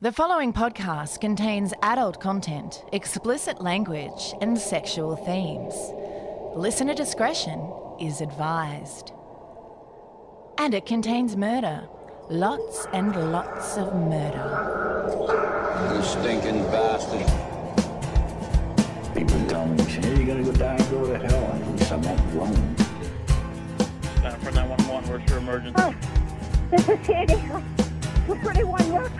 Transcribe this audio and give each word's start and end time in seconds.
The 0.00 0.12
following 0.12 0.52
podcast 0.52 1.20
contains 1.20 1.74
adult 1.82 2.20
content, 2.20 2.84
explicit 2.92 3.60
language, 3.60 4.32
and 4.40 4.56
sexual 4.56 5.16
themes. 5.16 5.74
Listener 6.54 6.94
discretion 6.94 7.68
is 8.00 8.20
advised. 8.20 9.10
And 10.56 10.72
it 10.72 10.86
contains 10.86 11.36
murder. 11.36 11.88
Lots 12.30 12.86
and 12.92 13.32
lots 13.32 13.76
of 13.76 13.92
murder. 13.92 15.16
You 15.92 16.02
stinking 16.04 16.62
bastard. 16.70 17.26
People 19.16 19.44
tell 19.48 19.66
me, 19.66 19.82
hey, 19.82 20.14
you're 20.14 20.26
gonna 20.28 20.44
go 20.44 20.52
die 20.52 20.76
and 20.76 20.90
go 20.92 21.08
to 21.08 21.18
hell. 21.26 21.50
And 21.54 21.64
at 21.64 21.70
least 21.72 21.90
I'm 21.90 22.00
not 22.02 22.20
alone. 22.34 22.76
For 24.44 24.52
911, 24.52 25.10
where's 25.10 25.28
your 25.28 25.38
emergency? 25.38 25.74
Oh, 25.76 25.92
this 26.70 26.88
is 26.88 27.04
Sandy. 27.04 27.34
We're 28.28 28.40
31 28.44 28.92
Rock. 28.92 29.10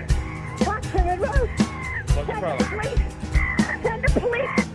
Watson 0.95 1.21
Road. 1.21 1.31
What's 1.31 2.15
the 2.15 2.15
Send 2.15 2.29
the 2.29 2.41
problem? 2.41 2.81
police. 2.81 2.99
Send 3.83 4.05
the 4.05 4.21
police. 4.21 4.67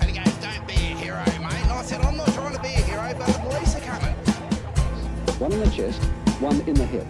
And 0.00 0.10
he 0.10 0.18
goes, 0.18 0.34
don't 0.34 0.66
be 0.66 0.74
a 0.74 0.76
hero, 0.76 1.24
mate. 1.24 1.62
And 1.62 1.72
I 1.72 1.82
said, 1.82 2.00
I'm 2.02 2.16
not 2.16 2.28
trying 2.34 2.54
to 2.54 2.60
be 2.60 2.68
a 2.68 2.82
hero, 2.82 3.14
but 3.16 3.26
the 3.26 3.38
police 3.38 3.74
are 3.74 3.80
coming. 3.80 4.14
One 5.38 5.52
in 5.52 5.60
the 5.60 5.70
chest, 5.70 6.02
one 6.40 6.60
in 6.62 6.74
the 6.74 6.84
hip. 6.86 7.06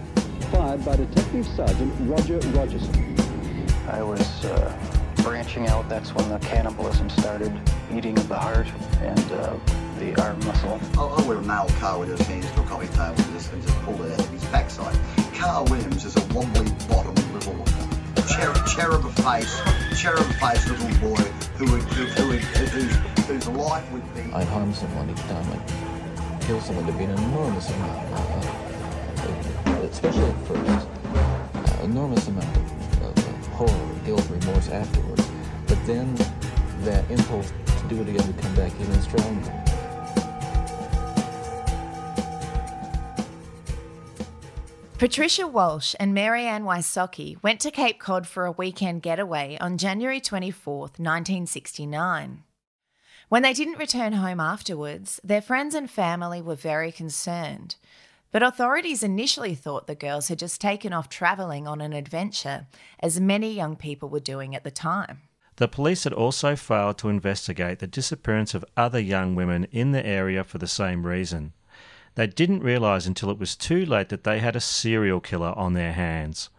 Fired 0.51 0.85
by 0.85 0.95
Detective 0.95 1.45
Sergeant 1.45 1.93
Roger 2.01 2.39
Rogerson. 2.51 3.15
I 3.89 4.01
was 4.01 4.45
uh, 4.45 4.73
branching 5.17 5.67
out. 5.67 5.89
That's 5.89 6.13
when 6.15 6.29
the 6.29 6.39
cannibalism 6.39 7.09
started, 7.09 7.51
eating 7.93 8.17
of 8.17 8.29
the 8.29 8.37
heart 8.37 8.67
and 9.01 9.31
uh, 9.33 9.57
the 9.99 10.21
arm 10.21 10.39
muscle. 10.45 10.79
I, 10.97 11.03
I 11.03 11.27
would 11.27 11.37
have 11.37 11.47
nailed 11.47 11.69
Carl 11.79 11.99
with 11.99 12.17
his 12.17 12.25
hands 12.27 12.49
to 12.51 12.61
a 12.61 12.65
coffee 12.65 12.87
table 12.87 13.15
and 13.17 13.33
just, 13.33 13.51
and 13.51 13.61
just 13.61 13.75
pulled 13.79 13.99
it 14.01 14.13
out 14.13 14.19
of 14.19 14.29
his 14.29 14.45
backside. 14.45 14.97
Carl 15.35 15.65
Williams 15.65 16.05
is 16.05 16.15
a 16.15 16.33
wobbly 16.33 16.71
bottom 16.87 17.13
little 17.33 17.86
cherub, 18.37 18.65
cherub 18.67 19.03
face, 19.25 19.61
cherub 19.99 20.25
face 20.39 20.69
little 20.69 21.09
boy 21.09 21.21
who 21.57 21.71
would, 21.71 21.81
who, 21.83 22.05
who, 22.05 22.27
would- 22.29 22.41
whose, 22.41 22.95
whose 23.25 23.47
life 23.47 23.91
would 23.91 24.15
be. 24.15 24.21
I'd 24.33 24.47
harm 24.47 24.73
someone 24.73 25.09
each 25.09 25.17
time 25.21 25.45
I'd 25.51 26.41
kill 26.41 26.61
someone 26.61 26.85
There'd 26.85 26.97
be 26.97 27.03
an 27.05 27.11
enormous 27.11 27.69
amount, 27.71 28.13
uh, 28.13 29.71
especially 29.91 30.23
at 30.29 30.37
first, 30.47 30.87
uh, 31.15 31.83
enormous 31.83 32.27
amount 32.27 32.55
of, 32.55 33.03
of 33.03 33.17
uh, 33.17 33.49
horror, 33.55 33.95
guilt, 34.05 34.27
remorse 34.29 34.69
afterwards. 34.69 35.27
But 35.67 35.83
then 35.85 36.15
that 36.81 37.09
impulse 37.09 37.51
to 37.65 37.87
do 37.89 38.01
it 38.01 38.07
again 38.09 38.25
would 38.27 38.37
come 38.39 38.55
back 38.55 38.71
even 38.79 39.01
stronger. 39.01 39.63
Patricia 44.97 45.45
Walsh 45.45 45.93
and 45.99 46.11
Marianne 46.11 46.63
Wysocki 46.63 47.37
went 47.43 47.59
to 47.59 47.69
Cape 47.69 47.99
Cod 47.99 48.25
for 48.25 48.47
a 48.47 48.51
weekend 48.51 49.03
getaway 49.03 49.55
on 49.61 49.77
January 49.77 50.19
24th, 50.19 50.97
1969. 50.97 52.43
When 53.29 53.43
they 53.43 53.53
didn't 53.53 53.77
return 53.77 54.13
home 54.13 54.39
afterwards, 54.39 55.19
their 55.23 55.39
friends 55.39 55.75
and 55.75 55.87
family 55.87 56.41
were 56.41 56.55
very 56.55 56.91
concerned. 56.91 57.75
But 58.31 58.41
authorities 58.41 59.03
initially 59.03 59.53
thought 59.53 59.85
the 59.85 59.93
girls 59.93 60.29
had 60.29 60.39
just 60.39 60.59
taken 60.59 60.93
off 60.93 61.09
travelling 61.09 61.67
on 61.67 61.79
an 61.79 61.93
adventure, 61.93 62.65
as 62.99 63.19
many 63.19 63.53
young 63.53 63.75
people 63.75 64.09
were 64.09 64.19
doing 64.19 64.55
at 64.55 64.63
the 64.63 64.71
time. 64.71 65.21
The 65.57 65.67
police 65.67 66.05
had 66.05 66.13
also 66.13 66.55
failed 66.55 66.97
to 66.99 67.09
investigate 67.09 67.77
the 67.77 67.87
disappearance 67.87 68.55
of 68.55 68.65
other 68.75 68.99
young 68.99 69.35
women 69.35 69.65
in 69.65 69.91
the 69.91 70.03
area 70.03 70.43
for 70.43 70.57
the 70.57 70.65
same 70.65 71.05
reason. 71.05 71.53
They 72.17 72.25
didn't 72.25 72.63
realise 72.63 73.05
until 73.05 73.29
it 73.29 73.37
was 73.37 73.55
too 73.55 73.85
late 73.85 74.09
that 74.09 74.23
they 74.23 74.39
had 74.39 74.55
a 74.55 74.59
serial 74.59 75.19
killer 75.19 75.53
on 75.55 75.73
their 75.73 75.93
hands. 75.93 76.49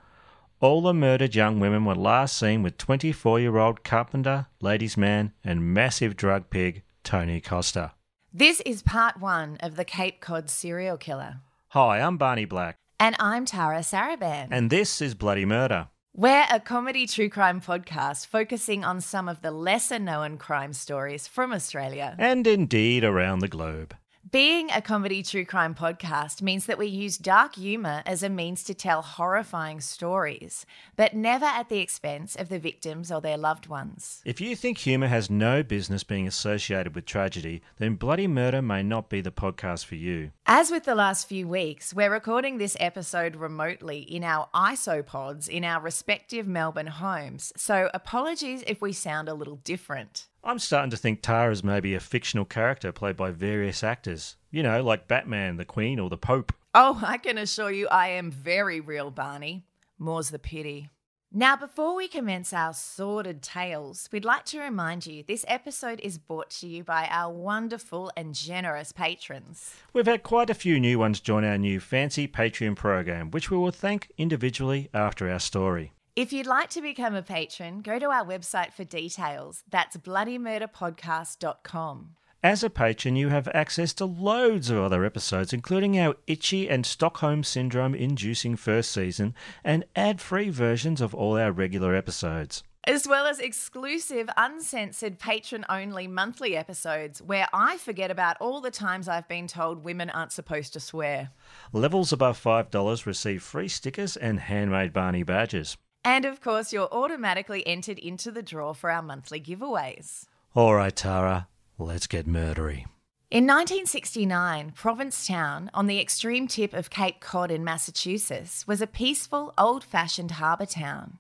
All 0.60 0.82
the 0.82 0.94
murdered 0.94 1.34
young 1.34 1.58
women 1.58 1.84
were 1.84 1.96
last 1.96 2.38
seen 2.38 2.62
with 2.62 2.78
24 2.78 3.40
year 3.40 3.56
old 3.56 3.82
carpenter, 3.82 4.46
ladies' 4.60 4.96
man, 4.96 5.32
and 5.42 5.74
massive 5.74 6.16
drug 6.16 6.48
pig 6.48 6.84
Tony 7.02 7.40
Costa. 7.40 7.90
This 8.32 8.60
is 8.60 8.82
part 8.82 9.18
one 9.18 9.56
of 9.58 9.74
the 9.74 9.84
Cape 9.84 10.20
Cod 10.20 10.48
serial 10.48 10.96
killer. 10.96 11.40
Hi, 11.70 11.98
I'm 12.02 12.18
Barney 12.18 12.44
Black, 12.44 12.76
And 13.00 13.16
I'm 13.18 13.44
Tara 13.44 13.80
Saraban. 13.80 14.48
and 14.52 14.70
this 14.70 15.02
is 15.02 15.16
Bloody 15.16 15.44
Murder. 15.44 15.88
We're 16.14 16.46
a 16.52 16.60
comedy 16.60 17.08
true 17.08 17.28
crime 17.28 17.60
podcast 17.60 18.28
focusing 18.28 18.84
on 18.84 19.00
some 19.00 19.28
of 19.28 19.42
the 19.42 19.50
lesser 19.50 19.98
known 19.98 20.38
crime 20.38 20.72
stories 20.72 21.26
from 21.26 21.52
Australia. 21.52 22.14
And 22.16 22.46
indeed 22.46 23.02
around 23.02 23.40
the 23.40 23.48
globe. 23.48 23.96
Being 24.30 24.68
a 24.70 24.82
comedy 24.82 25.22
true 25.22 25.46
crime 25.46 25.74
podcast 25.74 26.42
means 26.42 26.66
that 26.66 26.76
we 26.76 26.86
use 26.86 27.16
dark 27.16 27.54
humour 27.54 28.02
as 28.04 28.22
a 28.22 28.28
means 28.28 28.62
to 28.64 28.74
tell 28.74 29.00
horrifying 29.00 29.80
stories, 29.80 30.66
but 30.96 31.14
never 31.14 31.46
at 31.46 31.70
the 31.70 31.78
expense 31.78 32.34
of 32.34 32.50
the 32.50 32.58
victims 32.58 33.10
or 33.10 33.22
their 33.22 33.38
loved 33.38 33.68
ones. 33.68 34.20
If 34.26 34.38
you 34.38 34.54
think 34.54 34.78
humour 34.78 35.06
has 35.06 35.30
no 35.30 35.62
business 35.62 36.04
being 36.04 36.26
associated 36.26 36.94
with 36.94 37.06
tragedy, 37.06 37.62
then 37.78 37.94
Bloody 37.94 38.26
Murder 38.26 38.60
may 38.60 38.82
not 38.82 39.08
be 39.08 39.22
the 39.22 39.30
podcast 39.30 39.86
for 39.86 39.94
you. 39.94 40.32
As 40.44 40.70
with 40.70 40.84
the 40.84 40.96
last 40.96 41.26
few 41.26 41.48
weeks, 41.48 41.94
we're 41.94 42.12
recording 42.12 42.58
this 42.58 42.76
episode 42.80 43.36
remotely 43.36 44.00
in 44.00 44.24
our 44.24 44.48
isopods 44.52 45.48
in 45.48 45.64
our 45.64 45.80
respective 45.80 46.46
Melbourne 46.46 46.88
homes, 46.88 47.52
so 47.56 47.88
apologies 47.94 48.62
if 48.66 48.82
we 48.82 48.92
sound 48.92 49.28
a 49.28 49.34
little 49.34 49.56
different. 49.56 50.26
I'm 50.44 50.58
starting 50.58 50.90
to 50.90 50.96
think 50.96 51.20
Tara's 51.20 51.64
maybe 51.64 51.94
a 51.94 52.00
fictional 52.00 52.44
character 52.44 52.92
played 52.92 53.16
by 53.16 53.30
various 53.30 53.82
actors. 53.82 54.36
You 54.50 54.62
know, 54.62 54.82
like 54.82 55.08
Batman, 55.08 55.56
the 55.56 55.64
Queen, 55.64 55.98
or 55.98 56.08
the 56.08 56.16
Pope. 56.16 56.52
Oh, 56.74 57.00
I 57.04 57.18
can 57.18 57.38
assure 57.38 57.70
you 57.70 57.88
I 57.88 58.08
am 58.08 58.30
very 58.30 58.80
real, 58.80 59.10
Barney. 59.10 59.64
More's 59.98 60.30
the 60.30 60.38
pity. 60.38 60.90
Now, 61.30 61.56
before 61.56 61.94
we 61.94 62.08
commence 62.08 62.54
our 62.54 62.72
sordid 62.72 63.42
tales, 63.42 64.08
we'd 64.10 64.24
like 64.24 64.46
to 64.46 64.60
remind 64.60 65.04
you 65.06 65.22
this 65.22 65.44
episode 65.46 66.00
is 66.02 66.16
brought 66.16 66.48
to 66.50 66.66
you 66.66 66.82
by 66.82 67.06
our 67.10 67.30
wonderful 67.30 68.10
and 68.16 68.34
generous 68.34 68.92
patrons. 68.92 69.74
We've 69.92 70.06
had 70.06 70.22
quite 70.22 70.48
a 70.48 70.54
few 70.54 70.80
new 70.80 70.98
ones 70.98 71.20
join 71.20 71.44
our 71.44 71.58
new 71.58 71.80
fancy 71.80 72.26
Patreon 72.26 72.76
program, 72.76 73.30
which 73.30 73.50
we 73.50 73.58
will 73.58 73.70
thank 73.70 74.10
individually 74.16 74.88
after 74.94 75.30
our 75.30 75.38
story. 75.38 75.92
If 76.18 76.32
you'd 76.32 76.48
like 76.48 76.70
to 76.70 76.82
become 76.82 77.14
a 77.14 77.22
patron, 77.22 77.78
go 77.78 78.00
to 78.00 78.06
our 78.06 78.24
website 78.24 78.72
for 78.72 78.82
details. 78.82 79.62
That's 79.70 79.96
bloodymurderpodcast.com. 79.96 82.16
As 82.42 82.64
a 82.64 82.70
patron, 82.70 83.14
you 83.14 83.28
have 83.28 83.46
access 83.54 83.94
to 83.94 84.04
loads 84.04 84.68
of 84.68 84.78
other 84.78 85.04
episodes, 85.04 85.52
including 85.52 85.96
our 85.96 86.16
itchy 86.26 86.68
and 86.68 86.84
Stockholm 86.84 87.44
Syndrome 87.44 87.94
inducing 87.94 88.56
first 88.56 88.90
season 88.90 89.32
and 89.62 89.84
ad 89.94 90.20
free 90.20 90.50
versions 90.50 91.00
of 91.00 91.14
all 91.14 91.38
our 91.38 91.52
regular 91.52 91.94
episodes. 91.94 92.64
As 92.82 93.06
well 93.06 93.28
as 93.28 93.38
exclusive, 93.38 94.28
uncensored, 94.36 95.20
patron 95.20 95.64
only 95.68 96.08
monthly 96.08 96.56
episodes 96.56 97.22
where 97.22 97.46
I 97.52 97.76
forget 97.76 98.10
about 98.10 98.36
all 98.40 98.60
the 98.60 98.72
times 98.72 99.06
I've 99.06 99.28
been 99.28 99.46
told 99.46 99.84
women 99.84 100.10
aren't 100.10 100.32
supposed 100.32 100.72
to 100.72 100.80
swear. 100.80 101.30
Levels 101.72 102.12
above 102.12 102.42
$5 102.42 103.06
receive 103.06 103.40
free 103.40 103.68
stickers 103.68 104.16
and 104.16 104.40
handmade 104.40 104.92
Barney 104.92 105.22
badges. 105.22 105.76
And 106.08 106.24
of 106.24 106.40
course, 106.40 106.72
you're 106.72 106.88
automatically 106.90 107.66
entered 107.66 107.98
into 107.98 108.30
the 108.30 108.42
draw 108.42 108.72
for 108.72 108.90
our 108.90 109.02
monthly 109.02 109.42
giveaways. 109.42 110.24
All 110.54 110.74
right, 110.74 110.96
Tara, 110.96 111.48
let's 111.78 112.06
get 112.06 112.26
murdery. 112.26 112.86
In 113.30 113.46
1969, 113.46 114.70
Provincetown, 114.70 115.70
on 115.74 115.86
the 115.86 116.00
extreme 116.00 116.48
tip 116.48 116.72
of 116.72 116.88
Cape 116.88 117.20
Cod 117.20 117.50
in 117.50 117.62
Massachusetts, 117.62 118.66
was 118.66 118.80
a 118.80 118.86
peaceful, 118.86 119.52
old 119.58 119.84
fashioned 119.84 120.30
harbour 120.30 120.64
town. 120.64 121.18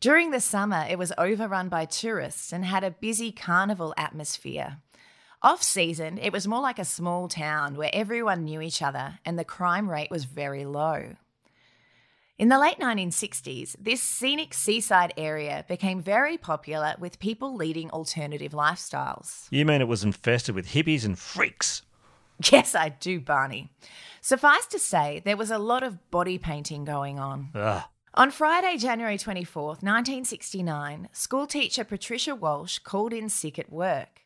During 0.00 0.32
the 0.32 0.40
summer, 0.40 0.84
it 0.90 0.98
was 0.98 1.12
overrun 1.16 1.68
by 1.68 1.84
tourists 1.84 2.52
and 2.52 2.64
had 2.64 2.82
a 2.82 2.90
busy 2.90 3.30
carnival 3.30 3.94
atmosphere. 3.96 4.78
Off 5.42 5.62
season, 5.62 6.18
it 6.18 6.32
was 6.32 6.48
more 6.48 6.60
like 6.60 6.80
a 6.80 6.84
small 6.84 7.28
town 7.28 7.76
where 7.76 7.90
everyone 7.92 8.42
knew 8.46 8.60
each 8.60 8.82
other 8.82 9.20
and 9.24 9.38
the 9.38 9.44
crime 9.44 9.88
rate 9.88 10.10
was 10.10 10.24
very 10.24 10.64
low. 10.64 11.14
In 12.38 12.48
the 12.48 12.58
late 12.58 12.78
1960s, 12.78 13.76
this 13.78 14.02
scenic 14.02 14.54
seaside 14.54 15.12
area 15.16 15.64
became 15.68 16.00
very 16.00 16.38
popular 16.38 16.94
with 16.98 17.18
people 17.18 17.54
leading 17.54 17.90
alternative 17.90 18.52
lifestyles. 18.52 19.46
You 19.50 19.66
mean 19.66 19.80
it 19.80 19.88
was 19.88 20.02
infested 20.02 20.54
with 20.54 20.68
hippies 20.68 21.04
and 21.04 21.18
freaks? 21.18 21.82
Yes, 22.50 22.74
I 22.74 22.88
do, 22.88 23.20
Barney. 23.20 23.70
Suffice 24.20 24.66
to 24.66 24.78
say, 24.78 25.22
there 25.24 25.36
was 25.36 25.50
a 25.50 25.58
lot 25.58 25.82
of 25.82 26.10
body 26.10 26.38
painting 26.38 26.84
going 26.84 27.18
on. 27.18 27.50
Ugh. 27.54 27.82
On 28.14 28.30
Friday, 28.30 28.76
January 28.78 29.16
24th, 29.18 29.82
1969, 29.82 31.08
schoolteacher 31.12 31.84
Patricia 31.84 32.34
Walsh 32.34 32.78
called 32.78 33.12
in 33.12 33.28
sick 33.28 33.58
at 33.58 33.70
work. 33.70 34.21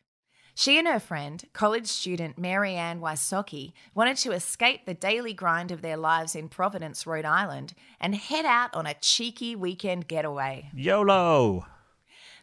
She 0.59 0.79
and 0.79 0.87
her 0.87 0.99
friend, 0.99 1.45
college 1.53 1.85
student 1.85 2.39
Mary 2.39 2.73
Ann 2.73 2.99
Wysocki, 2.99 3.73
wanted 3.93 4.17
to 4.17 4.31
escape 4.31 4.87
the 4.87 4.95
daily 4.95 5.31
grind 5.31 5.69
of 5.69 5.83
their 5.83 5.97
lives 5.97 6.35
in 6.35 6.49
Providence, 6.49 7.05
Rhode 7.05 7.25
Island, 7.25 7.75
and 8.01 8.15
head 8.15 8.43
out 8.43 8.73
on 8.73 8.87
a 8.87 8.95
cheeky 8.95 9.55
weekend 9.55 10.07
getaway. 10.07 10.71
YOLO! 10.73 11.67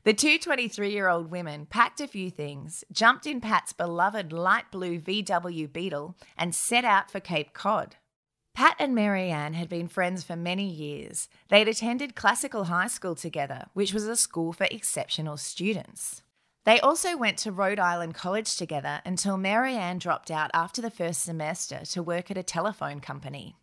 The 0.04 0.14
two 0.14 0.38
23 0.38 0.92
year 0.92 1.08
old 1.08 1.32
women 1.32 1.66
packed 1.66 2.00
a 2.00 2.06
few 2.06 2.30
things, 2.30 2.84
jumped 2.92 3.26
in 3.26 3.40
Pat's 3.40 3.72
beloved 3.72 4.32
light 4.32 4.70
blue 4.70 5.00
VW 5.00 5.72
Beetle, 5.72 6.16
and 6.38 6.54
set 6.54 6.84
out 6.84 7.10
for 7.10 7.18
Cape 7.18 7.52
Cod. 7.52 7.96
Pat 8.54 8.76
and 8.78 8.94
Marianne 8.94 9.54
had 9.54 9.68
been 9.68 9.88
friends 9.88 10.22
for 10.22 10.36
many 10.36 10.68
years. 10.68 11.28
They'd 11.48 11.66
attended 11.66 12.14
classical 12.14 12.66
high 12.66 12.86
school 12.86 13.16
together, 13.16 13.64
which 13.72 13.92
was 13.92 14.06
a 14.06 14.14
school 14.14 14.52
for 14.52 14.68
exceptional 14.70 15.36
students. 15.36 16.22
They 16.64 16.80
also 16.80 17.16
went 17.16 17.38
to 17.38 17.52
Rhode 17.52 17.78
Island 17.78 18.14
College 18.14 18.56
together 18.56 19.02
until 19.04 19.36
Mary 19.36 19.74
Ann 19.74 19.98
dropped 19.98 20.30
out 20.30 20.50
after 20.54 20.80
the 20.80 20.90
first 20.90 21.22
semester 21.22 21.80
to 21.84 22.02
work 22.02 22.30
at 22.30 22.38
a 22.38 22.42
telephone 22.42 23.00
company. 23.00 23.56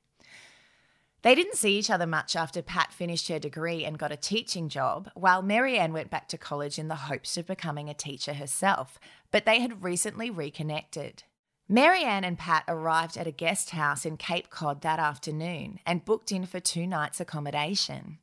They 1.23 1.35
didn't 1.35 1.55
see 1.55 1.77
each 1.77 1.89
other 1.89 2.07
much 2.07 2.35
after 2.35 2.61
Pat 2.61 2.93
finished 2.93 3.27
her 3.27 3.39
degree 3.39 3.85
and 3.85 3.97
got 3.97 4.11
a 4.11 4.17
teaching 4.17 4.69
job, 4.69 5.09
while 5.13 5.41
Mary 5.41 5.77
Ann 5.77 5.93
went 5.93 6.09
back 6.09 6.27
to 6.29 6.37
college 6.37 6.79
in 6.79 6.87
the 6.87 6.95
hopes 6.95 7.37
of 7.37 7.45
becoming 7.45 7.89
a 7.89 7.93
teacher 7.93 8.33
herself, 8.33 8.99
but 9.29 9.45
they 9.45 9.59
had 9.59 9.83
recently 9.83 10.29
reconnected. 10.29 11.23
Mary 11.67 12.03
Ann 12.03 12.23
and 12.23 12.37
Pat 12.37 12.63
arrived 12.67 13.17
at 13.17 13.27
a 13.27 13.31
guest 13.31 13.69
house 13.69 14.05
in 14.05 14.17
Cape 14.17 14.49
Cod 14.49 14.81
that 14.81 14.99
afternoon 14.99 15.79
and 15.85 16.05
booked 16.05 16.31
in 16.31 16.45
for 16.45 16.59
two 16.59 16.85
nights' 16.85 17.19
accommodation. 17.19 18.17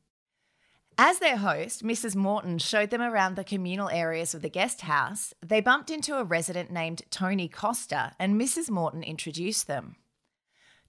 As 1.01 1.19
their 1.19 1.37
host, 1.37 1.81
Mrs. 1.81 2.13
Morton 2.13 2.57
showed 2.57 2.89
them 2.89 3.01
around 3.01 3.37
the 3.37 3.45
communal 3.45 3.87
areas 3.87 4.35
of 4.35 4.41
the 4.41 4.49
guest 4.49 4.81
house, 4.81 5.33
they 5.41 5.61
bumped 5.61 5.89
into 5.89 6.17
a 6.17 6.25
resident 6.25 6.71
named 6.71 7.03
Tony 7.09 7.47
Costa, 7.47 8.17
and 8.19 8.35
Mrs. 8.35 8.69
Morton 8.69 9.01
introduced 9.01 9.65
them. 9.65 9.95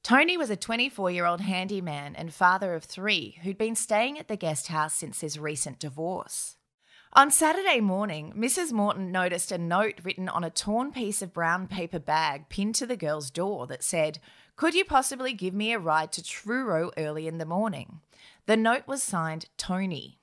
Tony 0.03 0.37
was 0.37 0.51
a 0.51 0.57
24 0.57 1.13
year 1.13 1.27
old 1.27 1.43
handyman 1.43 2.17
and 2.17 2.35
father 2.35 2.75
of 2.75 2.83
three 2.83 3.39
who'd 3.45 3.57
been 3.57 3.77
staying 3.77 4.19
at 4.19 4.27
the 4.27 4.35
guest 4.35 4.67
house 4.67 4.95
since 4.95 5.21
his 5.21 5.39
recent 5.39 5.79
divorce. 5.79 6.57
On 7.13 7.31
Saturday 7.31 7.79
morning, 7.79 8.33
Mrs. 8.37 8.73
Morton 8.73 9.13
noticed 9.13 9.53
a 9.53 9.59
note 9.59 10.01
written 10.03 10.29
on 10.29 10.43
a 10.43 10.51
torn 10.51 10.91
piece 10.91 11.23
of 11.23 11.33
brown 11.33 11.69
paper 11.69 12.01
bag 12.01 12.49
pinned 12.49 12.75
to 12.75 12.87
the 12.87 12.97
girl's 12.97 13.31
door 13.31 13.69
that 13.69 13.85
said, 13.85 14.19
Could 14.57 14.75
you 14.75 14.85
possibly 14.85 15.35
give 15.35 15.55
me 15.55 15.73
a 15.73 15.79
ride 15.79 16.11
to 16.13 16.23
Truro 16.25 16.91
early 16.97 17.29
in 17.29 17.39
the 17.39 17.47
morning? 17.47 18.01
The 18.51 18.57
note 18.57 18.89
was 18.89 19.01
signed 19.01 19.47
Tony. 19.57 20.19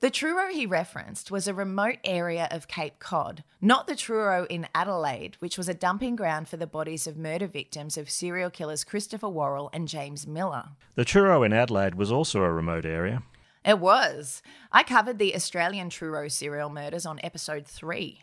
The 0.00 0.10
Truro 0.10 0.52
he 0.52 0.66
referenced 0.66 1.30
was 1.30 1.48
a 1.48 1.54
remote 1.54 1.96
area 2.04 2.46
of 2.50 2.68
Cape 2.68 2.98
Cod, 2.98 3.44
not 3.62 3.86
the 3.86 3.96
Truro 3.96 4.44
in 4.50 4.68
Adelaide, 4.74 5.36
which 5.38 5.56
was 5.56 5.66
a 5.66 5.72
dumping 5.72 6.16
ground 6.16 6.50
for 6.50 6.58
the 6.58 6.66
bodies 6.66 7.06
of 7.06 7.16
murder 7.16 7.46
victims 7.46 7.96
of 7.96 8.10
serial 8.10 8.50
killers 8.50 8.84
Christopher 8.84 9.30
Worrell 9.30 9.70
and 9.72 9.88
James 9.88 10.26
Miller. 10.26 10.72
The 10.96 11.06
Truro 11.06 11.42
in 11.42 11.54
Adelaide 11.54 11.94
was 11.94 12.12
also 12.12 12.42
a 12.42 12.52
remote 12.52 12.84
area. 12.84 13.22
It 13.64 13.78
was. 13.78 14.42
I 14.70 14.82
covered 14.82 15.18
the 15.18 15.34
Australian 15.34 15.88
Truro 15.88 16.28
serial 16.28 16.68
murders 16.68 17.06
on 17.06 17.20
episode 17.22 17.66
3. 17.66 18.20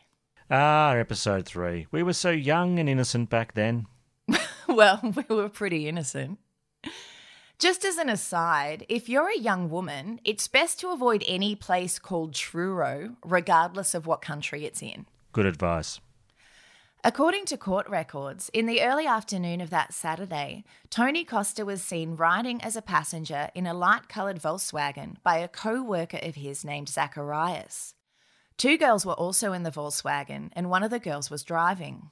Ah, 0.52 0.94
episode 0.94 1.48
3. 1.48 1.88
We 1.90 2.04
were 2.04 2.14
so 2.14 2.30
young 2.30 2.78
and 2.78 2.88
innocent 2.88 3.32
back 3.32 3.56
then. 3.56 3.88
well, 4.68 5.00
we 5.02 5.36
were 5.36 5.50
pretty 5.50 5.88
innocent. 5.88 6.38
Just 7.60 7.84
as 7.84 7.98
an 7.98 8.08
aside, 8.08 8.86
if 8.88 9.10
you're 9.10 9.32
a 9.32 9.40
young 9.40 9.72
woman, 9.72 10.20
it's 10.24 10.48
best 10.48 10.80
to 10.80 10.92
avoid 10.92 11.24
any 11.26 11.56
place 11.56 11.98
called 11.98 12.36
Truro, 12.36 13.16
regardless 13.26 13.96
of 13.96 14.06
what 14.06 14.22
country 14.22 14.64
it's 14.64 14.84
in. 14.84 15.08
Good 15.34 15.48
advice. 15.48 16.00
According 17.04 17.46
to 17.46 17.58
court 17.58 17.90
records, 17.90 18.52
in 18.54 18.68
the 18.68 18.84
early 18.84 19.08
afternoon 19.08 19.60
of 19.60 19.72
that 19.72 19.92
Saturday, 19.92 20.66
Tony 20.92 21.26
Costa 21.26 21.66
was 21.66 21.82
seen 21.82 22.16
riding 22.16 22.62
as 22.62 22.76
a 22.76 22.82
passenger 22.82 23.50
in 23.56 23.66
a 23.66 23.74
light 23.74 24.08
coloured 24.08 24.40
Volkswagen 24.40 25.16
by 25.24 25.38
a 25.38 25.48
co 25.48 25.82
worker 25.82 26.20
of 26.22 26.36
his 26.36 26.64
named 26.64 26.90
Zacharias. 26.90 27.96
Two 28.58 28.78
girls 28.78 29.04
were 29.04 29.14
also 29.14 29.54
in 29.54 29.64
the 29.64 29.72
Volkswagen, 29.72 30.52
and 30.54 30.70
one 30.70 30.84
of 30.84 30.92
the 30.92 31.00
girls 31.00 31.32
was 31.32 31.42
driving. 31.42 32.12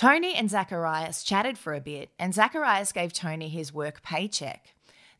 Tony 0.00 0.34
and 0.34 0.48
Zacharias 0.48 1.22
chatted 1.22 1.58
for 1.58 1.74
a 1.74 1.80
bit, 1.80 2.08
and 2.18 2.32
Zacharias 2.32 2.90
gave 2.90 3.12
Tony 3.12 3.50
his 3.50 3.74
work 3.74 4.02
paycheck. 4.02 4.72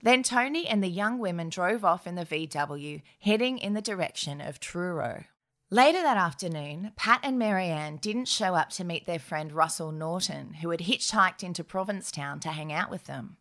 Then 0.03 0.23
Tony 0.23 0.67
and 0.67 0.83
the 0.83 0.89
young 0.89 1.19
women 1.19 1.51
drove 1.51 1.85
off 1.85 2.07
in 2.07 2.15
the 2.15 2.25
VW, 2.25 3.03
heading 3.21 3.59
in 3.59 3.75
the 3.75 3.83
direction 3.83 4.41
of 4.41 4.59
Truro. 4.59 5.25
Later 5.69 6.01
that 6.01 6.17
afternoon, 6.17 6.93
Pat 6.97 7.21
and 7.23 7.39
Marianne 7.39 7.99
didn't 7.99 8.25
show 8.25 8.55
up 8.55 8.71
to 8.71 8.85
meet 8.85 9.05
their 9.05 9.19
friend 9.19 9.53
Russell 9.53 9.93
Norton, 9.93 10.55
who 10.63 10.71
had 10.71 10.81
hitchhiked 10.81 11.43
into 11.43 11.63
Provincetown 11.63 12.41
to 12.41 12.49
hang 12.49 12.73
out 12.73 12.91
with 12.91 13.05
them. 13.05 13.37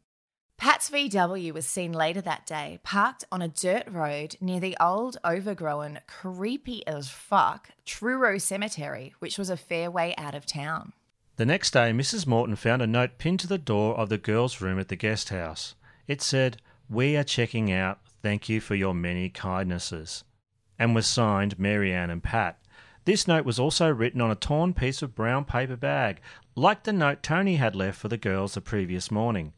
Pat's 0.58 0.90
VW 0.90 1.54
was 1.54 1.66
seen 1.66 1.94
later 1.94 2.20
that 2.20 2.46
day, 2.48 2.82
parked 2.84 3.24
on 3.32 3.42
a 3.42 3.48
dirt 3.48 3.90
road 3.90 4.36
near 4.42 4.60
the 4.60 4.76
old, 4.78 5.16
overgrown, 5.24 6.02
creepy 6.06 6.86
as 6.86 7.08
fuck 7.08 7.70
Truro 7.86 8.38
Cemetery, 8.40 9.14
which 9.20 9.38
was 9.38 9.50
a 9.50 9.56
fair 9.56 9.90
way 9.90 10.14
out 10.18 10.36
of 10.36 10.46
town. 10.46 10.92
The 11.40 11.46
next 11.46 11.72
day, 11.72 11.94
Mrs. 11.94 12.28
Morton 12.28 12.58
found 12.58 12.82
a 12.82 12.86
note 12.86 13.18
pinned 13.18 13.40
to 13.40 13.48
the 13.48 13.58
door 13.58 13.96
of 13.96 14.10
the 14.10 14.18
girls' 14.18 14.60
room 14.60 14.78
at 14.78 14.90
the 14.90 14.98
guest 14.98 15.30
house. 15.30 15.74
It 16.06 16.22
said, 16.22 16.58
We 16.90 17.16
are 17.16 17.24
checking 17.24 17.72
out. 17.72 18.02
Thank 18.22 18.50
you 18.50 18.60
for 18.60 18.76
your 18.76 18.94
many 18.94 19.30
kindnesses 19.30 20.26
and 20.78 20.94
was 20.94 21.08
signed 21.08 21.58
Marianne 21.58 22.10
and 22.10 22.22
Pat. 22.22 22.60
This 23.06 23.26
note 23.26 23.46
was 23.46 23.58
also 23.58 23.88
written 23.88 24.20
on 24.20 24.30
a 24.30 24.36
torn 24.36 24.74
piece 24.74 25.02
of 25.02 25.16
brown 25.16 25.46
paper 25.46 25.78
bag, 25.78 26.20
like 26.56 26.84
the 26.84 26.92
note 26.92 27.24
Tony 27.24 27.56
had 27.56 27.74
left 27.74 27.98
for 27.98 28.10
the 28.10 28.18
girls 28.18 28.56
the 28.56 28.60
previous 28.60 29.10
morning. 29.10 29.54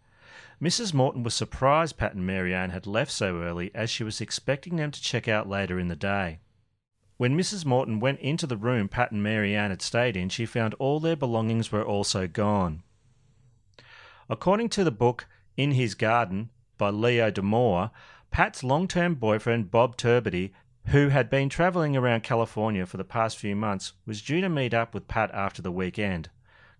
Mrs. 0.61 0.93
Morton 0.93 1.23
was 1.23 1.33
surprised 1.33 1.97
Pat 1.97 2.13
and 2.13 2.27
Marianne 2.27 2.69
had 2.69 2.85
left 2.85 3.09
so 3.09 3.41
early, 3.41 3.71
as 3.73 3.89
she 3.89 4.03
was 4.03 4.21
expecting 4.21 4.75
them 4.75 4.91
to 4.91 5.01
check 5.01 5.27
out 5.27 5.49
later 5.49 5.79
in 5.79 5.87
the 5.87 5.95
day. 5.95 6.41
When 7.21 7.37
Mrs. 7.37 7.65
Morton 7.65 7.99
went 7.99 8.19
into 8.19 8.47
the 8.47 8.57
room 8.57 8.89
Pat 8.89 9.11
and 9.11 9.21
Marianne 9.21 9.69
had 9.69 9.83
stayed 9.83 10.17
in, 10.17 10.29
she 10.29 10.47
found 10.47 10.73
all 10.79 10.99
their 10.99 11.15
belongings 11.15 11.71
were 11.71 11.85
also 11.85 12.27
gone. 12.27 12.81
According 14.27 14.69
to 14.69 14.83
the 14.83 14.89
book 14.89 15.27
In 15.55 15.73
His 15.73 15.93
Garden 15.93 16.49
by 16.79 16.89
Leo 16.89 17.29
Damore, 17.29 17.91
Pat's 18.31 18.63
long 18.63 18.87
term 18.87 19.13
boyfriend 19.13 19.69
Bob 19.69 19.97
Turbiddy 19.97 20.51
who 20.87 21.09
had 21.09 21.29
been 21.29 21.47
travelling 21.47 21.95
around 21.95 22.23
California 22.23 22.87
for 22.87 22.97
the 22.97 23.03
past 23.03 23.37
few 23.37 23.55
months, 23.55 23.93
was 24.07 24.23
due 24.23 24.41
to 24.41 24.49
meet 24.49 24.73
up 24.73 24.95
with 24.95 25.07
Pat 25.07 25.29
after 25.31 25.61
the 25.61 25.71
weekend. 25.71 26.31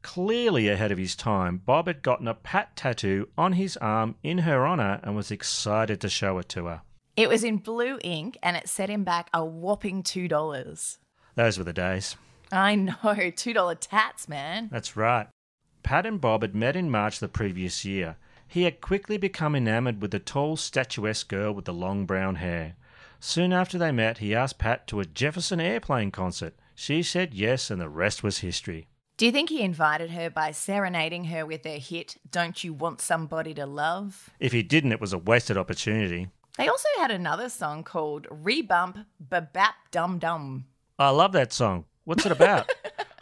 Clearly 0.01 0.70
ahead 0.70 0.92
of 0.92 0.98
his 0.98 1.16
time, 1.16 1.62
Bob 1.63 1.86
had 1.86 2.01
gotten 2.01 2.27
a 2.27 2.34
Pat 2.34 2.75
tattoo 2.75 3.30
on 3.38 3.54
his 3.54 3.77
arm 3.77 4.16
in 4.24 4.39
her 4.39 4.66
honour 4.66 5.01
and 5.04 5.16
was 5.16 5.30
excited 5.30 6.01
to 6.01 6.10
show 6.10 6.39
it 6.39 6.50
to 6.50 6.66
her. 6.66 6.82
It 7.18 7.30
was 7.30 7.44
in 7.44 7.58
blue 7.58 8.00
ink 8.03 8.38
and 8.41 8.56
it 8.56 8.70
set 8.70 8.89
him 8.89 9.03
back 9.03 9.30
a 9.34 9.44
whopping 9.44 10.01
$2. 10.03 10.98
Those 11.36 11.58
were 11.58 11.63
the 11.63 11.74
days. 11.74 12.15
I 12.51 12.75
know, 12.75 12.94
$2 13.03 13.77
tats, 13.80 14.30
man. 14.30 14.70
That's 14.72 14.96
right. 14.96 15.27
Pat 15.84 16.06
and 16.06 16.22
Bob 16.22 16.41
had 16.41 16.56
met 16.56 16.75
in 16.75 16.89
March 16.89 17.20
the 17.20 17.27
previous 17.27 17.84
year. 17.84 18.18
He 18.48 18.63
had 18.63 18.82
quickly 18.82 19.18
become 19.18 19.56
enamoured 19.56 20.01
with 20.01 20.12
the 20.12 20.20
tall, 20.20 20.58
statuesque 20.58 21.27
girl 21.27 21.53
with 21.53 21.65
the 21.65 21.74
long 21.74 22.06
brown 22.06 22.36
hair. 22.36 22.75
Soon 23.20 23.53
after 23.53 23.77
they 23.77 23.91
met, 23.91 24.18
he 24.18 24.36
asked 24.36 24.58
Pat 24.58 24.88
to 24.88 25.00
a 25.00 25.06
Jefferson 25.06 25.60
Airplane 25.60 26.12
concert. 26.12 26.56
She 26.75 27.03
said 27.03 27.34
yes, 27.34 27.70
and 27.70 27.80
the 27.80 27.89
rest 27.89 28.24
was 28.24 28.39
history. 28.39 28.88
Do 29.18 29.25
you 29.25 29.32
think 29.32 29.50
he 29.50 29.62
invited 29.62 30.10
her 30.12 30.30
by 30.30 30.51
serenading 30.51 31.25
her 31.25 31.46
with 31.46 31.63
their 31.63 31.77
hit, 31.77 32.18
Don't 32.30 32.63
You 32.63 32.74
Want 32.74 33.00
Somebody 33.00 33.53
to 33.53 33.65
Love? 33.65 34.32
If 34.39 34.51
he 34.51 34.63
didn't, 34.63 34.91
it 34.91 35.01
was 35.01 35.13
a 35.13 35.18
wasted 35.20 35.58
opportunity. 35.58 36.30
They 36.62 36.68
also 36.68 36.89
had 37.00 37.10
another 37.10 37.50
song 37.50 37.84
called 37.84 38.27
Rebump 38.27 39.08
Babap 39.20 39.74
Dum 39.89 40.20
Dum. 40.20 40.65
I 41.00 41.10
love 41.10 41.32
that 41.32 41.51
song. 41.51 41.86
What's 42.03 42.24
it 42.24 42.32
about? 42.32 42.72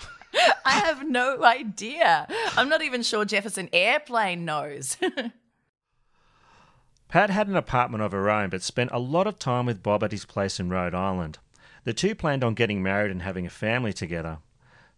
I 0.66 0.72
have 0.72 1.08
no 1.08 1.42
idea. 1.46 2.28
I'm 2.58 2.68
not 2.68 2.82
even 2.82 3.02
sure 3.02 3.24
Jefferson 3.24 3.70
Airplane 3.72 4.44
knows. 4.44 4.98
Pat 7.08 7.30
had 7.30 7.48
an 7.48 7.56
apartment 7.56 8.04
of 8.04 8.12
her 8.12 8.30
own, 8.30 8.50
but 8.50 8.62
spent 8.62 8.92
a 8.92 9.00
lot 9.00 9.26
of 9.26 9.40
time 9.40 9.66
with 9.66 9.82
Bob 9.82 10.04
at 10.04 10.12
his 10.12 10.26
place 10.26 10.60
in 10.60 10.70
Rhode 10.70 10.94
Island. 10.94 11.38
The 11.86 11.94
two 11.94 12.16
planned 12.16 12.44
on 12.44 12.56
getting 12.56 12.84
married 12.84 13.10
and 13.10 13.22
having 13.22 13.46
a 13.46 13.50
family 13.50 13.94
together. 13.94 14.40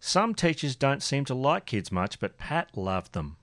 Some 0.00 0.34
teachers 0.34 0.74
don't 0.74 1.00
seem 1.00 1.24
to 1.26 1.34
like 1.34 1.66
kids 1.66 1.92
much, 1.92 2.18
but 2.18 2.38
Pat 2.38 2.76
loved 2.76 3.12
them. 3.12 3.36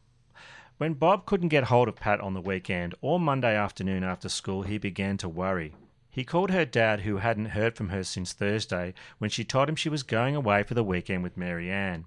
When 0.80 0.94
Bob 0.94 1.26
couldn't 1.26 1.50
get 1.50 1.66
hold 1.66 1.90
of 1.90 1.98
Pat 1.98 2.22
on 2.22 2.34
the 2.34 2.40
weekend 2.40 2.96
or 3.02 3.20
Monday 3.20 3.54
afternoon 3.54 4.02
after 4.02 4.30
school, 4.30 4.62
he 4.62 4.78
began 4.78 5.18
to 5.18 5.28
worry. 5.28 5.76
He 6.10 6.24
called 6.24 6.52
her 6.52 6.64
dad, 6.64 7.02
who 7.02 7.18
hadn't 7.18 7.48
heard 7.48 7.76
from 7.76 7.90
her 7.90 8.06
since 8.06 8.32
Thursday, 8.32 8.94
when 9.18 9.30
she 9.30 9.44
told 9.44 9.68
him 9.68 9.76
she 9.76 9.90
was 9.90 10.04
going 10.04 10.38
away 10.38 10.64
for 10.64 10.76
the 10.76 10.84
weekend 10.86 11.22
with 11.22 11.36
Mary 11.36 11.70
Ann. 11.70 12.06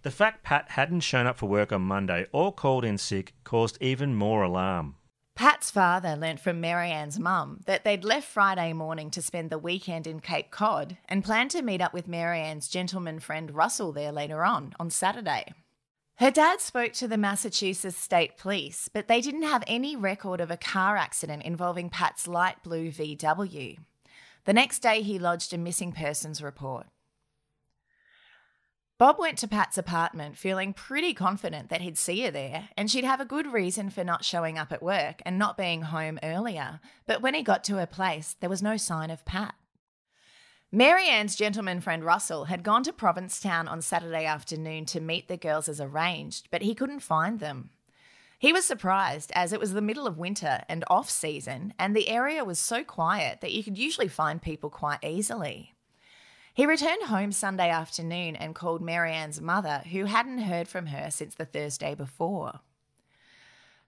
The 0.00 0.10
fact 0.10 0.44
Pat 0.44 0.70
hadn't 0.70 1.00
shown 1.00 1.26
up 1.26 1.36
for 1.36 1.46
work 1.46 1.72
on 1.72 1.82
Monday 1.82 2.26
or 2.32 2.54
called 2.54 2.86
in 2.86 2.96
sick 2.96 3.34
caused 3.44 3.76
even 3.82 4.14
more 4.14 4.44
alarm. 4.44 4.94
Pat's 5.36 5.70
father 5.70 6.16
learnt 6.16 6.40
from 6.40 6.58
Marianne's 6.58 7.18
mum 7.18 7.60
that 7.66 7.84
they'd 7.84 8.02
left 8.02 8.26
Friday 8.26 8.72
morning 8.72 9.10
to 9.10 9.20
spend 9.20 9.50
the 9.50 9.58
weekend 9.58 10.06
in 10.06 10.20
Cape 10.20 10.50
Cod 10.50 10.96
and 11.06 11.22
planned 11.22 11.50
to 11.50 11.60
meet 11.60 11.82
up 11.82 11.92
with 11.92 12.08
Marianne's 12.08 12.68
gentleman 12.68 13.20
friend 13.20 13.50
Russell 13.50 13.92
there 13.92 14.10
later 14.10 14.42
on, 14.42 14.72
on 14.80 14.88
Saturday. 14.88 15.52
Her 16.20 16.30
dad 16.30 16.60
spoke 16.60 16.92
to 16.94 17.08
the 17.08 17.16
Massachusetts 17.16 17.96
State 17.96 18.36
Police, 18.36 18.90
but 18.92 19.08
they 19.08 19.22
didn't 19.22 19.44
have 19.44 19.64
any 19.66 19.96
record 19.96 20.42
of 20.42 20.50
a 20.50 20.56
car 20.58 20.98
accident 20.98 21.44
involving 21.44 21.88
Pat's 21.88 22.28
light 22.28 22.62
blue 22.62 22.90
VW. 22.90 23.78
The 24.44 24.52
next 24.52 24.80
day, 24.80 25.00
he 25.00 25.18
lodged 25.18 25.54
a 25.54 25.56
missing 25.56 25.92
persons 25.92 26.42
report. 26.42 26.88
Bob 28.98 29.18
went 29.18 29.38
to 29.38 29.48
Pat's 29.48 29.78
apartment 29.78 30.36
feeling 30.36 30.74
pretty 30.74 31.14
confident 31.14 31.70
that 31.70 31.80
he'd 31.80 31.96
see 31.96 32.20
her 32.24 32.30
there 32.30 32.68
and 32.76 32.90
she'd 32.90 33.04
have 33.04 33.22
a 33.22 33.24
good 33.24 33.50
reason 33.50 33.88
for 33.88 34.04
not 34.04 34.22
showing 34.22 34.58
up 34.58 34.72
at 34.72 34.82
work 34.82 35.22
and 35.24 35.38
not 35.38 35.56
being 35.56 35.80
home 35.80 36.18
earlier. 36.22 36.80
But 37.06 37.22
when 37.22 37.32
he 37.32 37.42
got 37.42 37.64
to 37.64 37.76
her 37.76 37.86
place, 37.86 38.36
there 38.40 38.50
was 38.50 38.62
no 38.62 38.76
sign 38.76 39.08
of 39.08 39.24
Pat. 39.24 39.54
Marianne's 40.72 41.34
gentleman 41.34 41.80
friend 41.80 42.04
Russell 42.04 42.44
had 42.44 42.62
gone 42.62 42.84
to 42.84 42.92
Provincetown 42.92 43.66
on 43.66 43.82
Saturday 43.82 44.24
afternoon 44.24 44.84
to 44.86 45.00
meet 45.00 45.26
the 45.26 45.36
girls 45.36 45.68
as 45.68 45.80
arranged, 45.80 46.46
but 46.52 46.62
he 46.62 46.76
couldn't 46.76 47.00
find 47.00 47.40
them. 47.40 47.70
He 48.38 48.52
was 48.52 48.66
surprised 48.66 49.32
as 49.34 49.52
it 49.52 49.58
was 49.58 49.72
the 49.72 49.82
middle 49.82 50.06
of 50.06 50.16
winter 50.16 50.62
and 50.68 50.84
off 50.86 51.10
season, 51.10 51.74
and 51.76 51.96
the 51.96 52.08
area 52.08 52.44
was 52.44 52.60
so 52.60 52.84
quiet 52.84 53.40
that 53.40 53.50
you 53.50 53.64
could 53.64 53.78
usually 53.78 54.06
find 54.06 54.40
people 54.40 54.70
quite 54.70 55.02
easily. 55.02 55.74
He 56.54 56.66
returned 56.66 57.02
home 57.02 57.32
Sunday 57.32 57.68
afternoon 57.68 58.36
and 58.36 58.54
called 58.54 58.80
Marianne's 58.80 59.40
mother, 59.40 59.82
who 59.90 60.04
hadn't 60.04 60.38
heard 60.38 60.68
from 60.68 60.86
her 60.86 61.10
since 61.10 61.34
the 61.34 61.46
Thursday 61.46 61.96
before. 61.96 62.60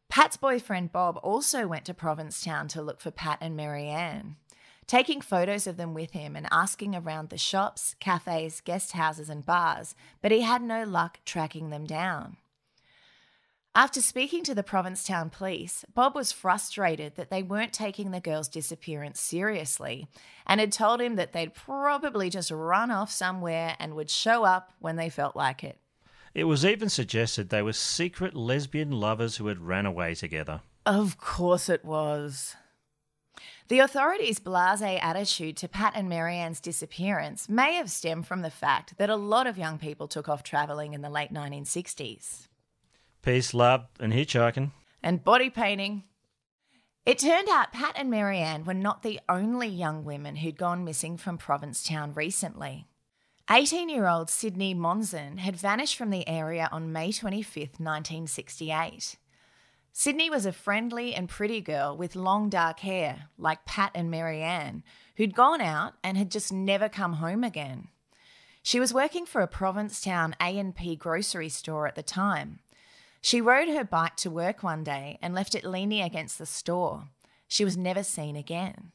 Pat's 0.09 0.37
boyfriend 0.37 0.91
Bob 0.91 1.19
also 1.23 1.69
went 1.69 1.85
to 1.85 1.95
Provincetown 1.95 2.67
to 2.69 2.83
look 2.83 3.01
for 3.01 3.13
Pat 3.13 3.39
and 3.41 3.57
Marianne, 3.57 4.37
taking 4.87 5.21
photos 5.21 5.67
of 5.67 5.77
them 5.77 5.95
with 5.95 6.13
him 6.13 6.37
and 6.37 6.47
asking 6.51 6.95
around 6.95 7.29
the 7.29 7.39
shops, 7.39 7.95
cafes, 8.01 8.61
guest 8.61 8.93
houses, 8.93 9.29
and 9.29 9.47
bars, 9.47 9.95
but 10.21 10.33
he 10.33 10.41
had 10.41 10.63
no 10.63 10.85
luck 10.85 11.21
tracking 11.25 11.71
them 11.71 11.85
down. 11.85 12.37
After 13.75 14.03
speaking 14.03 14.45
to 14.45 14.55
the 14.55 14.63
Provincetown 14.63 15.31
police, 15.31 15.83
Bob 15.95 16.15
was 16.15 16.31
frustrated 16.31 17.15
that 17.17 17.31
they 17.31 17.43
weren't 17.43 17.73
taking 17.73 18.11
the 18.11 18.21
girl's 18.21 18.49
disappearance 18.49 19.19
seriously 19.19 20.09
and 20.47 20.61
had 20.61 20.73
told 20.73 21.01
him 21.01 21.17
that 21.17 21.33
they'd 21.33 21.55
probably 21.55 22.29
just 22.29 22.51
run 22.51 22.91
off 22.91 23.11
somewhere 23.11 23.75
and 23.79 23.95
would 23.95 24.11
show 24.11 24.45
up 24.45 24.73
when 24.79 24.97
they 24.97 25.09
felt 25.09 25.35
like 25.35 25.65
it. 25.65 25.79
It 26.35 26.45
was 26.45 26.67
even 26.67 26.91
suggested 26.91 27.49
they 27.49 27.63
were 27.63 27.73
secret 27.73 28.35
lesbian 28.35 28.91
lovers 28.91 29.37
who 29.37 29.47
had 29.47 29.59
ran 29.59 29.87
away 29.87 30.15
together. 30.15 30.61
Of 30.85 31.17
course 31.17 31.71
it 31.71 31.83
was. 31.83 32.57
The 33.69 33.79
authorities' 33.79 34.39
blase 34.39 34.83
attitude 34.83 35.57
to 35.59 35.69
Pat 35.69 35.93
and 35.97 36.09
Marianne's 36.09 36.61
disappearance 36.61 37.49
may 37.49 37.75
have 37.75 37.91
stemmed 37.91 38.27
from 38.27 38.43
the 38.43 38.51
fact 38.51 38.99
that 38.99 39.11
a 39.11 39.17
lot 39.17 39.47
of 39.47 39.57
young 39.57 39.79
people 39.79 40.09
took 40.09 40.29
off 40.29 40.43
travelling 40.43 40.95
in 40.95 41.03
the 41.03 41.11
late 41.11 41.33
1960s 41.33 42.49
peace, 43.23 43.55
love, 43.55 43.87
and 44.01 44.13
hitchhiking. 44.13 44.73
And 45.03 45.25
body 45.25 45.49
painting. 45.49 46.05
It 47.07 47.19
turned 47.19 47.49
out 47.49 47.73
Pat 47.73 47.95
and 47.97 48.11
Marianne 48.11 48.65
were 48.65 48.75
not 48.75 49.03
the 49.03 49.21
only 49.29 49.69
young 49.69 50.05
women 50.05 50.37
who'd 50.37 50.57
gone 50.57 50.85
missing 50.85 51.17
from 51.17 51.39
Provincetown 51.39 52.13
recently. 52.13 52.87
18 53.51 53.89
year 53.89 54.07
old 54.07 54.31
Sydney 54.31 54.75
Monzon 54.75 55.39
had 55.39 55.57
vanished 55.57 55.97
from 55.97 56.11
the 56.11 56.29
area 56.29 56.69
on 56.71 56.93
May 56.93 57.11
25, 57.11 57.57
1968. 57.79 59.17
Sydney 59.93 60.31
was 60.31 60.47
a 60.47 60.53
friendly 60.53 61.15
and 61.15 61.29
pretty 61.29 61.61
girl 61.61 61.97
with 61.97 62.17
long 62.17 62.49
dark 62.49 62.81
hair, 62.81 63.29
like 63.37 63.67
Pat 63.67 63.93
and 63.95 64.11
Marianne, 64.11 64.83
who'd 65.17 65.35
gone 65.35 65.61
out 65.61 65.95
and 66.03 66.17
had 66.17 66.31
just 66.31 66.53
never 66.53 66.89
come 66.89 67.15
home 67.15 67.45
again. 67.45 67.89
She 68.63 68.81
was 68.81 68.95
working 68.95 69.27
for 69.27 69.43
a 69.43 69.49
Provincetown 69.49 70.35
A&P 70.41 70.97
grocery 70.97 71.49
store 71.49 71.87
at 71.87 71.95
the 71.95 72.03
time, 72.03 72.61
she 73.23 73.41
rode 73.41 73.69
her 73.69 73.85
bike 73.85 74.17
to 74.17 74.31
work 74.31 74.65
one 74.65 74.83
day 74.83 75.17
and 75.23 75.33
left 75.33 75.55
it 75.55 75.65
leaning 75.65 76.03
against 76.03 76.39
the 76.39 76.47
store. 76.47 77.05
She 77.47 77.65
was 77.65 77.77
never 77.77 78.03
seen 78.03 78.35
again. 78.35 78.93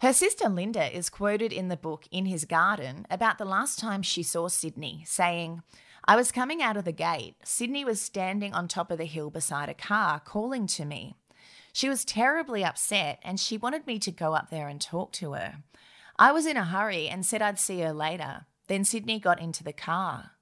Her 0.00 0.12
sister 0.12 0.48
Linda 0.48 0.96
is 0.96 1.10
quoted 1.10 1.52
in 1.52 1.68
the 1.68 1.76
book 1.76 2.06
In 2.12 2.26
His 2.26 2.44
Garden 2.44 3.04
about 3.10 3.38
the 3.38 3.44
last 3.44 3.78
time 3.78 4.02
she 4.02 4.22
saw 4.22 4.48
Sydney, 4.48 5.02
saying, 5.04 5.62
I 6.04 6.16
was 6.16 6.32
coming 6.32 6.60
out 6.60 6.76
of 6.76 6.84
the 6.84 6.92
gate. 6.92 7.36
Sydney 7.44 7.84
was 7.84 8.00
standing 8.00 8.52
on 8.52 8.66
top 8.66 8.90
of 8.90 8.98
the 8.98 9.04
hill 9.04 9.30
beside 9.30 9.68
a 9.68 9.74
car, 9.74 10.20
calling 10.20 10.66
to 10.68 10.84
me. 10.84 11.16
She 11.72 11.88
was 11.88 12.04
terribly 12.04 12.64
upset 12.64 13.18
and 13.22 13.38
she 13.38 13.56
wanted 13.56 13.86
me 13.86 13.98
to 14.00 14.10
go 14.10 14.34
up 14.34 14.50
there 14.50 14.68
and 14.68 14.80
talk 14.80 15.12
to 15.12 15.32
her. 15.32 15.62
I 16.18 16.32
was 16.32 16.44
in 16.44 16.56
a 16.56 16.64
hurry 16.64 17.08
and 17.08 17.24
said 17.24 17.40
I'd 17.40 17.58
see 17.58 17.80
her 17.80 17.92
later. 17.92 18.46
Then 18.66 18.84
Sydney 18.84 19.18
got 19.18 19.40
into 19.40 19.64
the 19.64 19.72
car. 19.72 20.32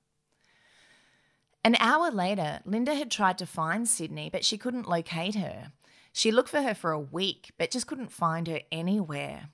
An 1.62 1.76
hour 1.78 2.10
later, 2.10 2.60
Linda 2.64 2.94
had 2.94 3.10
tried 3.10 3.38
to 3.38 3.46
find 3.46 3.86
Sydney, 3.86 4.30
but 4.30 4.44
she 4.44 4.56
couldn't 4.56 4.88
locate 4.88 5.34
her. 5.34 5.72
She 6.12 6.32
looked 6.32 6.48
for 6.48 6.62
her 6.62 6.74
for 6.74 6.90
a 6.90 6.98
week, 6.98 7.52
but 7.58 7.70
just 7.70 7.86
couldn't 7.86 8.10
find 8.10 8.48
her 8.48 8.60
anywhere. 8.72 9.50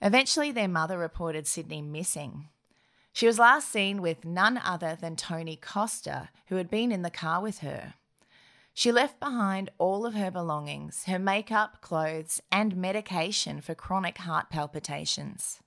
Eventually, 0.00 0.52
their 0.52 0.68
mother 0.68 0.96
reported 0.96 1.46
Sydney 1.46 1.82
missing. 1.82 2.48
She 3.18 3.26
was 3.26 3.40
last 3.40 3.72
seen 3.72 4.00
with 4.00 4.24
none 4.24 4.58
other 4.58 4.94
than 4.94 5.16
Tony 5.16 5.56
Costa, 5.56 6.28
who 6.46 6.54
had 6.54 6.70
been 6.70 6.92
in 6.92 7.02
the 7.02 7.10
car 7.10 7.42
with 7.42 7.58
her. 7.66 7.94
She 8.72 8.92
left 8.92 9.18
behind 9.18 9.70
all 9.76 10.06
of 10.06 10.14
her 10.14 10.30
belongings, 10.30 11.02
her 11.06 11.18
makeup, 11.18 11.80
clothes, 11.80 12.40
and 12.52 12.76
medication 12.76 13.60
for 13.60 13.74
chronic 13.74 14.18
heart 14.18 14.50
palpitations. 14.50 15.58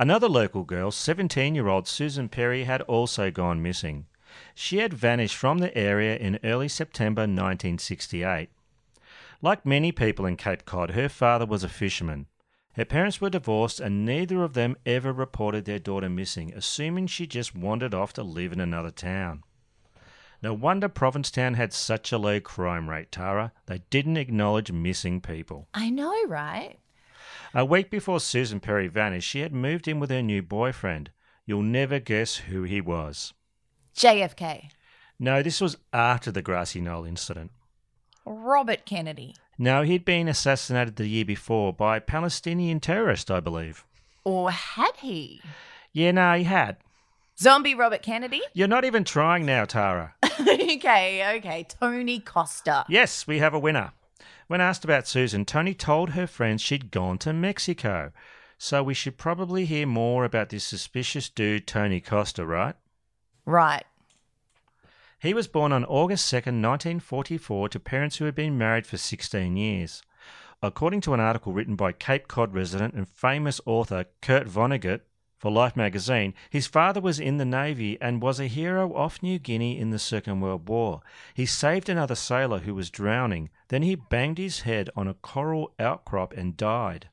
Another 0.00 0.28
local 0.28 0.64
girl, 0.64 0.90
17 0.90 1.54
year 1.54 1.68
old 1.68 1.86
Susan 1.86 2.28
Perry, 2.28 2.64
had 2.64 2.82
also 2.82 3.30
gone 3.30 3.62
missing. 3.62 4.06
She 4.56 4.78
had 4.78 4.92
vanished 4.92 5.36
from 5.36 5.58
the 5.58 5.72
area 5.78 6.16
in 6.16 6.40
early 6.42 6.66
September 6.66 7.20
1968. 7.20 8.48
Like 9.40 9.64
many 9.64 9.92
people 9.92 10.26
in 10.26 10.36
Cape 10.36 10.64
Cod, 10.64 10.90
her 10.90 11.08
father 11.08 11.46
was 11.46 11.62
a 11.62 11.68
fisherman. 11.68 12.26
Her 12.74 12.84
parents 12.84 13.20
were 13.20 13.30
divorced 13.30 13.80
and 13.80 14.04
neither 14.04 14.42
of 14.42 14.54
them 14.54 14.76
ever 14.86 15.12
reported 15.12 15.64
their 15.64 15.78
daughter 15.78 16.08
missing, 16.08 16.52
assuming 16.54 17.08
she 17.08 17.26
just 17.26 17.54
wandered 17.54 17.94
off 17.94 18.12
to 18.14 18.22
live 18.22 18.52
in 18.52 18.60
another 18.60 18.90
town. 18.90 19.42
No 20.42 20.54
wonder 20.54 20.88
Provincetown 20.88 21.54
had 21.54 21.72
such 21.72 22.12
a 22.12 22.18
low 22.18 22.40
crime 22.40 22.88
rate, 22.88 23.12
Tara. 23.12 23.52
They 23.66 23.82
didn't 23.90 24.16
acknowledge 24.16 24.72
missing 24.72 25.20
people. 25.20 25.68
I 25.74 25.90
know, 25.90 26.14
right? 26.26 26.78
A 27.52 27.64
week 27.64 27.90
before 27.90 28.20
Susan 28.20 28.60
Perry 28.60 28.86
vanished, 28.86 29.28
she 29.28 29.40
had 29.40 29.52
moved 29.52 29.88
in 29.88 29.98
with 29.98 30.10
her 30.10 30.22
new 30.22 30.40
boyfriend. 30.40 31.10
You'll 31.44 31.62
never 31.62 31.98
guess 31.98 32.36
who 32.36 32.62
he 32.62 32.80
was. 32.80 33.34
JFK. 33.96 34.70
No, 35.18 35.42
this 35.42 35.60
was 35.60 35.76
after 35.92 36.30
the 36.30 36.42
Grassy 36.42 36.80
Knoll 36.80 37.04
incident. 37.04 37.50
Robert 38.24 38.84
Kennedy. 38.84 39.34
No, 39.58 39.82
he'd 39.82 40.04
been 40.04 40.28
assassinated 40.28 40.96
the 40.96 41.06
year 41.06 41.24
before 41.24 41.72
by 41.72 41.96
a 41.96 42.00
Palestinian 42.00 42.80
terrorist, 42.80 43.30
I 43.30 43.40
believe. 43.40 43.84
Or 44.24 44.50
had 44.50 44.96
he? 44.98 45.42
Yeah, 45.92 46.12
no, 46.12 46.34
he 46.34 46.44
had. 46.44 46.76
Zombie 47.38 47.74
Robert 47.74 48.02
Kennedy? 48.02 48.42
You're 48.52 48.68
not 48.68 48.84
even 48.84 49.04
trying 49.04 49.46
now, 49.46 49.64
Tara. 49.64 50.14
okay, 50.40 51.36
okay. 51.38 51.66
Tony 51.80 52.20
Costa. 52.20 52.84
Yes, 52.88 53.26
we 53.26 53.38
have 53.38 53.54
a 53.54 53.58
winner. 53.58 53.92
When 54.46 54.60
asked 54.60 54.84
about 54.84 55.06
Susan, 55.06 55.44
Tony 55.44 55.74
told 55.74 56.10
her 56.10 56.26
friends 56.26 56.60
she'd 56.60 56.90
gone 56.90 57.18
to 57.18 57.32
Mexico. 57.32 58.12
So 58.58 58.82
we 58.82 58.94
should 58.94 59.16
probably 59.16 59.64
hear 59.64 59.86
more 59.86 60.24
about 60.24 60.50
this 60.50 60.64
suspicious 60.64 61.28
dude, 61.30 61.66
Tony 61.66 62.00
Costa, 62.00 62.44
right? 62.44 62.74
Right. 63.46 63.84
He 65.22 65.34
was 65.34 65.48
born 65.48 65.70
on 65.70 65.84
August 65.84 66.32
2nd, 66.32 66.62
1944, 66.62 67.68
to 67.68 67.78
parents 67.78 68.16
who 68.16 68.24
had 68.24 68.34
been 68.34 68.56
married 68.56 68.86
for 68.86 68.96
16 68.96 69.54
years. 69.54 70.02
According 70.62 71.02
to 71.02 71.12
an 71.12 71.20
article 71.20 71.52
written 71.52 71.76
by 71.76 71.92
Cape 71.92 72.26
Cod 72.26 72.54
resident 72.54 72.94
and 72.94 73.06
famous 73.06 73.60
author 73.66 74.06
Kurt 74.22 74.46
Vonnegut 74.46 75.02
for 75.36 75.50
Life 75.50 75.76
magazine, 75.76 76.32
his 76.48 76.66
father 76.66 77.02
was 77.02 77.20
in 77.20 77.36
the 77.36 77.44
Navy 77.44 78.00
and 78.00 78.22
was 78.22 78.40
a 78.40 78.46
hero 78.46 78.94
off 78.94 79.22
New 79.22 79.38
Guinea 79.38 79.78
in 79.78 79.90
the 79.90 79.98
Second 79.98 80.40
World 80.40 80.66
War. 80.70 81.02
He 81.34 81.44
saved 81.44 81.90
another 81.90 82.14
sailor 82.14 82.60
who 82.60 82.74
was 82.74 82.88
drowning, 82.88 83.50
then 83.68 83.82
he 83.82 83.96
banged 83.96 84.38
his 84.38 84.60
head 84.60 84.88
on 84.96 85.06
a 85.06 85.12
coral 85.12 85.74
outcrop 85.78 86.32
and 86.32 86.56
died. 86.56 87.10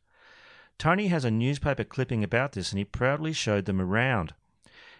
Tony 0.78 1.08
has 1.08 1.26
a 1.26 1.32
newspaper 1.32 1.84
clipping 1.84 2.24
about 2.24 2.54
this 2.54 2.72
and 2.72 2.80
he 2.80 2.86
proudly 2.86 3.34
showed 3.34 3.66
them 3.66 3.82
around. 3.82 4.34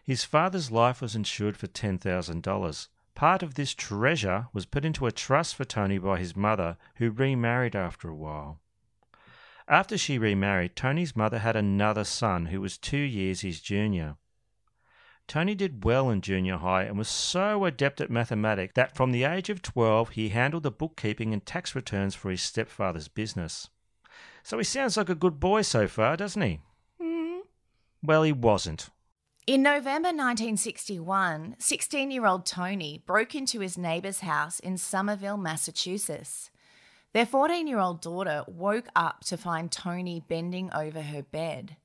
His 0.04 0.26
father's 0.26 0.72
life 0.72 1.02
was 1.02 1.16
insured 1.16 1.56
for 1.56 1.68
$10,000. 1.68 2.88
Part 3.18 3.42
of 3.42 3.56
this 3.56 3.74
treasure 3.74 4.48
was 4.54 4.68
put 4.68 4.86
into 4.86 5.08
a 5.08 5.12
trust 5.12 5.56
for 5.56 5.66
Tony 5.66 5.98
by 5.98 6.20
his 6.20 6.36
mother, 6.36 6.78
who 6.98 7.10
remarried 7.10 7.76
after 7.76 8.08
a 8.08 8.16
while. 8.16 8.60
After 9.68 9.98
she 9.98 10.20
remarried, 10.20 10.76
Tony's 10.76 11.16
mother 11.16 11.40
had 11.40 11.56
another 11.56 12.04
son 12.04 12.46
who 12.46 12.62
was 12.62 12.78
two 12.78 12.96
years 13.00 13.42
his 13.42 13.60
junior. 13.60 14.18
Tony 15.28 15.56
did 15.56 15.84
well 15.84 16.12
in 16.12 16.22
junior 16.22 16.58
high 16.58 16.84
and 16.84 16.96
was 16.96 17.08
so 17.08 17.66
adept 17.66 18.00
at 18.02 18.12
mathematics 18.12 18.74
that 18.76 18.96
from 18.96 19.12
the 19.12 19.24
age 19.24 19.50
of 19.50 19.64
12 19.64 20.10
he 20.10 20.30
handled 20.30 20.62
the 20.62 20.70
bookkeeping 20.70 21.34
and 21.34 21.44
tax 21.44 21.74
returns 21.74 22.14
for 22.14 22.30
his 22.30 22.44
stepfather's 22.44 23.08
business. 23.08 23.68
So 24.44 24.60
he 24.60 24.64
sounds 24.64 24.96
like 24.96 25.10
a 25.10 25.16
good 25.16 25.40
boy 25.40 25.64
so 25.64 25.88
far, 25.88 26.18
doesn't 26.18 26.44
he? 26.44 26.60
Mm. 27.02 27.40
Well, 28.04 28.22
he 28.22 28.32
wasn't. 28.32 28.92
In 29.48 29.64
November 29.64 30.10
1961, 30.10 31.56
16 31.58 32.12
year 32.12 32.26
old 32.26 32.46
Tony 32.46 33.02
broke 33.06 33.34
into 33.34 33.62
his 33.62 33.78
neighbour's 33.78 34.20
house 34.20 34.60
in 34.60 34.78
Somerville, 34.78 35.38
Massachusetts. 35.38 36.52
Their 37.14 37.26
14 37.26 37.66
year 37.66 37.80
old 37.80 38.02
daughter 38.02 38.44
woke 38.46 38.90
up 38.94 39.24
to 39.28 39.38
find 39.38 39.72
Tony 39.72 40.22
bending 40.28 40.70
over 40.74 41.02
her 41.02 41.24
bed. 41.24 41.78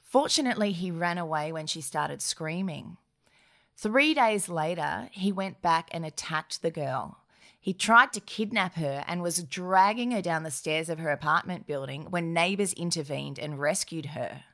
Fortunately, 0.00 0.72
he 0.72 0.90
ran 0.90 1.18
away 1.18 1.52
when 1.52 1.66
she 1.66 1.82
started 1.82 2.22
screaming. 2.22 2.96
Three 3.76 4.14
days 4.14 4.48
later, 4.48 5.10
he 5.12 5.30
went 5.30 5.60
back 5.60 5.90
and 5.92 6.06
attacked 6.06 6.62
the 6.62 6.70
girl. 6.70 7.18
He 7.60 7.74
tried 7.74 8.14
to 8.14 8.20
kidnap 8.20 8.76
her 8.76 9.04
and 9.06 9.20
was 9.20 9.44
dragging 9.44 10.12
her 10.12 10.22
down 10.22 10.42
the 10.42 10.50
stairs 10.50 10.88
of 10.88 11.00
her 11.00 11.10
apartment 11.10 11.66
building 11.66 12.06
when 12.08 12.32
neighbours 12.32 12.72
intervened 12.72 13.38
and 13.38 13.60
rescued 13.60 14.06
her. 14.06 14.44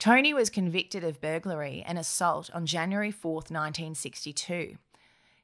Tony 0.00 0.32
was 0.32 0.48
convicted 0.48 1.04
of 1.04 1.20
burglary 1.20 1.84
and 1.86 1.98
assault 1.98 2.48
on 2.54 2.64
January 2.64 3.12
4th, 3.12 3.50
1962. 3.50 4.78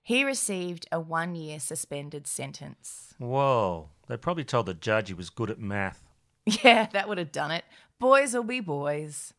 He 0.03 0.25
received 0.25 0.89
a 0.91 0.99
one 0.99 1.35
year 1.35 1.61
suspended 1.61 2.27
sentence. 2.27 3.13
Whoa, 3.19 3.91
they 4.09 4.17
probably 4.17 4.45
told 4.45 4.65
the 4.65 4.73
judge 4.73 5.09
he 5.09 5.15
was 5.15 5.29
good 5.29 5.51
at 5.51 5.61
math. 5.61 6.03
Yeah, 6.63 6.87
that 6.93 7.07
would 7.07 7.19
have 7.19 7.33
done 7.33 7.51
it. 7.51 7.65
Boys 7.99 8.33
will 8.33 8.45
be 8.45 8.61
boys. 8.61 9.35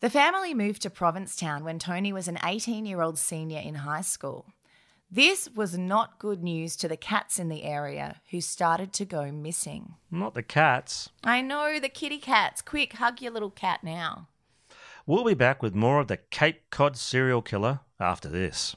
The 0.00 0.10
family 0.10 0.52
moved 0.52 0.82
to 0.82 0.90
Provincetown 0.90 1.62
when 1.62 1.78
Tony 1.78 2.12
was 2.12 2.26
an 2.26 2.38
18 2.44 2.86
year 2.86 3.02
old 3.02 3.18
senior 3.18 3.60
in 3.60 3.76
high 3.76 4.00
school. 4.00 4.46
This 5.10 5.48
was 5.54 5.78
not 5.78 6.18
good 6.18 6.42
news 6.42 6.76
to 6.76 6.88
the 6.88 6.96
cats 6.96 7.38
in 7.38 7.48
the 7.48 7.64
area 7.64 8.20
who 8.30 8.42
started 8.42 8.92
to 8.92 9.06
go 9.06 9.32
missing. 9.32 9.94
Not 10.10 10.34
the 10.34 10.42
cats. 10.42 11.08
I 11.24 11.40
know, 11.40 11.80
the 11.80 11.88
kitty 11.88 12.18
cats. 12.18 12.60
Quick, 12.60 12.92
hug 12.94 13.22
your 13.22 13.32
little 13.32 13.50
cat 13.50 13.82
now. 13.82 14.28
We'll 15.06 15.24
be 15.24 15.32
back 15.32 15.62
with 15.62 15.74
more 15.74 16.00
of 16.00 16.08
the 16.08 16.18
Cape 16.18 16.68
Cod 16.68 16.98
serial 16.98 17.40
killer 17.40 17.80
after 17.98 18.28
this. 18.28 18.76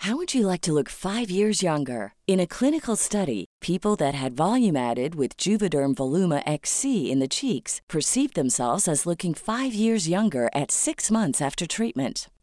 How 0.00 0.16
would 0.16 0.34
you 0.34 0.44
like 0.44 0.60
to 0.62 0.72
look 0.72 0.88
five 0.88 1.30
years 1.30 1.62
younger? 1.62 2.14
In 2.26 2.40
a 2.40 2.46
clinical 2.48 2.96
study, 2.96 3.44
people 3.60 3.94
that 3.96 4.14
had 4.14 4.36
volume 4.36 4.76
added 4.76 5.14
with 5.14 5.36
Juvederm 5.36 5.94
Voluma 5.94 6.42
XC 6.46 7.10
in 7.12 7.20
the 7.20 7.28
cheeks 7.28 7.80
perceived 7.88 8.34
themselves 8.34 8.88
as 8.88 9.06
looking 9.06 9.34
five 9.34 9.72
years 9.72 10.08
younger 10.08 10.50
at 10.52 10.72
six 10.72 11.12
months 11.12 11.40
after 11.40 11.66
treatment. 11.66 12.28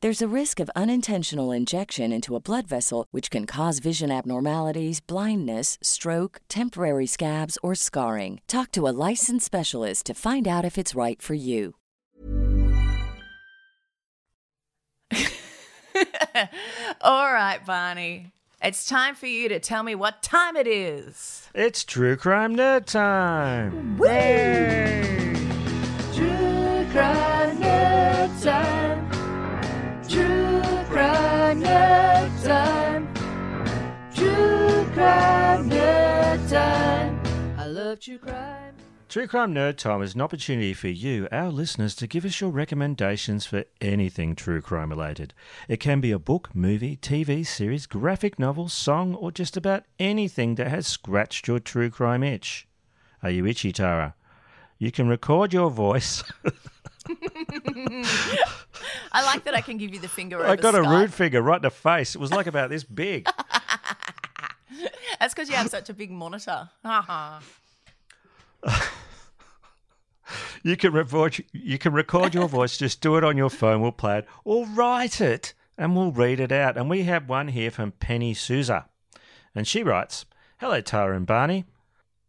There's 0.00 0.22
a 0.22 0.28
risk 0.28 0.60
of 0.60 0.70
unintentional 0.76 1.50
injection 1.50 2.12
into 2.12 2.36
a 2.36 2.40
blood 2.40 2.68
vessel, 2.68 3.06
which 3.10 3.32
can 3.32 3.46
cause 3.46 3.80
vision 3.80 4.12
abnormalities, 4.12 5.00
blindness, 5.00 5.76
stroke, 5.82 6.40
temporary 6.48 7.06
scabs, 7.06 7.58
or 7.64 7.74
scarring. 7.74 8.40
Talk 8.46 8.70
to 8.72 8.86
a 8.86 8.94
licensed 9.08 9.46
specialist 9.46 10.06
to 10.06 10.14
find 10.14 10.46
out 10.46 10.64
if 10.64 10.78
it's 10.78 10.94
right 10.94 11.20
for 11.20 11.34
you. 11.34 11.74
All 17.00 17.32
right, 17.32 17.58
Bonnie. 17.66 18.30
It's 18.62 18.86
time 18.86 19.16
for 19.16 19.26
you 19.26 19.48
to 19.48 19.58
tell 19.58 19.82
me 19.82 19.96
what 19.96 20.22
time 20.22 20.54
it 20.54 20.68
is. 20.68 21.48
It's 21.56 21.82
True 21.82 22.16
Crime 22.16 22.54
Nerd 22.54 22.84
Time! 22.84 23.98
Woo! 23.98 24.06
True 24.06 25.27
time. 32.48 33.06
True 34.14 34.84
crime 34.94 35.68
nerd 35.70 36.50
time. 36.50 37.20
I 37.58 37.66
love 37.66 38.00
true 38.00 38.18
crime. 38.18 38.74
True 39.08 39.26
Crime 39.26 39.54
Nerd 39.54 39.78
Time 39.78 40.02
is 40.02 40.14
an 40.14 40.20
opportunity 40.20 40.74
for 40.74 40.88
you, 40.88 41.28
our 41.32 41.48
listeners, 41.48 41.94
to 41.94 42.06
give 42.06 42.26
us 42.26 42.42
your 42.42 42.50
recommendations 42.50 43.46
for 43.46 43.64
anything 43.80 44.34
true 44.34 44.60
crime 44.60 44.90
related. 44.90 45.32
It 45.66 45.80
can 45.80 46.02
be 46.02 46.10
a 46.10 46.18
book, 46.18 46.54
movie, 46.54 46.98
TV 46.98 47.46
series, 47.46 47.86
graphic 47.86 48.38
novel, 48.38 48.68
song, 48.68 49.14
or 49.14 49.32
just 49.32 49.56
about 49.56 49.84
anything 49.98 50.56
that 50.56 50.68
has 50.68 50.86
scratched 50.86 51.48
your 51.48 51.58
true 51.58 51.88
crime 51.88 52.22
itch. 52.22 52.68
Are 53.22 53.30
you 53.30 53.46
itchy, 53.46 53.72
Tara? 53.72 54.14
You 54.78 54.92
can 54.92 55.08
record 55.08 55.54
your 55.54 55.70
voice. 55.70 56.22
I 59.12 59.24
like 59.24 59.44
that 59.44 59.54
I 59.54 59.60
can 59.60 59.76
give 59.78 59.92
you 59.94 60.00
the 60.00 60.08
finger 60.08 60.44
I 60.44 60.56
got 60.56 60.74
a 60.74 60.82
rude 60.82 61.12
finger 61.12 61.40
right 61.42 61.56
in 61.56 61.62
the 61.62 61.70
face. 61.70 62.14
It 62.14 62.20
was 62.20 62.32
like 62.32 62.46
about 62.46 62.70
this 62.70 62.84
big. 62.84 63.28
That's 65.20 65.34
because 65.34 65.48
you 65.48 65.56
have 65.56 65.70
such 65.70 65.88
a 65.88 65.94
big 65.94 66.10
monitor. 66.10 66.68
You 70.62 70.76
can 70.76 70.92
record 70.92 71.42
you 71.52 71.78
can 71.78 71.92
record 71.92 72.34
your 72.34 72.48
voice, 72.48 72.76
just 72.76 73.00
do 73.00 73.16
it 73.16 73.24
on 73.24 73.36
your 73.36 73.48
phone, 73.48 73.80
we'll 73.80 73.92
play 73.92 74.18
it, 74.18 74.26
or 74.44 74.66
write 74.66 75.20
it 75.20 75.54
and 75.76 75.96
we'll 75.96 76.12
read 76.12 76.40
it 76.40 76.52
out. 76.52 76.76
And 76.76 76.90
we 76.90 77.04
have 77.04 77.28
one 77.28 77.48
here 77.48 77.70
from 77.70 77.92
Penny 77.92 78.34
Souza. 78.34 78.86
And 79.54 79.66
she 79.66 79.82
writes, 79.82 80.26
Hello 80.58 80.80
Tara 80.80 81.16
and 81.16 81.26
Barney. 81.26 81.64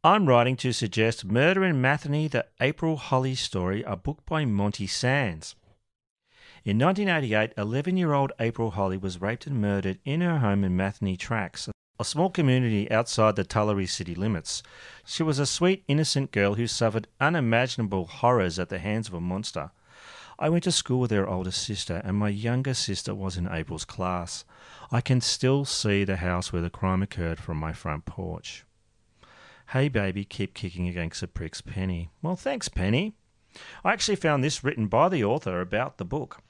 I'm 0.01 0.27
writing 0.27 0.55
to 0.57 0.71
suggest 0.71 1.25
Murder 1.25 1.65
in 1.65 1.81
Matheny, 1.81 2.29
the 2.29 2.45
April 2.61 2.95
Holly 2.95 3.35
story, 3.35 3.83
a 3.83 3.97
book 3.97 4.25
by 4.25 4.45
Monty 4.45 4.87
Sands. 4.87 5.55
In 6.63 6.79
1988, 6.79 7.51
11 7.57 7.97
year 7.97 8.13
old 8.13 8.31
April 8.39 8.71
Holly 8.71 8.95
was 8.95 9.19
raped 9.19 9.45
and 9.45 9.59
murdered 9.59 9.99
in 10.05 10.21
her 10.21 10.39
home 10.39 10.63
in 10.63 10.77
Matheny 10.77 11.17
Tracks, 11.17 11.67
a 11.99 12.05
small 12.05 12.29
community 12.29 12.89
outside 12.89 13.35
the 13.35 13.43
Tulare 13.43 13.85
city 13.87 14.15
limits. 14.15 14.63
She 15.03 15.21
was 15.21 15.37
a 15.37 15.45
sweet, 15.45 15.83
innocent 15.89 16.31
girl 16.31 16.53
who 16.53 16.65
suffered 16.65 17.09
unimaginable 17.19 18.05
horrors 18.05 18.57
at 18.57 18.69
the 18.69 18.79
hands 18.79 19.09
of 19.09 19.13
a 19.15 19.19
monster. 19.19 19.71
I 20.39 20.47
went 20.47 20.63
to 20.63 20.71
school 20.71 21.01
with 21.01 21.11
her 21.11 21.27
older 21.27 21.51
sister, 21.51 22.01
and 22.05 22.15
my 22.15 22.29
younger 22.29 22.73
sister 22.73 23.13
was 23.13 23.35
in 23.35 23.49
April's 23.49 23.83
class. 23.83 24.45
I 24.93 25.01
can 25.01 25.19
still 25.19 25.65
see 25.65 26.05
the 26.05 26.15
house 26.15 26.53
where 26.53 26.61
the 26.61 26.69
crime 26.69 27.03
occurred 27.03 27.41
from 27.41 27.57
my 27.57 27.73
front 27.73 28.05
porch. 28.05 28.63
Hey 29.73 29.87
baby, 29.87 30.25
keep 30.25 30.55
kicking 30.55 30.87
against 30.87 31.21
the 31.21 31.27
pricks, 31.27 31.61
Penny. 31.61 32.09
Well, 32.23 32.35
thanks, 32.35 32.69
Penny. 32.69 33.13
I 33.85 33.93
actually 33.93 34.15
found 34.15 34.43
this 34.43 34.63
written 34.63 34.87
by 34.87 35.09
the 35.09 35.23
author 35.23 35.61
about 35.61 35.99
the 35.99 36.05
book. 36.05 36.41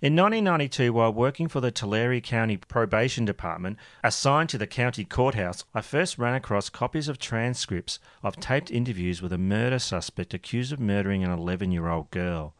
In 0.00 0.14
1992, 0.14 0.92
while 0.92 1.12
working 1.12 1.48
for 1.48 1.60
the 1.60 1.72
Tulare 1.72 2.20
County 2.20 2.56
Probation 2.56 3.24
Department, 3.24 3.76
assigned 4.04 4.50
to 4.50 4.58
the 4.58 4.68
county 4.68 5.04
courthouse, 5.04 5.64
I 5.74 5.80
first 5.80 6.16
ran 6.16 6.36
across 6.36 6.68
copies 6.68 7.08
of 7.08 7.18
transcripts 7.18 7.98
of 8.22 8.36
taped 8.36 8.70
interviews 8.70 9.20
with 9.20 9.32
a 9.32 9.38
murder 9.38 9.80
suspect 9.80 10.32
accused 10.32 10.72
of 10.72 10.78
murdering 10.78 11.24
an 11.24 11.32
11 11.32 11.72
year 11.72 11.88
old 11.88 12.12
girl. 12.12 12.54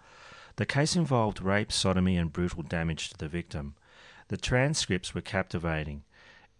The 0.56 0.66
case 0.66 0.96
involved 0.96 1.40
rape, 1.40 1.70
sodomy, 1.70 2.16
and 2.16 2.32
brutal 2.32 2.64
damage 2.64 3.10
to 3.10 3.16
the 3.16 3.28
victim. 3.28 3.76
The 4.26 4.36
transcripts 4.36 5.14
were 5.14 5.20
captivating. 5.20 6.02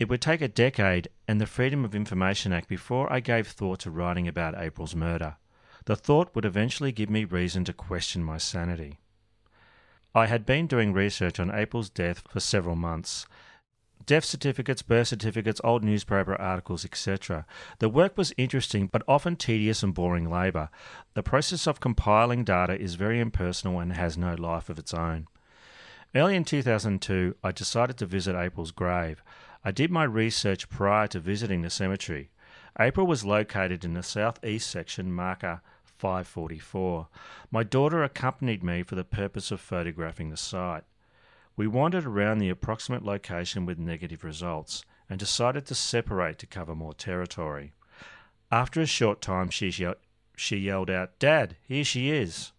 It 0.01 0.09
would 0.09 0.23
take 0.23 0.41
a 0.41 0.49
decade 0.49 1.09
and 1.29 1.39
the 1.39 1.47
Freedom 1.47 1.85
of 1.85 1.95
Information 1.95 2.55
Act 2.55 2.69
before 2.69 3.13
I 3.13 3.21
gave 3.21 3.47
thought 3.47 3.81
to 3.81 3.91
writing 3.91 4.27
about 4.27 4.59
April's 4.59 4.97
murder. 4.97 5.37
The 5.85 5.95
thought 5.95 6.35
would 6.35 6.47
eventually 6.47 6.91
give 6.91 7.11
me 7.11 7.27
reason 7.27 7.67
to 7.67 7.75
question 7.75 8.25
my 8.25 8.39
sanity. 8.39 8.99
I 10.15 10.25
had 10.25 10.47
been 10.47 10.67
doing 10.67 10.95
research 10.95 11.39
on 11.39 11.55
April's 11.55 11.91
death 11.91 12.23
for 12.31 12.41
several 12.41 12.77
months. 12.77 13.27
Death 14.07 14.25
certificates, 14.25 14.81
birth 14.81 15.09
certificates, 15.09 15.61
old 15.63 15.85
newspaper 15.85 16.35
articles, 16.35 16.87
etc. 16.87 17.45
The 17.79 17.91
work 17.91 18.17
was 18.17 18.33
interesting 18.39 18.87
but 18.87 19.03
often 19.07 19.37
tedious 19.37 19.83
and 19.83 19.93
boring 19.93 20.31
labour. 20.31 20.71
The 21.13 21.23
process 21.23 21.67
of 21.67 21.81
compiling 21.81 22.43
data 22.43 22.73
is 22.73 22.95
very 22.95 23.21
impersonal 23.21 23.79
and 23.81 23.93
has 23.93 24.17
no 24.17 24.35
life 24.35 24.71
of 24.71 24.79
its 24.79 24.95
own. 24.95 25.29
Early 26.15 26.37
in 26.37 26.45
2002, 26.45 27.37
I 27.45 27.53
decided 27.53 27.99
to 27.99 28.07
visit 28.07 28.35
April's 28.35 28.73
grave. 28.73 29.23
I 29.63 29.71
did 29.73 29.91
my 29.91 30.05
research 30.05 30.69
prior 30.69 31.07
to 31.09 31.21
visiting 31.21 31.63
the 31.63 31.71
cemetery. 31.71 32.31
April 32.79 33.07
was 33.07 33.25
located 33.25 33.85
in 33.85 33.93
the 33.95 34.03
southeast 34.03 34.71
section 34.71 35.13
marker 35.13 35.61
544. 35.85 37.09
My 37.51 37.63
daughter 37.63 38.03
accompanied 38.03 38.65
me 38.65 38.83
for 38.83 38.95
the 38.95 39.05
purpose 39.05 39.51
of 39.51 39.61
photographing 39.61 40.31
the 40.31 40.37
site. 40.39 40.85
We 41.57 41.67
wandered 41.67 42.07
around 42.07 42.39
the 42.39 42.49
approximate 42.49 43.05
location 43.05 43.67
with 43.67 43.79
negative 43.79 44.25
results 44.25 44.83
and 45.11 45.19
decided 45.19 45.67
to 45.67 45.75
separate 45.75 46.39
to 46.39 46.47
cover 46.47 46.75
more 46.75 46.95
territory. 46.95 47.75
After 48.51 48.81
a 48.81 48.87
short 48.87 49.21
time, 49.21 49.51
she, 49.51 49.69
ye- 49.69 49.93
she 50.37 50.57
yelled 50.57 50.89
out, 50.89 51.19
Dad, 51.19 51.57
here 51.69 51.85
she 51.85 52.11
is. 52.11 52.53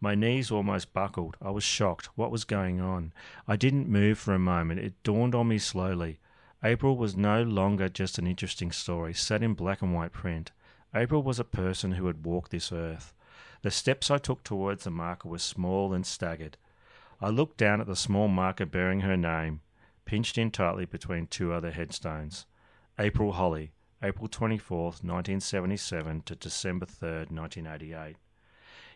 My 0.00 0.14
knees 0.14 0.50
almost 0.50 0.94
buckled. 0.94 1.36
I 1.42 1.50
was 1.50 1.64
shocked. 1.64 2.06
What 2.14 2.30
was 2.30 2.44
going 2.44 2.80
on? 2.80 3.12
I 3.46 3.56
didn't 3.56 3.88
move 3.88 4.18
for 4.18 4.32
a 4.32 4.38
moment. 4.38 4.80
It 4.80 5.02
dawned 5.02 5.34
on 5.34 5.48
me 5.48 5.58
slowly. 5.58 6.18
April 6.64 6.96
was 6.96 7.16
no 7.16 7.42
longer 7.42 7.88
just 7.88 8.18
an 8.18 8.26
interesting 8.26 8.72
story 8.72 9.12
set 9.12 9.42
in 9.42 9.54
black 9.54 9.82
and 9.82 9.94
white 9.94 10.12
print. 10.12 10.52
April 10.94 11.22
was 11.22 11.38
a 11.38 11.44
person 11.44 11.92
who 11.92 12.06
had 12.06 12.24
walked 12.24 12.50
this 12.50 12.72
earth. 12.72 13.12
The 13.62 13.70
steps 13.70 14.10
I 14.10 14.18
took 14.18 14.42
towards 14.42 14.84
the 14.84 14.90
marker 14.90 15.28
were 15.28 15.38
small 15.38 15.92
and 15.92 16.06
staggered. 16.06 16.56
I 17.20 17.28
looked 17.28 17.56
down 17.56 17.80
at 17.80 17.86
the 17.86 17.96
small 17.96 18.28
marker 18.28 18.66
bearing 18.66 19.00
her 19.00 19.16
name, 19.16 19.60
pinched 20.04 20.38
in 20.38 20.50
tightly 20.50 20.86
between 20.86 21.26
two 21.26 21.52
other 21.52 21.72
headstones. 21.72 22.46
April 22.98 23.32
Holly, 23.32 23.72
April 24.02 24.28
24th, 24.28 25.02
1977 25.02 26.22
to 26.22 26.36
December 26.36 26.86
3rd, 26.86 27.30
1988. 27.30 28.16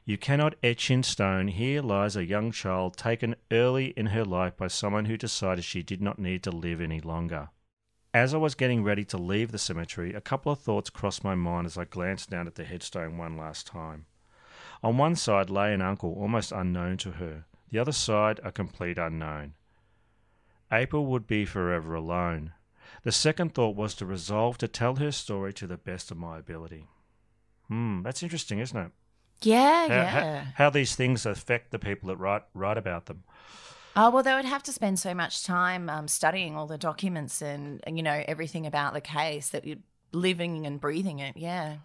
You 0.05 0.19
cannot 0.19 0.57
etch 0.63 0.91
in 0.91 1.03
stone, 1.03 1.49
here 1.49 1.83
lies 1.83 2.17
a 2.17 2.25
young 2.25 2.53
child 2.53 2.97
taken 2.97 3.37
early 3.51 3.89
in 3.97 4.07
her 4.07 4.25
life 4.25 4.57
by 4.57 4.69
someone 4.69 5.05
who 5.05 5.17
decided 5.17 5.65
she 5.65 5.83
did 5.83 6.01
not 6.01 6.19
need 6.19 6.43
to 6.45 6.51
live 6.51 6.81
any 6.81 7.01
longer. 7.01 7.51
As 8.13 8.35
I 8.35 8.39
was 8.39 8.55
getting 8.55 8.83
ready 8.83 9.05
to 9.05 9.19
leave 9.19 9.53
the 9.53 9.59
cemetery, 9.59 10.15
a 10.15 10.21
couple 10.21 10.51
of 10.51 10.59
thoughts 10.59 10.91
crossed 10.91 11.23
my 11.23 11.35
mind 11.35 11.67
as 11.67 11.79
I 11.79 11.85
glanced 11.85 12.31
down 12.31 12.47
at 12.47 12.57
the 12.57 12.65
headstone 12.65 13.19
one 13.19 13.37
last 13.37 13.67
time. 13.67 14.07
On 14.83 14.97
one 14.97 15.15
side 15.15 15.51
lay 15.51 15.73
an 15.75 15.83
uncle 15.83 16.15
almost 16.15 16.51
unknown 16.51 16.97
to 16.99 17.13
her, 17.13 17.45
the 17.71 17.79
other 17.79 17.93
side 17.93 18.41
a 18.43 18.51
complete 18.51 18.99
unknown. 18.99 19.55
April 20.73 21.07
would 21.07 21.27
be 21.27 21.45
forever 21.45 21.95
alone. 21.95 22.53
The 23.03 23.13
second 23.13 23.55
thought 23.55 23.77
was 23.77 23.95
to 23.97 24.07
resolve 24.07 24.59
to 24.59 24.69
tell 24.69 24.97
her 24.97 25.13
story 25.13 25.53
to 25.55 25.67
the 25.67 25.77
best 25.77 26.11
of 26.11 26.17
my 26.17 26.39
ability. 26.39 26.89
Hmm, 27.69 28.03
that's 28.03 28.23
interesting, 28.23 28.59
isn't 28.59 28.77
it? 28.77 28.93
Yeah, 29.42 29.88
How, 29.88 29.94
yeah. 29.94 30.44
how, 30.44 30.53
how 30.55 30.70
these 30.70 30.94
things 30.94 31.26
affect 31.26 31.70
the 31.70 31.79
people 31.79 32.09
that 32.09 32.16
write 32.16 32.42
write 32.55 32.79
about 32.79 33.07
them. 33.07 33.24
Oh 33.96 34.11
well, 34.11 34.22
they 34.22 34.35
would 34.35 34.44
have 34.44 34.62
to 34.64 34.72
spend 34.72 34.98
so 34.98 35.14
much 35.14 35.44
time 35.44 35.88
um, 35.90 36.09
studying 36.09 36.57
all 36.57 36.66
the 36.66 36.79
documents 36.79 37.42
and 37.42 37.83
you 37.87 38.03
know 38.03 38.22
everything 38.29 38.66
about 38.66 38.94
the 38.94 39.00
case 39.00 39.50
that 39.50 39.64
you're 39.66 39.79
living 40.12 40.66
and 40.66 40.81
breathing 40.81 41.18
it. 41.18 41.37
Yeah. 41.37 41.76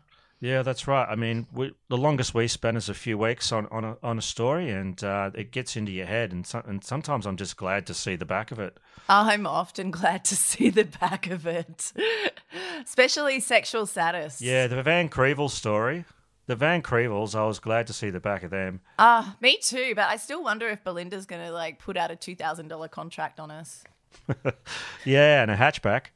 Yeah, 0.42 0.64
that's 0.64 0.86
right. 0.86 1.08
I 1.10 1.16
mean, 1.16 1.48
we, 1.54 1.74
the 1.88 1.98
longest 1.98 2.34
we 2.34 2.48
spend 2.50 2.76
is 2.76 2.90
a 2.90 2.94
few 2.94 3.18
weeks 3.18 3.54
on, 3.54 3.68
on, 3.72 3.86
a, 3.86 3.98
on 4.04 4.18
a 4.18 4.22
story, 4.22 4.70
and 4.70 5.02
uh, 5.02 5.32
it 5.34 5.52
gets 5.52 5.78
into 5.78 5.94
your 5.94 6.06
head. 6.06 6.34
And, 6.34 6.46
so, 6.46 6.62
and 6.68 6.84
sometimes 6.84 7.26
I'm 7.26 7.38
just 7.38 7.56
glad 7.56 7.88
to 7.88 7.94
see 7.94 8.18
the 8.18 8.26
back 8.26 8.52
of 8.52 8.60
it. 8.60 8.78
I'm 9.08 9.48
often 9.48 9.92
glad 9.92 10.26
to 10.26 10.36
see 10.36 10.70
the 10.70 10.84
back 10.84 11.28
of 11.32 11.48
it, 11.48 11.94
especially 12.86 13.40
sexual 13.40 13.86
status. 13.86 14.42
Yeah, 14.42 14.68
the 14.68 14.84
Van 14.84 15.08
Krevel 15.08 15.50
story. 15.50 16.04
The 16.48 16.56
Van 16.56 16.82
Krevels, 16.82 17.34
I 17.34 17.46
was 17.46 17.60
glad 17.60 17.88
to 17.88 17.94
see 17.94 18.12
the 18.12 18.20
back 18.20 18.44
of 18.44 18.52
them. 18.52 18.82
Ah, 19.00 19.36
me 19.42 19.58
too. 19.58 19.94
But 19.96 20.10
I 20.10 20.18
still 20.18 20.44
wonder 20.44 20.68
if 20.68 20.84
Belinda's 20.84 21.26
going 21.26 21.46
to 21.46 21.52
like 21.52 21.80
put 21.80 21.98
out 21.98 22.12
a 22.12 22.16
two 22.16 22.36
thousand 22.36 22.68
dollar 22.68 22.88
contract 22.88 23.40
on 23.40 23.52
us. 23.52 23.84
yeah, 25.06 25.42
and 25.42 25.52
a 25.52 25.58
hatchback. 25.58 26.08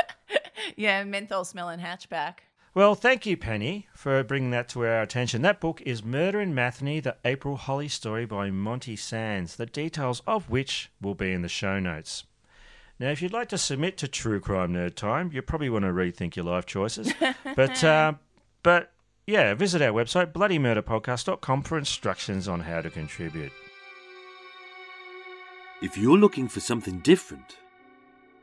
yeah, 0.76 1.04
menthol 1.04 1.44
smelling 1.44 1.80
hatchback. 1.80 2.38
Well, 2.74 2.94
thank 2.94 3.24
you, 3.24 3.38
Penny, 3.38 3.86
for 3.94 4.22
bringing 4.22 4.50
that 4.50 4.68
to 4.70 4.84
our 4.84 5.00
attention. 5.00 5.40
That 5.40 5.60
book 5.60 5.80
is 5.86 6.04
Murder 6.04 6.42
in 6.42 6.54
Matheny, 6.54 7.00
the 7.00 7.16
April 7.24 7.56
Holly 7.56 7.88
story 7.88 8.26
by 8.26 8.50
Monty 8.50 8.96
Sands, 8.96 9.56
the 9.56 9.64
details 9.64 10.20
of 10.26 10.50
which 10.50 10.90
will 11.00 11.14
be 11.14 11.32
in 11.32 11.40
the 11.40 11.48
show 11.48 11.80
notes. 11.80 12.24
Now, 12.98 13.08
if 13.08 13.22
you'd 13.22 13.32
like 13.32 13.48
to 13.50 13.58
submit 13.58 13.96
to 13.98 14.08
True 14.08 14.40
Crime 14.40 14.74
Nerd 14.74 14.94
Time, 14.94 15.30
you 15.32 15.40
probably 15.40 15.70
want 15.70 15.86
to 15.86 15.90
rethink 15.90 16.36
your 16.36 16.44
life 16.44 16.66
choices. 16.66 17.12
but, 17.56 17.82
uh, 17.82 18.12
but 18.62 18.92
yeah, 19.26 19.54
visit 19.54 19.82
our 19.82 19.92
website, 19.92 20.32
bloodymurderpodcast.com, 20.32 21.62
for 21.62 21.78
instructions 21.78 22.46
on 22.48 22.60
how 22.60 22.80
to 22.80 22.90
contribute. 22.90 23.52
If 25.82 25.98
you're 25.98 26.16
looking 26.16 26.48
for 26.48 26.60
something 26.60 27.00
different, 27.00 27.56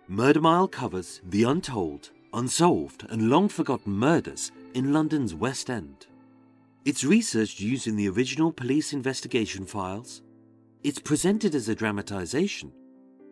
Murder 0.08 0.42
Mile 0.42 0.68
covers 0.68 1.22
the 1.24 1.44
untold, 1.44 2.12
unsolved, 2.34 3.06
and 3.10 3.30
long 3.30 3.48
forgotten 3.50 3.94
murders 3.94 4.52
in 4.74 4.92
London's 4.92 5.34
West 5.34 5.70
End. 5.70 6.08
It's 6.86 7.06
researched 7.06 7.62
using 7.62 7.96
the 7.96 8.10
original 8.10 8.52
police 8.52 8.92
investigation 8.92 9.66
files, 9.66 10.22
it's 10.84 11.00
presented 11.00 11.56
as 11.56 11.70
a 11.70 11.76
dramatisation, 11.76 12.74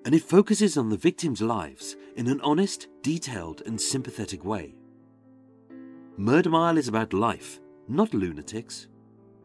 and 0.06 0.16
it 0.16 0.24
focuses 0.24 0.78
on 0.78 0.90
the 0.90 0.98
victims' 0.98 1.42
lives 1.42 1.98
in 2.16 2.28
an 2.28 2.40
honest, 2.42 2.88
detailed, 3.02 3.62
and 3.66 3.80
sympathetic 3.80 4.46
way. 4.46 4.74
Murder 6.22 6.52
Mile 6.52 6.78
is 6.78 6.88
about 6.88 7.14
life, 7.14 7.60
not 7.88 8.14
lunatics. 8.14 8.86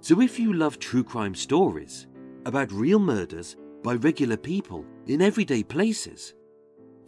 So 0.03 0.21
if 0.21 0.39
you 0.39 0.53
love 0.53 0.79
true 0.79 1.03
crime 1.03 1.35
stories 1.35 2.07
about 2.45 2.71
real 2.71 2.99
murders 2.99 3.57
by 3.83 3.95
regular 3.95 4.37
people 4.37 4.85
in 5.07 5.23
everyday 5.23 5.63
places, 5.63 6.35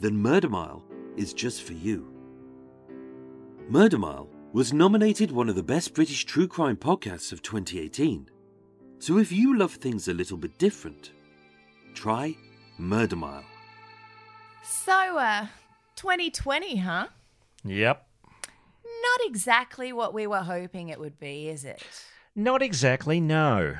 then 0.00 0.16
Murder 0.16 0.48
Mile 0.48 0.82
is 1.18 1.34
just 1.34 1.64
for 1.64 1.74
you. 1.74 2.10
Murder 3.68 3.98
Mile 3.98 4.30
was 4.54 4.72
nominated 4.72 5.30
one 5.30 5.50
of 5.50 5.54
the 5.54 5.62
best 5.62 5.92
British 5.92 6.24
true 6.24 6.48
crime 6.48 6.78
podcasts 6.78 7.30
of 7.30 7.42
2018. 7.42 8.30
So 9.00 9.18
if 9.18 9.30
you 9.30 9.58
love 9.58 9.74
things 9.74 10.08
a 10.08 10.14
little 10.14 10.38
bit 10.38 10.56
different, 10.56 11.10
try 11.92 12.34
Murder 12.78 13.16
Mile. 13.16 13.44
So, 14.64 15.18
uh, 15.18 15.48
2020, 15.94 16.76
huh? 16.76 17.08
Yep. 17.66 18.07
Not 19.02 19.28
exactly 19.28 19.92
what 19.92 20.14
we 20.14 20.26
were 20.26 20.42
hoping 20.42 20.88
it 20.88 21.00
would 21.00 21.18
be, 21.18 21.48
is 21.48 21.64
it? 21.64 21.82
Not 22.34 22.62
exactly, 22.62 23.20
no. 23.20 23.76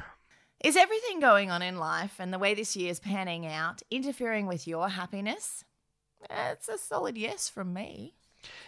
Is 0.65 0.77
everything 0.77 1.21
going 1.21 1.51
on 1.51 1.63
in 1.63 1.79
life 1.79 2.17
and 2.19 2.33
the 2.33 2.39
way 2.39 2.55
this 2.55 2.75
year's 2.75 2.99
panning 2.99 3.47
out 3.47 3.83
interfering 3.91 4.47
with 4.47 4.67
your 4.67 4.89
happiness? 4.89 5.65
It's 6.29 6.69
a 6.69 6.79
solid 6.79 7.17
yes 7.17 7.49
from 7.49 7.73
me. 7.73 8.15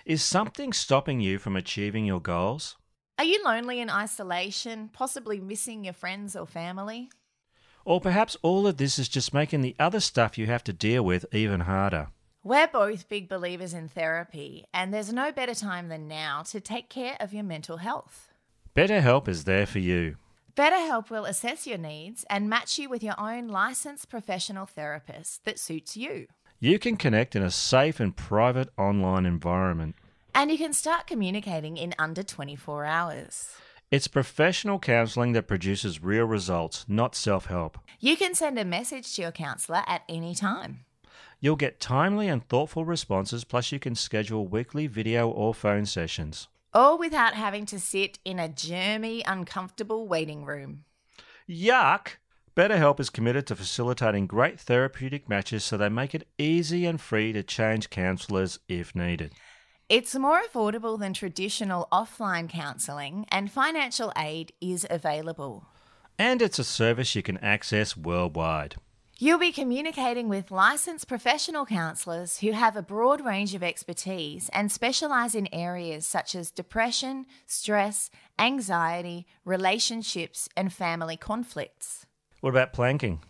Is 0.04 0.22
something 0.22 0.72
stopping 0.72 1.20
you 1.20 1.38
from 1.38 1.56
achieving 1.56 2.04
your 2.04 2.20
goals? 2.20 2.76
Are 3.18 3.24
you 3.24 3.42
lonely 3.44 3.80
in 3.80 3.90
isolation, 3.90 4.88
possibly 4.92 5.40
missing 5.40 5.84
your 5.84 5.92
friends 5.92 6.34
or 6.36 6.46
family? 6.46 7.10
Or 7.84 8.00
perhaps 8.00 8.36
all 8.42 8.66
of 8.66 8.76
this 8.76 8.98
is 8.98 9.08
just 9.08 9.34
making 9.34 9.62
the 9.62 9.76
other 9.78 10.00
stuff 10.00 10.38
you 10.38 10.46
have 10.46 10.64
to 10.64 10.72
deal 10.72 11.02
with 11.02 11.26
even 11.32 11.60
harder. 11.60 12.08
We're 12.42 12.68
both 12.68 13.10
big 13.10 13.28
believers 13.28 13.74
in 13.74 13.88
therapy, 13.88 14.64
and 14.72 14.94
there's 14.94 15.12
no 15.12 15.30
better 15.30 15.54
time 15.54 15.88
than 15.88 16.08
now 16.08 16.42
to 16.44 16.58
take 16.58 16.88
care 16.88 17.18
of 17.20 17.34
your 17.34 17.42
mental 17.42 17.76
health. 17.76 18.28
BetterHelp 18.74 19.28
is 19.28 19.44
there 19.44 19.66
for 19.66 19.78
you. 19.78 20.16
BetterHelp 20.56 21.10
will 21.10 21.26
assess 21.26 21.66
your 21.66 21.76
needs 21.76 22.24
and 22.30 22.48
match 22.48 22.78
you 22.78 22.88
with 22.88 23.02
your 23.02 23.14
own 23.20 23.48
licensed 23.48 24.08
professional 24.08 24.64
therapist 24.64 25.44
that 25.44 25.58
suits 25.58 25.98
you. 25.98 26.28
You 26.58 26.78
can 26.78 26.96
connect 26.96 27.36
in 27.36 27.42
a 27.42 27.50
safe 27.50 28.00
and 28.00 28.16
private 28.16 28.70
online 28.78 29.26
environment. 29.26 29.96
And 30.34 30.50
you 30.50 30.56
can 30.56 30.72
start 30.72 31.06
communicating 31.06 31.76
in 31.76 31.94
under 31.98 32.22
24 32.22 32.86
hours. 32.86 33.50
It's 33.90 34.08
professional 34.08 34.78
counselling 34.78 35.32
that 35.32 35.46
produces 35.46 36.02
real 36.02 36.24
results, 36.24 36.86
not 36.88 37.14
self 37.14 37.46
help. 37.46 37.76
You 37.98 38.16
can 38.16 38.34
send 38.34 38.58
a 38.58 38.64
message 38.64 39.14
to 39.16 39.22
your 39.22 39.32
counsellor 39.32 39.82
at 39.86 40.04
any 40.08 40.34
time. 40.34 40.86
You'll 41.40 41.56
get 41.56 41.80
timely 41.80 42.28
and 42.28 42.46
thoughtful 42.46 42.84
responses, 42.84 43.44
plus, 43.44 43.72
you 43.72 43.78
can 43.78 43.94
schedule 43.94 44.46
weekly 44.46 44.86
video 44.86 45.28
or 45.28 45.54
phone 45.54 45.86
sessions. 45.86 46.48
All 46.74 46.98
without 46.98 47.34
having 47.34 47.64
to 47.66 47.80
sit 47.80 48.18
in 48.24 48.38
a 48.38 48.48
germy, 48.48 49.22
uncomfortable 49.26 50.06
waiting 50.06 50.44
room. 50.44 50.84
Yuck! 51.48 52.18
BetterHelp 52.54 53.00
is 53.00 53.10
committed 53.10 53.46
to 53.46 53.56
facilitating 53.56 54.26
great 54.26 54.60
therapeutic 54.60 55.28
matches 55.28 55.64
so 55.64 55.76
they 55.76 55.88
make 55.88 56.14
it 56.14 56.28
easy 56.36 56.84
and 56.84 57.00
free 57.00 57.32
to 57.32 57.42
change 57.42 57.88
counsellors 57.88 58.58
if 58.68 58.94
needed. 58.94 59.32
It's 59.88 60.14
more 60.14 60.42
affordable 60.42 60.98
than 60.98 61.14
traditional 61.14 61.88
offline 61.90 62.48
counselling, 62.48 63.26
and 63.30 63.50
financial 63.50 64.12
aid 64.16 64.52
is 64.60 64.86
available. 64.90 65.66
And 66.18 66.42
it's 66.42 66.58
a 66.58 66.64
service 66.64 67.14
you 67.16 67.22
can 67.22 67.38
access 67.38 67.96
worldwide. 67.96 68.76
You'll 69.22 69.38
be 69.38 69.52
communicating 69.52 70.30
with 70.30 70.50
licensed 70.50 71.06
professional 71.06 71.66
counsellors 71.66 72.38
who 72.38 72.52
have 72.52 72.74
a 72.74 72.80
broad 72.80 73.22
range 73.22 73.54
of 73.54 73.62
expertise 73.62 74.48
and 74.54 74.72
specialise 74.72 75.34
in 75.34 75.46
areas 75.52 76.06
such 76.06 76.34
as 76.34 76.50
depression, 76.50 77.26
stress, 77.44 78.08
anxiety, 78.38 79.26
relationships, 79.44 80.48
and 80.56 80.72
family 80.72 81.18
conflicts. 81.18 82.06
What 82.40 82.48
about 82.48 82.72
planking? 82.72 83.20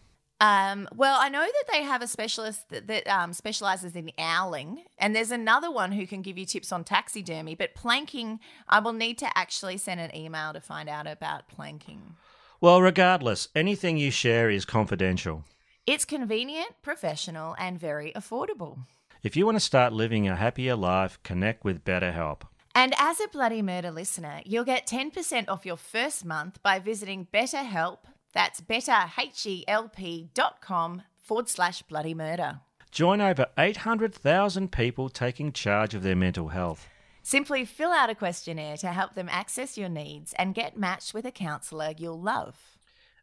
Um, 0.41 0.89
well, 0.95 1.19
I 1.21 1.29
know 1.29 1.45
that 1.45 1.73
they 1.73 1.83
have 1.83 2.03
a 2.03 2.07
specialist 2.07 2.69
that, 2.69 2.87
that 2.87 3.09
um, 3.09 3.33
specializes 3.33 3.97
in 3.97 4.13
owling, 4.17 4.85
and 4.97 5.17
there's 5.17 5.33
another 5.33 5.73
one 5.73 5.91
who 5.91 6.07
can 6.07 6.23
give 6.23 6.39
you 6.39 6.47
tips 6.47 6.71
on 6.71 6.85
taxidermy. 6.85 7.57
But 7.57 7.75
planking, 7.75 8.39
I 8.69 8.79
will 8.79 8.93
need 8.93 9.19
to 9.19 9.37
actually 9.37 9.77
send 9.77 9.99
an 9.99 10.15
email 10.15 10.53
to 10.53 10.61
find 10.61 10.89
out 10.89 11.09
about 11.09 11.49
planking. 11.49 12.15
Well, 12.61 12.81
regardless, 12.81 13.49
anything 13.57 13.97
you 13.97 14.13
share 14.13 14.51
is 14.51 14.65
confidential. 14.65 15.43
It's 15.87 16.05
convenient, 16.05 16.73
professional, 16.83 17.57
and 17.59 17.81
very 17.81 18.13
affordable. 18.15 18.81
If 19.23 19.37
you 19.37 19.47
want 19.47 19.57
to 19.57 19.61
start 19.61 19.93
living 19.93 20.29
a 20.29 20.37
happier 20.37 20.77
life, 20.77 21.19
connect 21.23 21.65
with 21.65 21.85
BetterHelp. 21.85 22.43
And 22.75 22.95
as 22.99 23.21
a 23.21 23.29
Bloody 23.29 23.63
Murder 23.63 23.91
listener, 23.91 24.43
you'll 24.45 24.65
get 24.65 24.87
10% 24.87 25.49
off 25.49 25.67
your 25.67 25.77
first 25.77 26.25
month 26.25 26.63
by 26.63 26.79
visiting 26.79 27.27
BetterHelp. 27.33 27.99
That's 28.33 28.61
betterhelp.com 28.61 31.03
forward 31.19 31.49
slash 31.49 31.83
bloody 31.83 32.15
murder. 32.15 32.61
Join 32.91 33.21
over 33.21 33.47
800,000 33.59 34.73
people 34.73 35.09
taking 35.09 35.53
charge 35.53 35.95
of 35.95 36.03
their 36.03 36.17
mental 36.17 36.49
health. 36.49 36.89
Simply 37.23 37.65
fill 37.65 37.93
out 37.93 38.11
a 38.11 38.15
questionnaire 38.15 38.77
to 38.79 38.89
help 38.89 39.15
them 39.15 39.29
access 39.31 39.77
your 39.77 39.89
needs 39.89 40.33
and 40.39 40.55
get 40.55 40.79
matched 40.79 41.15
with 41.15 41.25
a 41.25 41.31
counsellor 41.31 41.93
you'll 41.97 42.21
love. 42.21 42.70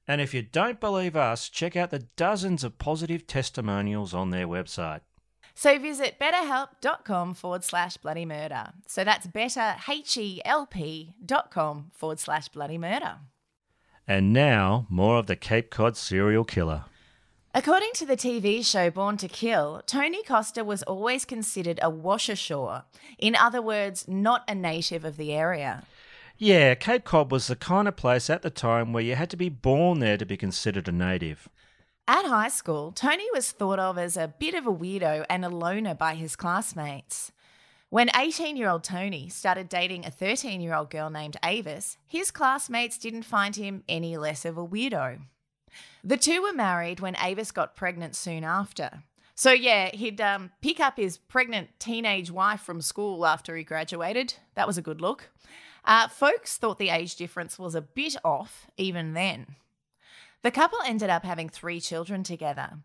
And 0.08 0.22
if 0.22 0.34
you 0.34 0.42
don't 0.42 0.80
believe 0.80 1.18
us, 1.18 1.50
check 1.50 1.76
out 1.76 1.90
the 1.90 2.06
dozens 2.16 2.64
of 2.64 2.78
positive 2.78 3.28
testimonials 3.28 4.14
on 4.14 4.30
their 4.30 4.48
website. 4.48 5.02
So 5.54 5.78
visit 5.80 6.18
betterhelp.com 6.20 7.34
forward 7.34 7.64
slash 7.64 7.98
bloody 7.98 8.26
murder. 8.26 8.74
So 8.86 9.04
that's 9.04 9.28
betterhelp.com 9.28 11.92
forward 11.94 12.20
slash 12.20 12.48
bloody 12.50 12.78
murder. 12.78 13.18
And 14.08 14.32
now, 14.32 14.86
more 14.90 15.18
of 15.18 15.26
the 15.26 15.36
Cape 15.36 15.70
Cod 15.70 15.98
serial 15.98 16.46
killer. 16.46 16.86
According 17.54 17.90
to 17.96 18.06
the 18.06 18.16
TV 18.16 18.64
show 18.64 18.92
Born 18.92 19.18
to 19.18 19.28
Kill, 19.28 19.82
Tony 19.88 20.22
Costa 20.22 20.64
was 20.64 20.84
always 20.84 21.26
considered 21.26 21.80
a 21.82 21.90
washashore. 21.90 22.84
In 23.18 23.36
other 23.36 23.64
words, 23.64 24.08
not 24.08 24.44
a 24.48 24.54
native 24.54 25.04
of 25.04 25.18
the 25.18 25.34
area. 25.34 25.84
Yeah, 26.40 26.76
Cape 26.76 27.04
Cod 27.04 27.32
was 27.32 27.48
the 27.48 27.56
kind 27.56 27.88
of 27.88 27.96
place 27.96 28.30
at 28.30 28.44
the 28.44 28.52
time 28.52 28.94
where 28.94 29.04
you 29.04 29.16
had 29.16 29.32
to 29.32 29.38
be 29.38 29.50
born 29.50 30.00
there 30.00 30.18
to 30.18 30.26
be 30.26 30.38
considered 30.38 30.88
a 30.88 30.92
native. 30.92 31.50
At 32.08 32.26
high 32.26 32.50
school, 32.50 32.92
Tony 32.92 33.26
was 33.34 33.52
thought 33.52 33.80
of 33.80 33.98
as 33.98 34.16
a 34.16 34.34
bit 34.40 34.54
of 34.54 34.68
a 34.68 34.74
weirdo 34.74 35.26
and 35.30 35.44
a 35.44 35.50
loner 35.50 35.96
by 35.96 36.14
his 36.14 36.36
classmates. 36.36 37.32
When 37.90 38.12
18 38.16 38.56
year 38.56 38.70
old 38.70 38.84
Tony 38.84 39.30
started 39.30 39.68
dating 39.68 40.06
a 40.06 40.12
13 40.12 40.62
year 40.62 40.76
old 40.76 40.92
girl 40.92 41.10
named 41.10 41.38
Avis, 41.44 41.98
his 42.06 42.30
classmates 42.30 43.00
didn't 43.00 43.24
find 43.24 43.56
him 43.56 43.84
any 43.90 44.16
less 44.16 44.46
of 44.46 44.58
a 44.58 44.68
weirdo. 44.68 45.22
The 46.04 46.18
two 46.18 46.44
were 46.44 46.54
married 46.54 47.00
when 47.00 47.18
Avis 47.18 47.52
got 47.52 47.76
pregnant 47.76 48.16
soon 48.16 48.44
after. 48.44 49.04
So, 49.36 49.52
yeah, 49.52 49.90
he'd 49.90 50.20
um, 50.20 50.52
pick 50.62 50.80
up 50.80 50.98
his 50.98 51.18
pregnant 51.18 51.70
teenage 51.80 52.32
wife 52.32 52.62
from 52.62 52.82
school 52.82 53.26
after 53.26 53.56
he 53.56 53.64
graduated. 53.64 54.36
That 54.56 54.68
was 54.68 54.78
a 54.78 54.82
good 54.82 55.00
look. 55.02 55.30
Uh, 55.88 56.10
folks 56.10 56.58
thought 56.58 56.80
the 56.80 56.90
age 56.90 57.16
difference 57.16 57.58
was 57.58 57.74
a 57.74 57.82
bit 57.82 58.18
off 58.26 58.68
even 58.76 59.14
then. 59.14 59.56
The 60.44 60.52
couple 60.52 60.80
ended 60.86 61.10
up 61.10 61.24
having 61.24 61.48
three 61.48 61.80
children 61.80 62.24
together. 62.24 62.80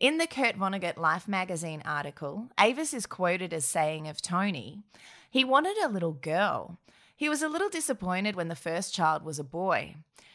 In 0.00 0.18
the 0.18 0.26
Kurt 0.26 0.58
Vonnegut 0.58 0.96
Life 0.96 1.28
magazine 1.28 1.82
article, 1.84 2.48
Avis 2.58 2.92
is 2.92 3.06
quoted 3.06 3.52
as 3.54 3.64
saying 3.64 4.08
of 4.08 4.20
Tony, 4.20 4.82
he 5.30 5.44
wanted 5.44 5.76
a 5.78 5.88
little 5.88 6.12
girl. 6.12 6.78
He 7.14 7.28
was 7.28 7.42
a 7.42 7.48
little 7.48 7.68
disappointed 7.68 8.34
when 8.34 8.48
the 8.48 8.56
first 8.56 8.92
child 8.92 9.24
was 9.24 9.38
a 9.38 9.44
boy. 9.44 9.94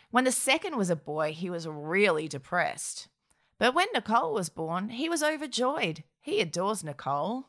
When 0.10 0.24
the 0.24 0.32
second 0.32 0.78
was 0.78 0.90
a 0.90 0.96
boy, 0.96 1.34
he 1.34 1.50
was 1.50 1.68
really 1.68 2.30
depressed. 2.30 3.10
But 3.58 3.74
when 3.74 3.88
Nicole 3.94 4.34
was 4.34 4.48
born, 4.48 4.90
he 4.90 5.10
was 5.10 5.24
overjoyed. 5.24 6.04
He 6.22 6.40
adores 6.40 6.86
Nicole. 6.86 7.48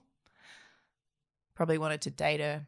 Probably 1.55 1.79
wanted 1.79 2.01
to 2.03 2.11
date 2.11 2.41
her. 2.41 2.67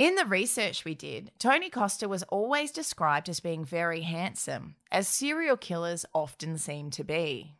In 0.00 0.14
the 0.14 0.24
research 0.24 0.86
we 0.86 0.94
did, 0.94 1.30
Tony 1.38 1.68
Costa 1.68 2.08
was 2.08 2.22
always 2.22 2.70
described 2.72 3.28
as 3.28 3.38
being 3.38 3.66
very 3.66 4.00
handsome, 4.00 4.76
as 4.90 5.06
serial 5.06 5.58
killers 5.58 6.06
often 6.14 6.56
seem 6.56 6.88
to 6.92 7.04
be. 7.04 7.52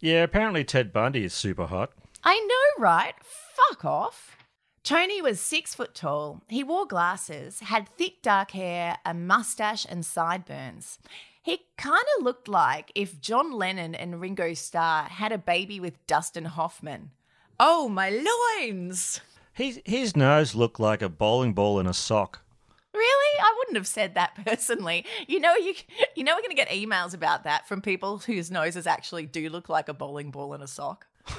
Yeah, 0.00 0.22
apparently 0.22 0.64
Ted 0.64 0.90
Bundy 0.90 1.22
is 1.22 1.34
super 1.34 1.66
hot. 1.66 1.92
I 2.24 2.40
know, 2.48 2.82
right? 2.82 3.12
Fuck 3.20 3.84
off. 3.84 4.38
Tony 4.82 5.20
was 5.20 5.38
six 5.38 5.74
foot 5.74 5.94
tall. 5.94 6.40
He 6.48 6.64
wore 6.64 6.86
glasses, 6.86 7.60
had 7.60 7.90
thick 7.98 8.22
dark 8.22 8.52
hair, 8.52 8.96
a 9.04 9.12
mustache, 9.12 9.84
and 9.86 10.02
sideburns. 10.02 10.98
He 11.42 11.60
kind 11.76 12.06
of 12.16 12.24
looked 12.24 12.48
like 12.48 12.90
if 12.94 13.20
John 13.20 13.52
Lennon 13.52 13.94
and 13.94 14.18
Ringo 14.18 14.54
Starr 14.54 15.10
had 15.10 15.30
a 15.30 15.36
baby 15.36 15.78
with 15.78 16.06
Dustin 16.06 16.46
Hoffman. 16.46 17.10
Oh, 17.60 17.90
my 17.90 18.08
loins! 18.08 19.20
His, 19.52 19.80
his 19.84 20.16
nose 20.16 20.54
looked 20.54 20.80
like 20.80 21.02
a 21.02 21.08
bowling 21.08 21.52
ball 21.52 21.78
in 21.78 21.86
a 21.86 21.92
sock. 21.92 22.40
Really? 22.94 23.40
I 23.40 23.54
wouldn't 23.58 23.76
have 23.76 23.86
said 23.86 24.14
that 24.14 24.34
personally. 24.46 25.04
You 25.26 25.40
know, 25.40 25.54
you 25.56 25.74
you 26.14 26.24
know 26.24 26.34
we're 26.34 26.42
going 26.42 26.50
to 26.50 26.56
get 26.56 26.68
emails 26.68 27.14
about 27.14 27.44
that 27.44 27.66
from 27.66 27.80
people 27.80 28.18
whose 28.18 28.50
noses 28.50 28.86
actually 28.86 29.26
do 29.26 29.48
look 29.48 29.68
like 29.68 29.88
a 29.88 29.94
bowling 29.94 30.30
ball 30.30 30.54
in 30.54 30.62
a 30.62 30.66
sock. 30.66 31.06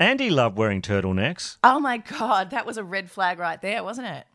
Andy 0.00 0.30
loved 0.30 0.56
wearing 0.56 0.82
turtlenecks. 0.82 1.58
Oh 1.62 1.80
my 1.80 1.98
god, 1.98 2.50
that 2.50 2.66
was 2.66 2.78
a 2.78 2.84
red 2.84 3.10
flag 3.10 3.38
right 3.38 3.60
there, 3.60 3.84
wasn't 3.84 4.08
it? 4.08 4.26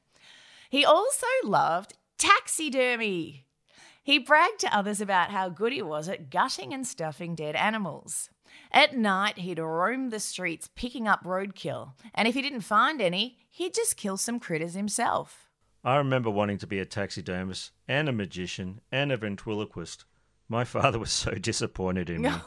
He 0.69 0.85
also 0.85 1.27
loved 1.43 1.93
taxidermy. 2.17 3.45
He 4.03 4.17
bragged 4.17 4.59
to 4.59 4.75
others 4.75 5.01
about 5.01 5.31
how 5.31 5.49
good 5.49 5.73
he 5.73 5.81
was 5.81 6.09
at 6.09 6.29
gutting 6.29 6.73
and 6.73 6.85
stuffing 6.87 7.35
dead 7.35 7.55
animals. 7.55 8.29
At 8.73 8.95
night, 8.95 9.39
he'd 9.39 9.59
roam 9.59 10.09
the 10.09 10.19
streets 10.19 10.69
picking 10.75 11.07
up 11.07 11.23
roadkill, 11.23 11.91
and 12.15 12.27
if 12.27 12.35
he 12.35 12.41
didn't 12.41 12.61
find 12.61 13.01
any, 13.01 13.37
he'd 13.49 13.73
just 13.73 13.97
kill 13.97 14.15
some 14.15 14.39
critters 14.39 14.75
himself. 14.75 15.49
I 15.83 15.97
remember 15.97 16.29
wanting 16.29 16.57
to 16.59 16.67
be 16.67 16.79
a 16.79 16.85
taxidermist 16.85 17.71
and 17.87 18.07
a 18.07 18.13
magician 18.13 18.79
and 18.91 19.11
a 19.11 19.17
ventriloquist. 19.17 20.05
My 20.47 20.63
father 20.65 20.99
was 20.99 21.11
so 21.11 21.31
disappointed 21.31 22.09
in 22.09 22.21
me. 22.21 22.29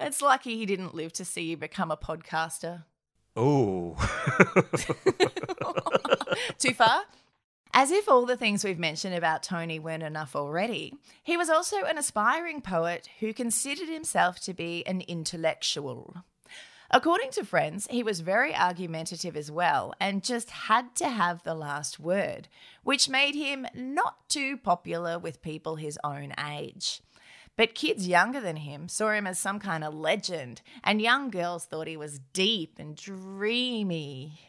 it's 0.00 0.20
lucky 0.20 0.56
he 0.56 0.66
didn't 0.66 0.94
live 0.94 1.12
to 1.14 1.24
see 1.24 1.42
you 1.42 1.56
become 1.56 1.90
a 1.90 1.96
podcaster. 1.96 2.84
Oh. 3.34 3.96
Too 6.58 6.74
far? 6.74 7.04
As 7.72 7.90
if 7.90 8.08
all 8.08 8.26
the 8.26 8.36
things 8.36 8.64
we've 8.64 8.78
mentioned 8.78 9.14
about 9.14 9.42
Tony 9.42 9.78
weren't 9.78 10.02
enough 10.02 10.34
already, 10.34 10.94
he 11.22 11.36
was 11.36 11.50
also 11.50 11.84
an 11.84 11.98
aspiring 11.98 12.60
poet 12.60 13.08
who 13.20 13.32
considered 13.32 13.88
himself 13.88 14.40
to 14.40 14.54
be 14.54 14.86
an 14.86 15.02
intellectual. 15.02 16.24
According 16.90 17.32
to 17.32 17.44
friends, 17.44 17.86
he 17.90 18.02
was 18.02 18.20
very 18.20 18.54
argumentative 18.56 19.36
as 19.36 19.50
well 19.50 19.92
and 20.00 20.24
just 20.24 20.48
had 20.50 20.94
to 20.96 21.10
have 21.10 21.42
the 21.42 21.54
last 21.54 22.00
word, 22.00 22.48
which 22.82 23.10
made 23.10 23.34
him 23.34 23.66
not 23.74 24.26
too 24.30 24.56
popular 24.56 25.18
with 25.18 25.42
people 25.42 25.76
his 25.76 25.98
own 26.02 26.32
age. 26.42 27.02
But 27.58 27.74
kids 27.74 28.08
younger 28.08 28.40
than 28.40 28.56
him 28.56 28.88
saw 28.88 29.10
him 29.10 29.26
as 29.26 29.38
some 29.38 29.58
kind 29.58 29.84
of 29.84 29.92
legend, 29.92 30.62
and 30.82 31.02
young 31.02 31.28
girls 31.28 31.66
thought 31.66 31.88
he 31.88 31.96
was 31.96 32.20
deep 32.32 32.78
and 32.78 32.96
dreamy. 32.96 34.47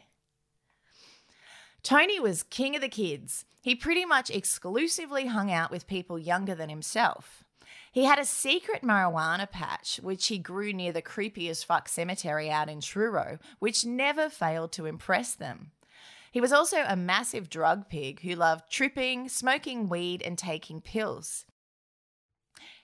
Tony 1.82 2.20
was 2.20 2.42
king 2.42 2.74
of 2.74 2.82
the 2.82 2.88
kids. 2.88 3.44
He 3.62 3.74
pretty 3.74 4.04
much 4.04 4.30
exclusively 4.30 5.26
hung 5.26 5.50
out 5.50 5.70
with 5.70 5.86
people 5.86 6.18
younger 6.18 6.54
than 6.54 6.68
himself. 6.68 7.44
He 7.92 8.04
had 8.04 8.18
a 8.18 8.24
secret 8.24 8.82
marijuana 8.82 9.50
patch, 9.50 9.98
which 10.02 10.28
he 10.28 10.38
grew 10.38 10.72
near 10.72 10.92
the 10.92 11.02
creepy 11.02 11.48
as 11.48 11.64
fuck 11.64 11.88
cemetery 11.88 12.50
out 12.50 12.68
in 12.68 12.80
Truro, 12.80 13.38
which 13.58 13.84
never 13.84 14.28
failed 14.28 14.72
to 14.72 14.86
impress 14.86 15.34
them. 15.34 15.72
He 16.30 16.40
was 16.40 16.52
also 16.52 16.84
a 16.86 16.94
massive 16.94 17.50
drug 17.50 17.88
pig 17.88 18.20
who 18.20 18.36
loved 18.36 18.70
tripping, 18.70 19.28
smoking 19.28 19.88
weed, 19.88 20.22
and 20.22 20.38
taking 20.38 20.80
pills. 20.80 21.44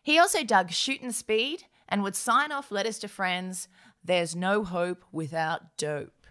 He 0.03 0.19
also 0.19 0.43
dug 0.43 0.73
shooting 0.73 1.13
speed 1.13 1.65
and 1.89 2.03
would 2.03 2.17
sign 2.17 2.51
off 2.51 2.73
letters 2.73 2.99
to 3.01 3.09
friends 3.09 3.69
There's 4.05 4.35
no 4.35 4.65
hope 4.65 5.05
without 5.13 5.77
dope. 5.77 6.26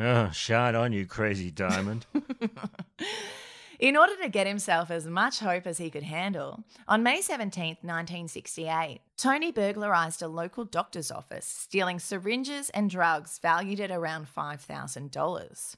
Oh, 0.00 0.30
shine 0.30 0.76
on, 0.76 0.92
you 0.92 1.06
crazy 1.06 1.50
diamond. 1.50 2.06
In 3.80 3.96
order 3.96 4.14
to 4.22 4.28
get 4.28 4.46
himself 4.46 4.90
as 4.90 5.06
much 5.06 5.40
hope 5.40 5.66
as 5.66 5.78
he 5.78 5.90
could 5.90 6.04
handle, 6.04 6.62
on 6.86 7.02
May 7.02 7.20
17, 7.20 7.78
1968, 7.80 9.00
Tony 9.16 9.50
burglarized 9.50 10.22
a 10.22 10.28
local 10.28 10.64
doctor's 10.64 11.10
office, 11.10 11.46
stealing 11.46 11.98
syringes 11.98 12.70
and 12.70 12.90
drugs 12.90 13.38
valued 13.40 13.80
at 13.80 13.90
around 13.90 14.26
$5,000. 14.32 15.76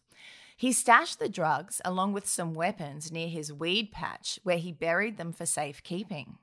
He 0.57 0.73
stashed 0.73 1.19
the 1.19 1.29
drugs 1.29 1.81
along 1.85 2.13
with 2.13 2.27
some 2.27 2.53
weapons 2.53 3.11
near 3.11 3.29
his 3.29 3.51
weed 3.51 3.91
patch, 3.93 4.39
where 4.43 4.59
he 4.59 4.73
buried 4.73 5.17
them 5.17 5.33
for 5.33 5.47
safekeeping. 5.47 6.37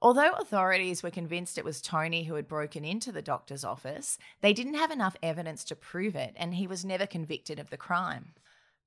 Although 0.00 0.32
authorities 0.32 1.02
were 1.02 1.10
convinced 1.10 1.58
it 1.58 1.64
was 1.64 1.82
Tony 1.82 2.24
who 2.24 2.34
had 2.34 2.46
broken 2.46 2.84
into 2.84 3.10
the 3.10 3.22
doctor's 3.22 3.64
office, 3.64 4.18
they 4.40 4.52
didn't 4.52 4.74
have 4.74 4.92
enough 4.92 5.16
evidence 5.22 5.64
to 5.64 5.76
prove 5.76 6.14
it, 6.14 6.34
and 6.36 6.54
he 6.54 6.66
was 6.66 6.84
never 6.84 7.06
convicted 7.06 7.58
of 7.58 7.70
the 7.70 7.76
crime. 7.76 8.34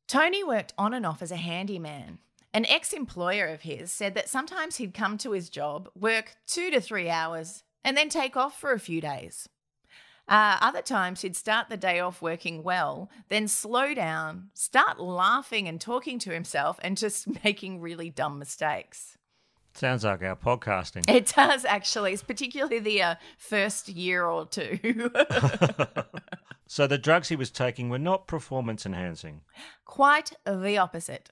Tony 0.08 0.44
worked 0.44 0.74
on 0.78 0.94
and 0.94 1.06
off 1.06 1.22
as 1.22 1.32
a 1.32 1.38
handyman. 1.38 2.20
An 2.54 2.66
ex 2.66 2.94
employer 2.94 3.48
of 3.48 3.62
his 3.62 3.92
said 3.92 4.14
that 4.16 4.30
sometimes 4.30 4.78
he'd 4.78 4.94
come 4.94 5.18
to 5.20 5.32
his 5.32 5.50
job, 5.50 5.90
work 5.96 6.36
two 6.48 6.70
to 6.72 6.82
three 6.82 7.10
hours, 7.10 7.64
and 7.84 7.98
then 7.98 8.10
take 8.10 8.38
off 8.38 8.60
for 8.60 8.72
a 8.72 8.80
few 8.80 9.02
days. 9.02 9.50
Uh, 10.28 10.58
other 10.62 10.82
times 10.82 11.22
he'd 11.22 11.36
start 11.36 11.68
the 11.68 11.78
day 11.78 12.00
off 12.00 12.22
working 12.22 12.64
well, 12.64 13.10
then 13.30 13.48
slow 13.48 13.94
down, 13.94 14.50
start 14.54 15.00
laughing 15.00 15.68
and 15.68 15.82
talking 15.82 16.20
to 16.20 16.32
himself, 16.32 16.80
and 16.84 16.98
just 16.98 17.44
making 17.44 17.82
really 17.82 18.10
dumb 18.10 18.40
mistakes. 18.40 19.18
Sounds 19.74 20.04
like 20.04 20.22
our 20.22 20.36
podcasting. 20.36 21.10
It 21.10 21.34
does 21.36 21.66
actually, 21.66 22.14
it's 22.14 22.24
particularly 22.24 22.80
the 22.80 23.02
uh, 23.02 23.16
first 23.38 23.90
year 23.90 24.26
or 24.26 24.46
two. 24.46 25.12
so 26.68 26.88
the 26.88 26.98
drugs 26.98 27.30
he 27.30 27.36
was 27.36 27.50
taking 27.50 27.90
were 27.90 28.00
not 28.00 28.28
performance 28.28 28.86
enhancing. 28.86 29.42
Quite 29.86 30.34
the 30.46 30.78
opposite. 30.78 31.30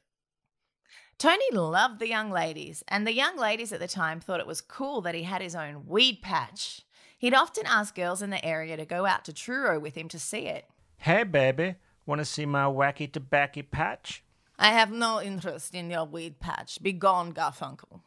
Tony 1.18 1.44
loved 1.52 2.00
the 2.00 2.08
young 2.08 2.32
ladies, 2.32 2.82
and 2.88 3.06
the 3.06 3.14
young 3.14 3.36
ladies 3.36 3.74
at 3.74 3.82
the 3.82 3.90
time 3.90 4.22
thought 4.22 4.40
it 4.40 4.48
was 4.48 4.62
cool 4.62 5.02
that 5.02 5.16
he 5.16 5.24
had 5.24 5.42
his 5.42 5.54
own 5.54 5.86
weed 5.86 6.22
patch. 6.22 6.84
He'd 7.18 7.34
often 7.34 7.66
ask 7.66 7.94
girls 7.94 8.22
in 8.22 8.30
the 8.30 8.44
area 8.44 8.78
to 8.78 8.86
go 8.86 9.06
out 9.06 9.26
to 9.26 9.34
Truro 9.34 9.80
with 9.80 9.96
him 9.96 10.08
to 10.08 10.18
see 10.18 10.48
it. 10.48 10.66
Hey, 10.96 11.24
baby, 11.24 11.76
want 12.06 12.20
to 12.20 12.26
see 12.26 12.46
my 12.46 12.64
wacky 12.64 13.12
tobacco 13.12 13.64
patch? 13.70 14.24
I 14.58 14.72
have 14.72 14.92
no 14.92 15.22
interest 15.22 15.76
in 15.76 15.90
your 15.90 16.06
weed 16.06 16.40
patch. 16.40 16.82
Be 16.82 16.94
gone, 16.94 17.34
Garfunkel. 17.34 18.02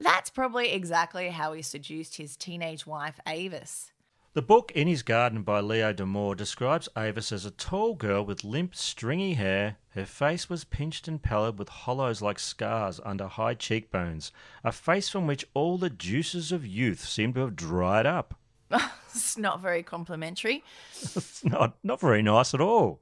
That's 0.00 0.30
probably 0.30 0.72
exactly 0.72 1.30
how 1.30 1.52
he 1.52 1.62
seduced 1.62 2.16
his 2.16 2.36
teenage 2.36 2.86
wife, 2.86 3.18
Avis. 3.26 3.92
The 4.34 4.42
book 4.42 4.70
In 4.72 4.86
His 4.86 5.02
Garden 5.02 5.42
by 5.42 5.60
Leo 5.60 5.92
Damour 5.92 6.36
describes 6.36 6.88
Avis 6.96 7.32
as 7.32 7.44
a 7.44 7.50
tall 7.50 7.94
girl 7.94 8.24
with 8.24 8.44
limp, 8.44 8.76
stringy 8.76 9.34
hair. 9.34 9.78
Her 9.90 10.04
face 10.04 10.48
was 10.48 10.62
pinched 10.62 11.08
and 11.08 11.20
pallid 11.20 11.58
with 11.58 11.68
hollows 11.68 12.22
like 12.22 12.38
scars 12.38 13.00
under 13.04 13.26
high 13.26 13.54
cheekbones, 13.54 14.30
a 14.62 14.70
face 14.70 15.08
from 15.08 15.26
which 15.26 15.46
all 15.54 15.78
the 15.78 15.90
juices 15.90 16.52
of 16.52 16.64
youth 16.64 17.00
seemed 17.00 17.34
to 17.34 17.40
have 17.40 17.56
dried 17.56 18.06
up. 18.06 18.38
it's 18.70 19.36
not 19.36 19.60
very 19.60 19.82
complimentary. 19.82 20.62
it's 21.02 21.44
not, 21.44 21.76
not 21.82 22.00
very 22.00 22.22
nice 22.22 22.54
at 22.54 22.60
all. 22.60 23.00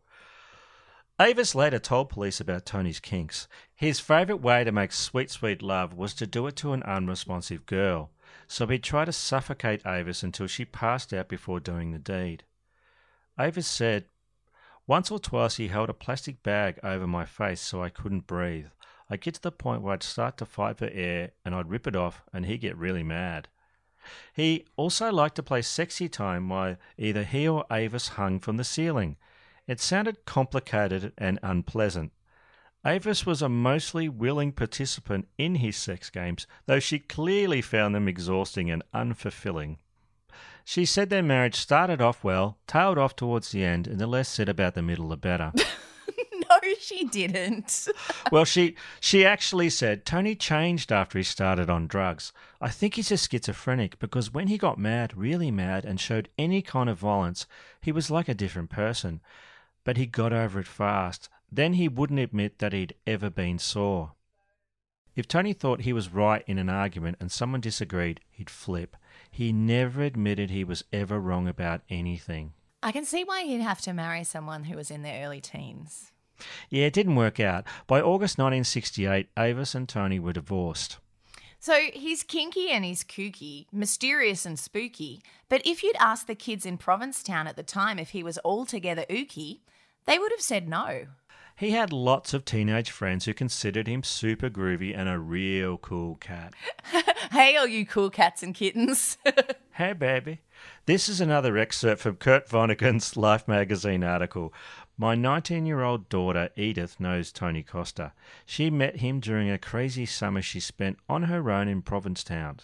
Avis 1.19 1.55
later 1.55 1.79
told 1.79 2.11
police 2.11 2.41
about 2.41 2.67
Tony's 2.67 3.01
kinks. 3.01 3.49
His 3.75 4.01
favourite 4.01 4.43
way 4.43 4.65
to 4.65 4.73
make 4.73 4.93
sweet, 4.93 5.31
sweet 5.31 5.63
love 5.63 5.95
was 5.95 6.13
to 6.15 6.27
do 6.27 6.47
it 6.47 6.57
to 6.57 6.75
an 6.75 6.83
unresponsive 6.83 7.65
girl, 7.65 8.11
so 8.47 8.67
he'd 8.67 8.83
try 8.83 9.07
to 9.07 9.13
suffocate 9.13 9.87
Avis 9.87 10.23
until 10.23 10.47
she 10.47 10.67
passed 10.67 11.15
out 11.15 11.29
before 11.29 11.59
doing 11.59 11.93
the 11.93 11.99
deed. 11.99 12.45
Avis 13.39 13.67
said, 13.67 14.05
Once 14.87 15.11
or 15.11 15.19
twice 15.19 15.57
he 15.57 15.69
held 15.69 15.89
a 15.89 15.95
plastic 15.95 16.43
bag 16.43 16.79
over 16.83 17.07
my 17.07 17.25
face 17.25 17.63
so 17.63 17.83
I 17.83 17.89
couldn't 17.89 18.27
breathe. 18.27 18.67
I'd 19.09 19.23
get 19.23 19.35
to 19.35 19.43
the 19.43 19.53
point 19.53 19.81
where 19.81 19.95
I'd 19.95 20.03
start 20.03 20.37
to 20.39 20.45
fight 20.45 20.77
for 20.77 20.91
air 20.93 21.31
and 21.47 21.55
I'd 21.55 21.71
rip 21.71 21.87
it 21.87 21.97
off 21.97 22.23
and 22.33 22.45
he'd 22.45 22.61
get 22.61 22.77
really 22.77 23.03
mad. 23.03 23.49
He 24.35 24.67
also 24.77 25.11
liked 25.11 25.37
to 25.37 25.43
play 25.43 25.63
sexy 25.63 26.11
time 26.11 26.51
while 26.51 26.77
either 26.99 27.25
he 27.25 27.49
or 27.49 27.65
Avis 27.71 28.09
hung 28.09 28.39
from 28.39 28.59
the 28.59 28.65
ceiling. 28.65 29.17
It 29.67 29.81
sounded 29.81 30.25
complicated 30.25 31.13
and 31.19 31.41
unpleasant. 31.43 32.13
Avis 32.85 33.27
was 33.27 33.43
a 33.43 33.49
mostly 33.49 34.09
willing 34.09 34.53
participant 34.53 35.27
in 35.37 35.57
his 35.57 35.77
sex 35.77 36.09
games, 36.09 36.47
though 36.67 36.79
she 36.79 37.01
clearly 37.01 37.61
found 37.61 37.93
them 37.93 38.07
exhausting 38.07 38.71
and 38.71 38.85
unfulfilling. 38.95 39.79
She 40.65 40.85
said 40.85 41.11
their 41.11 41.23
marriage 41.23 41.57
started 41.57 42.01
off 42.01 42.23
well, 42.23 42.59
tailed 42.69 42.97
off 42.97 43.17
towards 43.17 43.51
the 43.51 43.65
end, 43.65 43.89
and 43.89 43.99
the 43.99 44.07
less 44.07 44.29
said 44.29 44.49
about 44.49 44.75
the 44.75 44.83
middle, 44.83 45.09
the 45.09 45.17
better. 45.17 45.53
no, 46.33 46.75
she 46.79 47.05
didn't. 47.05 47.89
well, 48.33 48.45
she 48.45 48.77
she 49.01 49.27
actually 49.27 49.71
said 49.71 50.05
Tony 50.05 50.37
changed 50.37 50.93
after 50.93 51.19
he 51.19 51.25
started 51.25 51.69
on 51.69 51.89
drugs. 51.89 52.33
I 52.61 52.69
think 52.69 52.95
he's 52.95 53.11
a 53.11 53.17
schizophrenic 53.17 53.99
because 53.99 54.33
when 54.33 54.47
he 54.47 54.59
got 54.59 54.79
mad, 54.79 55.17
really 55.17 55.51
mad, 55.51 55.85
and 55.85 55.99
showed 55.99 56.29
any 56.39 56.63
kind 56.63 56.89
of 56.89 56.99
violence, 56.99 57.47
he 57.81 57.91
was 57.91 58.13
like 58.13 58.29
a 58.29 58.35
different 58.35 58.71
person 58.71 59.21
but 59.87 59.97
he 59.97 60.05
got 60.05 60.33
over 60.33 60.59
it 60.59 60.67
fast. 60.67 61.29
Then 61.51 61.75
he 61.75 61.87
wouldn't 61.87 62.19
admit 62.19 62.59
that 62.59 62.73
he'd 62.73 62.97
ever 63.07 63.31
been 63.31 63.59
sore. 63.61 64.15
If 65.15 65.29
Tony 65.29 65.53
thought 65.53 65.83
he 65.83 65.93
was 65.93 66.13
right 66.13 66.43
in 66.49 66.59
an 66.59 66.69
argument 66.69 67.19
and 67.21 67.31
someone 67.31 67.61
disagreed, 67.61 68.21
he'd 68.29 68.51
flip. 68.51 68.97
He 69.31 69.53
never 69.53 70.03
admitted 70.03 70.51
he 70.51 70.65
was 70.65 70.85
ever 70.93 71.21
wrong 71.21 71.47
about 71.47 71.83
anything. 71.89 72.53
I 72.83 72.91
can 72.91 73.05
see 73.05 73.23
why 73.23 73.45
he'd 73.45 73.61
have 73.61 73.81
to 73.83 73.93
marry 73.93 74.25
someone 74.25 74.65
who 74.65 74.77
was 74.77 74.91
in 74.91 75.03
their 75.03 75.25
early 75.25 75.41
teens. 75.41 76.11
Yeah, 76.69 76.87
it 76.87 76.93
didn't 76.93 77.15
work 77.15 77.39
out. 77.39 77.65
By 77.87 78.01
August 78.01 78.39
1968, 78.39 79.29
Avis 79.39 79.75
and 79.77 79.89
Tony 79.89 80.19
were 80.19 80.33
divorced. 80.33 80.99
So 81.61 81.79
he's 81.93 82.25
kinky 82.25 82.71
and 82.71 82.85
he's 82.85 83.05
kooky, 83.05 83.67
mysterious 83.73 84.45
and 84.45 84.59
spooky. 84.59 85.23
But 85.49 85.63
if 85.65 85.85
you'd 85.85 85.97
asked 86.01 86.27
the 86.27 86.35
kids 86.35 86.67
in 86.67 86.77
Provincetown 86.77 87.47
at 87.47 87.55
the 87.55 87.63
time 87.63 88.01
if 88.01 88.11
he 88.11 88.25
was 88.25 88.39
altogether 88.45 89.07
ooky, 89.09 89.61
they 90.07 90.19
would 90.19 90.33
have 90.33 90.41
said 90.41 90.69
no. 90.69 91.07
He 91.59 91.71
had 91.71 91.91
lots 91.91 92.35
of 92.35 92.45
teenage 92.45 92.91
friends 92.91 93.25
who 93.25 93.33
considered 93.33 93.87
him 93.87 94.03
super 94.03 94.51
groovy 94.51 94.95
and 94.95 95.09
a 95.09 95.19
real 95.19 95.79
cool 95.79 96.17
cat. 96.17 96.53
hey, 97.33 97.57
all 97.57 97.67
you 97.67 97.87
cool 97.87 98.11
cats 98.11 98.43
and 98.43 98.55
kittens. 98.55 99.17
hey, 99.73 99.95
baby. 99.95 100.43
This 100.85 101.09
is 101.09 101.19
another 101.19 101.57
excerpt 101.57 102.03
from 102.03 102.17
Kurt 102.17 102.47
Vonnegut's 102.47 103.17
Life 103.17 103.49
magazine 103.49 104.05
article. 104.05 104.53
My 104.99 105.15
19 105.15 105.65
year 105.65 105.81
old 105.83 106.11
daughter 106.11 106.51
Edith 106.57 107.01
knows 107.01 107.33
Tony 107.33 107.63
Costa. 107.63 108.13
She 108.45 108.69
met 108.69 108.97
him 108.97 109.19
during 109.21 109.51
a 109.51 109.59
crazy 109.59 110.05
summer 110.05 110.43
she 110.43 110.61
spent 110.61 110.99
on 111.09 111.23
her 111.25 111.51
own 111.51 111.69
in 111.69 111.81
Provincetown. 111.81 112.61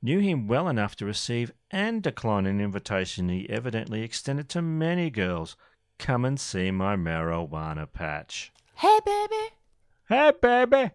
Knew 0.00 0.20
him 0.20 0.46
well 0.46 0.68
enough 0.68 0.94
to 0.96 1.06
receive 1.06 1.50
and 1.70 2.00
decline 2.00 2.46
an 2.46 2.60
invitation 2.60 3.28
he 3.28 3.50
evidently 3.50 4.02
extended 4.02 4.48
to 4.50 4.62
many 4.62 5.10
girls, 5.10 5.56
Come 5.98 6.24
and 6.24 6.38
see 6.38 6.70
my 6.70 6.96
marijuana 6.96 7.90
patch. 7.90 8.52
Hey, 8.74 8.98
baby. 9.04 9.54
Hey, 10.08 10.32
baby. 10.40 10.90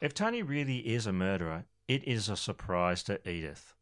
If 0.00 0.14
Tony 0.14 0.42
really 0.42 0.78
is 0.78 1.06
a 1.06 1.12
murderer, 1.12 1.64
it 1.88 2.04
is 2.04 2.28
a 2.28 2.36
surprise 2.36 3.02
to 3.04 3.20
Edith. 3.28 3.74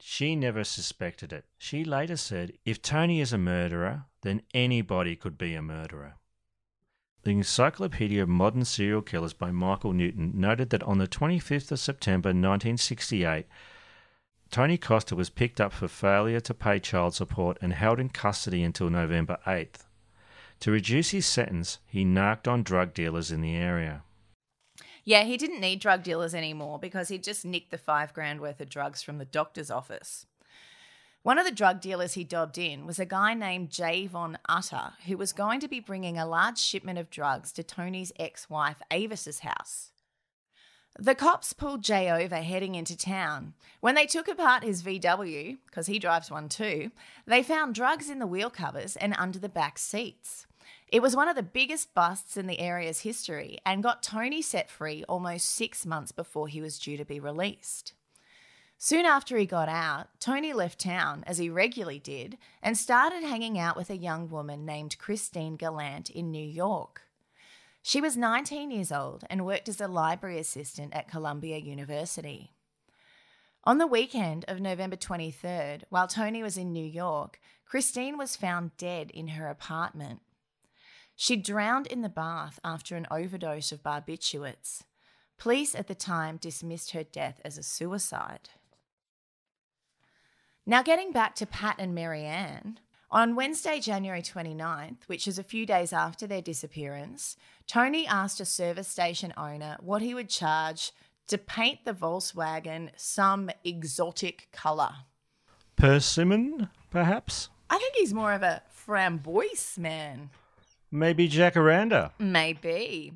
She 0.00 0.36
never 0.36 0.64
suspected 0.64 1.32
it. 1.32 1.44
She 1.58 1.84
later 1.84 2.16
said, 2.16 2.52
If 2.64 2.80
Tony 2.80 3.20
is 3.20 3.32
a 3.32 3.38
murderer, 3.38 4.04
then 4.22 4.42
anybody 4.54 5.16
could 5.16 5.36
be 5.36 5.54
a 5.54 5.62
murderer. 5.62 6.14
The 7.24 7.30
Encyclopedia 7.30 8.22
of 8.22 8.28
Modern 8.28 8.64
Serial 8.64 9.02
Killers 9.02 9.32
by 9.32 9.50
Michael 9.50 9.92
Newton 9.92 10.32
noted 10.34 10.70
that 10.70 10.84
on 10.84 10.98
the 10.98 11.08
25th 11.08 11.72
of 11.72 11.80
September 11.80 12.28
1968, 12.28 13.46
Tony 14.50 14.78
Costa 14.78 15.14
was 15.14 15.30
picked 15.30 15.60
up 15.60 15.72
for 15.72 15.88
failure 15.88 16.40
to 16.40 16.54
pay 16.54 16.80
child 16.80 17.14
support 17.14 17.58
and 17.60 17.72
held 17.72 18.00
in 18.00 18.08
custody 18.08 18.62
until 18.62 18.88
November 18.88 19.38
8th. 19.46 19.84
To 20.60 20.70
reduce 20.70 21.10
his 21.10 21.26
sentence, 21.26 21.78
he 21.86 22.04
narked 22.04 22.48
on 22.48 22.62
drug 22.62 22.94
dealers 22.94 23.30
in 23.30 23.42
the 23.42 23.54
area. 23.54 24.02
Yeah, 25.04 25.24
he 25.24 25.36
didn't 25.36 25.60
need 25.60 25.80
drug 25.80 26.02
dealers 26.02 26.34
anymore 26.34 26.78
because 26.78 27.08
he'd 27.08 27.24
just 27.24 27.44
nicked 27.44 27.70
the 27.70 27.78
five 27.78 28.12
grand 28.12 28.40
worth 28.40 28.60
of 28.60 28.68
drugs 28.68 29.02
from 29.02 29.18
the 29.18 29.24
doctor's 29.24 29.70
office. 29.70 30.26
One 31.22 31.38
of 31.38 31.44
the 31.44 31.52
drug 31.52 31.80
dealers 31.80 32.14
he 32.14 32.24
dobbed 32.24 32.58
in 32.58 32.86
was 32.86 32.98
a 32.98 33.04
guy 33.04 33.34
named 33.34 33.70
Javon 33.70 34.36
Utter, 34.48 34.92
who 35.06 35.16
was 35.16 35.32
going 35.32 35.60
to 35.60 35.68
be 35.68 35.80
bringing 35.80 36.18
a 36.18 36.26
large 36.26 36.58
shipment 36.58 36.98
of 36.98 37.10
drugs 37.10 37.52
to 37.52 37.62
Tony's 37.62 38.12
ex 38.18 38.48
wife 38.48 38.80
Avis's 38.90 39.40
house. 39.40 39.92
The 40.96 41.14
cops 41.14 41.52
pulled 41.52 41.82
Jay 41.82 42.10
over 42.10 42.36
heading 42.36 42.74
into 42.74 42.96
town. 42.96 43.54
When 43.80 43.94
they 43.94 44.06
took 44.06 44.28
apart 44.28 44.62
his 44.62 44.82
VW, 44.82 45.58
because 45.66 45.86
he 45.86 45.98
drives 45.98 46.30
one 46.30 46.48
too, 46.48 46.90
they 47.26 47.42
found 47.42 47.74
drugs 47.74 48.10
in 48.10 48.18
the 48.18 48.26
wheel 48.26 48.50
covers 48.50 48.96
and 48.96 49.14
under 49.16 49.38
the 49.38 49.48
back 49.48 49.78
seats. 49.78 50.46
It 50.90 51.02
was 51.02 51.14
one 51.14 51.28
of 51.28 51.36
the 51.36 51.42
biggest 51.42 51.94
busts 51.94 52.36
in 52.36 52.46
the 52.46 52.60
area's 52.60 53.00
history 53.00 53.58
and 53.64 53.82
got 53.82 54.02
Tony 54.02 54.40
set 54.40 54.70
free 54.70 55.04
almost 55.08 55.46
six 55.46 55.84
months 55.84 56.12
before 56.12 56.48
he 56.48 56.60
was 56.60 56.78
due 56.78 56.96
to 56.96 57.04
be 57.04 57.20
released. 57.20 57.92
Soon 58.78 59.04
after 59.04 59.36
he 59.36 59.44
got 59.44 59.68
out, 59.68 60.06
Tony 60.20 60.52
left 60.52 60.78
town, 60.78 61.24
as 61.26 61.38
he 61.38 61.50
regularly 61.50 61.98
did, 61.98 62.38
and 62.62 62.78
started 62.78 63.24
hanging 63.24 63.58
out 63.58 63.76
with 63.76 63.90
a 63.90 63.96
young 63.96 64.30
woman 64.30 64.64
named 64.64 64.98
Christine 64.98 65.56
Gallant 65.56 66.10
in 66.10 66.30
New 66.30 66.46
York. 66.46 67.02
She 67.88 68.02
was 68.02 68.18
19 68.18 68.70
years 68.70 68.92
old 68.92 69.24
and 69.30 69.46
worked 69.46 69.66
as 69.66 69.80
a 69.80 69.88
library 69.88 70.38
assistant 70.38 70.94
at 70.94 71.08
Columbia 71.08 71.56
University. 71.56 72.52
On 73.64 73.78
the 73.78 73.86
weekend 73.86 74.44
of 74.46 74.60
November 74.60 74.94
23rd, 74.94 75.84
while 75.88 76.06
Tony 76.06 76.42
was 76.42 76.58
in 76.58 76.70
New 76.70 76.84
York, 76.84 77.40
Christine 77.64 78.18
was 78.18 78.36
found 78.36 78.76
dead 78.76 79.10
in 79.12 79.28
her 79.28 79.48
apartment. 79.48 80.20
She 81.16 81.34
drowned 81.34 81.86
in 81.86 82.02
the 82.02 82.10
bath 82.10 82.60
after 82.62 82.94
an 82.94 83.06
overdose 83.10 83.72
of 83.72 83.82
barbiturates. 83.82 84.82
Police 85.38 85.74
at 85.74 85.86
the 85.86 85.94
time 85.94 86.36
dismissed 86.36 86.90
her 86.90 87.04
death 87.04 87.40
as 87.42 87.56
a 87.56 87.62
suicide. 87.62 88.50
Now, 90.66 90.82
getting 90.82 91.10
back 91.10 91.34
to 91.36 91.46
Pat 91.46 91.76
and 91.78 91.94
Marianne, 91.94 92.80
On 93.10 93.34
Wednesday, 93.34 93.80
January 93.80 94.20
29th, 94.20 95.04
which 95.06 95.26
is 95.26 95.38
a 95.38 95.42
few 95.42 95.64
days 95.64 95.94
after 95.94 96.26
their 96.26 96.42
disappearance, 96.42 97.36
Tony 97.66 98.06
asked 98.06 98.38
a 98.38 98.44
service 98.44 98.86
station 98.86 99.32
owner 99.34 99.78
what 99.80 100.02
he 100.02 100.12
would 100.12 100.28
charge 100.28 100.92
to 101.28 101.38
paint 101.38 101.86
the 101.86 101.94
Volkswagen 101.94 102.90
some 102.96 103.48
exotic 103.64 104.48
colour. 104.52 104.90
Persimmon, 105.76 106.68
perhaps? 106.90 107.48
I 107.70 107.78
think 107.78 107.94
he's 107.96 108.12
more 108.12 108.34
of 108.34 108.42
a 108.42 108.62
framboise 108.86 109.78
man. 109.78 110.28
Maybe 110.90 111.30
jacaranda. 111.30 112.12
Maybe. 112.18 113.14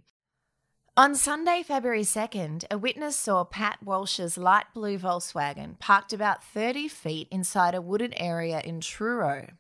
On 0.95 1.15
Sunday, 1.15 1.63
February 1.63 2.03
2nd, 2.03 2.67
a 2.71 2.77
witness 2.77 3.17
saw 3.19 3.45
Pat 3.45 3.79
Walsh's 3.83 4.37
light 4.37 4.67
blue 4.75 4.99
Volkswagen 4.99 5.79
parked 5.79 6.13
about 6.13 6.45
30 6.45 6.87
feet 6.87 7.29
inside 7.31 7.75
a 7.75 7.81
wooded 7.81 8.13
area 8.19 8.61
in 8.61 8.83
Truro. 8.83 9.53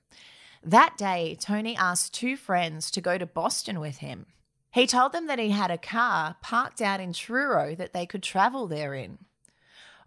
That 0.63 0.99
day, 0.99 1.39
Tony 1.41 1.75
asked 1.75 2.13
two 2.13 2.37
friends 2.37 2.91
to 2.91 3.01
go 3.01 3.17
to 3.17 3.25
Boston 3.25 3.81
with 3.81 3.97
him. 3.97 4.27
He 4.73 4.87
told 4.87 5.13
them 5.13 5.27
that 5.27 5.39
he 5.39 5.49
had 5.49 5.71
a 5.71 5.79
car 5.79 6.37
parked 6.43 6.83
out 6.83 7.01
in 7.01 7.15
Truro 7.15 7.75
that 7.77 7.95
they 7.95 8.05
could 8.05 8.23
travel 8.23 8.67
there 8.67 8.93
in. 8.93 9.17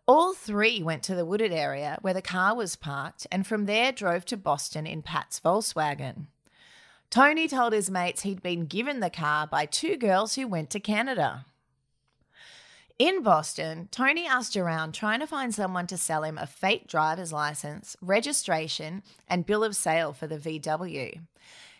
All 0.05 0.35
three 0.35 0.83
went 0.83 1.01
to 1.05 1.15
the 1.15 1.25
wooded 1.25 1.51
area 1.51 1.97
where 2.01 2.13
the 2.13 2.21
car 2.21 2.55
was 2.55 2.75
parked 2.75 3.25
and 3.31 3.47
from 3.47 3.65
there 3.65 3.91
drove 3.91 4.25
to 4.25 4.37
Boston 4.37 4.85
in 4.85 5.01
Pat's 5.01 5.39
Volkswagen. 5.39 6.27
Tony 7.15 7.47
told 7.47 7.71
his 7.71 7.89
mates 7.89 8.23
he'd 8.23 8.43
been 8.43 8.65
given 8.65 8.99
the 8.99 9.09
car 9.09 9.47
by 9.47 9.65
two 9.65 9.95
girls 9.95 10.35
who 10.35 10.45
went 10.45 10.69
to 10.69 10.81
Canada. 10.81 11.45
In 12.99 13.23
Boston, 13.23 13.87
Tony 13.89 14.27
asked 14.27 14.57
around 14.57 14.93
trying 14.93 15.21
to 15.21 15.25
find 15.25 15.55
someone 15.55 15.87
to 15.87 15.95
sell 15.95 16.25
him 16.25 16.37
a 16.37 16.45
fake 16.45 16.89
driver's 16.89 17.31
license, 17.31 17.95
registration, 18.01 19.01
and 19.29 19.45
bill 19.45 19.63
of 19.63 19.77
sale 19.77 20.11
for 20.11 20.27
the 20.27 20.37
VW. 20.37 21.21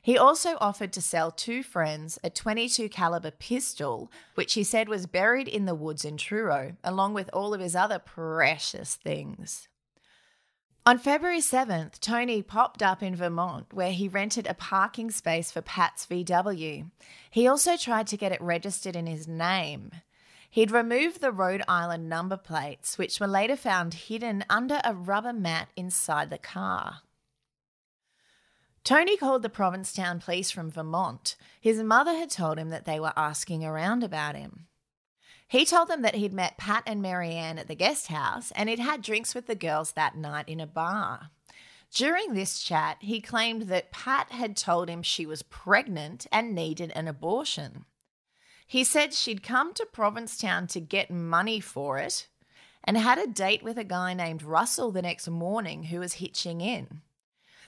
He 0.02 0.18
also 0.18 0.56
offered 0.62 0.94
to 0.94 1.02
sell 1.02 1.32
two 1.32 1.64
friends 1.64 2.18
a 2.24 2.30
22 2.30 2.88
caliber 2.88 3.32
pistol, 3.32 4.10
which 4.36 4.54
he 4.54 4.64
said 4.64 4.88
was 4.88 5.06
buried 5.06 5.50
in 5.50 5.66
the 5.66 5.76
woods 5.76 6.06
in 6.06 6.16
Truro, 6.16 6.78
along 6.82 7.14
with 7.14 7.30
all 7.34 7.54
of 7.54 7.60
his 7.60 7.76
other 7.76 8.00
precious 8.00 8.96
things. 8.96 9.68
On 10.88 11.00
February 11.00 11.40
7th, 11.40 12.00
Tony 12.00 12.44
popped 12.44 12.84
up 12.84 13.02
in 13.02 13.16
Vermont 13.16 13.74
where 13.74 13.92
he 13.92 14.08
rented 14.08 14.46
a 14.46 14.54
parking 14.54 15.10
space 15.10 15.52
for 15.52 15.64
Pat's 15.64 16.06
VW. 16.06 16.92
He 17.32 17.48
also 17.48 17.76
tried 17.76 18.06
to 18.06 18.18
get 18.18 18.32
it 18.32 18.40
registered 18.40 18.96
in 18.96 19.08
his 19.08 19.28
name. 19.28 19.90
He'd 20.48 20.70
removed 20.70 21.22
the 21.22 21.32
Rhode 21.32 21.64
Island 21.68 22.08
number 22.08 22.38
plates, 22.38 23.00
which 23.00 23.20
were 23.20 23.26
later 23.26 23.56
found 23.56 23.96
hidden 23.96 24.46
under 24.48 24.80
a 24.84 24.94
rubber 24.94 25.34
mat 25.34 25.70
inside 25.76 26.30
the 26.30 26.38
car. 26.38 26.98
Tony 28.84 29.18
called 29.18 29.42
the 29.42 29.50
Provincetown 29.50 30.20
police 30.20 30.52
from 30.52 30.70
Vermont. 30.70 31.36
His 31.60 31.82
mother 31.82 32.14
had 32.14 32.30
told 32.30 32.60
him 32.60 32.70
that 32.70 32.86
they 32.86 33.00
were 33.00 33.14
asking 33.18 33.66
around 33.66 34.04
about 34.04 34.36
him. 34.36 34.68
He 35.48 35.66
told 35.66 35.88
them 35.88 36.02
that 36.02 36.16
he'd 36.16 36.34
met 36.34 36.58
Pat 36.58 36.84
and 36.88 37.02
Marianne 37.02 37.60
at 37.60 37.68
the 37.68 37.76
guest 37.76 38.08
house 38.08 38.52
and 38.56 38.68
he'd 38.68 38.80
had 38.80 39.02
drinks 39.02 39.36
with 39.36 39.48
the 39.48 39.56
girls 39.56 39.92
that 39.92 40.18
night 40.18 40.50
in 40.50 40.60
a 40.60 40.68
bar. 40.68 41.30
During 41.92 42.34
this 42.34 42.62
chat, 42.62 42.98
he 43.00 43.22
claimed 43.22 43.64
that 43.64 43.92
Pat 43.92 44.32
had 44.32 44.58
told 44.58 44.90
him 44.90 45.02
she 45.04 45.26
was 45.26 45.44
pregnant 45.44 46.28
and 46.32 46.56
needed 46.56 46.92
an 46.92 47.08
abortion. 47.08 47.86
He 48.68 48.84
said 48.84 49.14
she'd 49.14 49.44
come 49.44 49.74
to 49.76 49.86
Provincetown 49.86 50.68
to 50.68 50.82
get 50.82 51.12
money 51.12 51.60
for 51.60 52.00
it 52.00 52.28
and 52.84 52.98
had 52.98 53.18
a 53.18 53.28
date 53.28 53.64
with 53.64 53.78
a 53.78 53.84
guy 53.84 54.14
named 54.14 54.44
Russell 54.44 54.92
the 54.92 55.02
next 55.02 55.28
morning 55.28 55.84
who 55.84 56.00
was 56.00 56.14
hitching 56.14 56.62
in. 56.62 57.02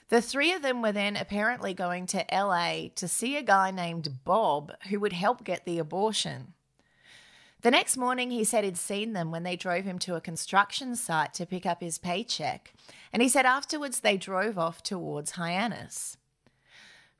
The 0.10 0.22
three 0.22 0.54
of 0.54 0.62
them 0.62 0.82
were 0.82 0.92
then 0.92 1.16
apparently 1.16 1.74
going 1.74 2.08
to 2.08 2.26
LA 2.32 2.88
to 2.96 3.08
see 3.08 3.36
a 3.36 3.42
guy 3.42 3.72
named 3.72 4.24
Bob 4.24 4.74
who 4.90 5.00
would 5.00 5.14
help 5.14 5.44
get 5.44 5.66
the 5.66 5.80
abortion. 5.80 6.54
The 7.68 7.72
next 7.72 7.98
morning, 7.98 8.32
he 8.32 8.46
said 8.46 8.64
he'd 8.64 8.78
seen 8.78 9.12
them 9.12 9.30
when 9.30 9.44
they 9.44 9.58
drove 9.58 9.84
him 9.84 10.00
to 10.00 10.16
a 10.16 10.22
construction 10.22 10.96
site 10.96 11.34
to 11.34 11.46
pick 11.46 11.66
up 11.66 11.82
his 11.82 11.98
paycheck, 11.98 12.74
and 13.12 13.22
he 13.22 13.28
said 13.28 13.46
afterwards 13.46 14.00
they 14.00 14.16
drove 14.16 14.58
off 14.58 14.82
towards 14.82 15.32
Hyannis. 15.32 16.16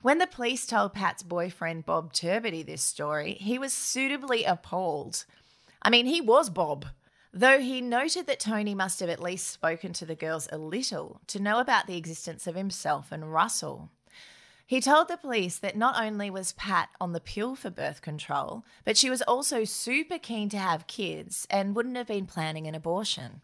When 0.02 0.20
the 0.20 0.26
police 0.26 0.66
told 0.66 0.94
Pat's 0.94 1.22
boyfriend 1.22 1.86
Bob 1.86 2.14
Turbity 2.14 2.66
this 2.66 2.82
story, 2.82 3.34
he 3.34 3.60
was 3.60 3.74
suitably 3.74 4.46
appalled. 4.46 5.26
I 5.82 5.90
mean, 5.90 6.06
he 6.06 6.22
was 6.22 6.50
Bob, 6.50 6.86
though 7.34 7.60
he 7.60 7.82
noted 7.82 8.26
that 8.28 8.40
Tony 8.40 8.74
must 8.74 9.02
have 9.02 9.10
at 9.10 9.22
least 9.22 9.50
spoken 9.50 9.92
to 9.92 10.06
the 10.06 10.16
girls 10.16 10.48
a 10.50 10.58
little 10.58 11.20
to 11.28 11.42
know 11.42 11.60
about 11.60 11.88
the 11.88 11.98
existence 11.98 12.48
of 12.48 12.56
himself 12.56 13.12
and 13.12 13.34
Russell. 13.34 13.92
He 14.68 14.82
told 14.82 15.08
the 15.08 15.16
police 15.16 15.58
that 15.60 15.78
not 15.78 15.98
only 15.98 16.30
was 16.30 16.52
Pat 16.52 16.90
on 17.00 17.14
the 17.14 17.22
pill 17.22 17.56
for 17.56 17.70
birth 17.70 18.02
control, 18.02 18.66
but 18.84 18.98
she 18.98 19.10
was 19.10 19.22
also 19.22 19.64
super 19.64 20.20
keen 20.20 20.50
to 20.50 20.58
have 20.58 20.88
kids 20.88 21.48
and 21.50 21.74
wouldn't 21.74 21.96
have 21.96 22.08
been 22.08 22.26
planning 22.26 22.68
an 22.68 22.76
abortion. 22.76 23.40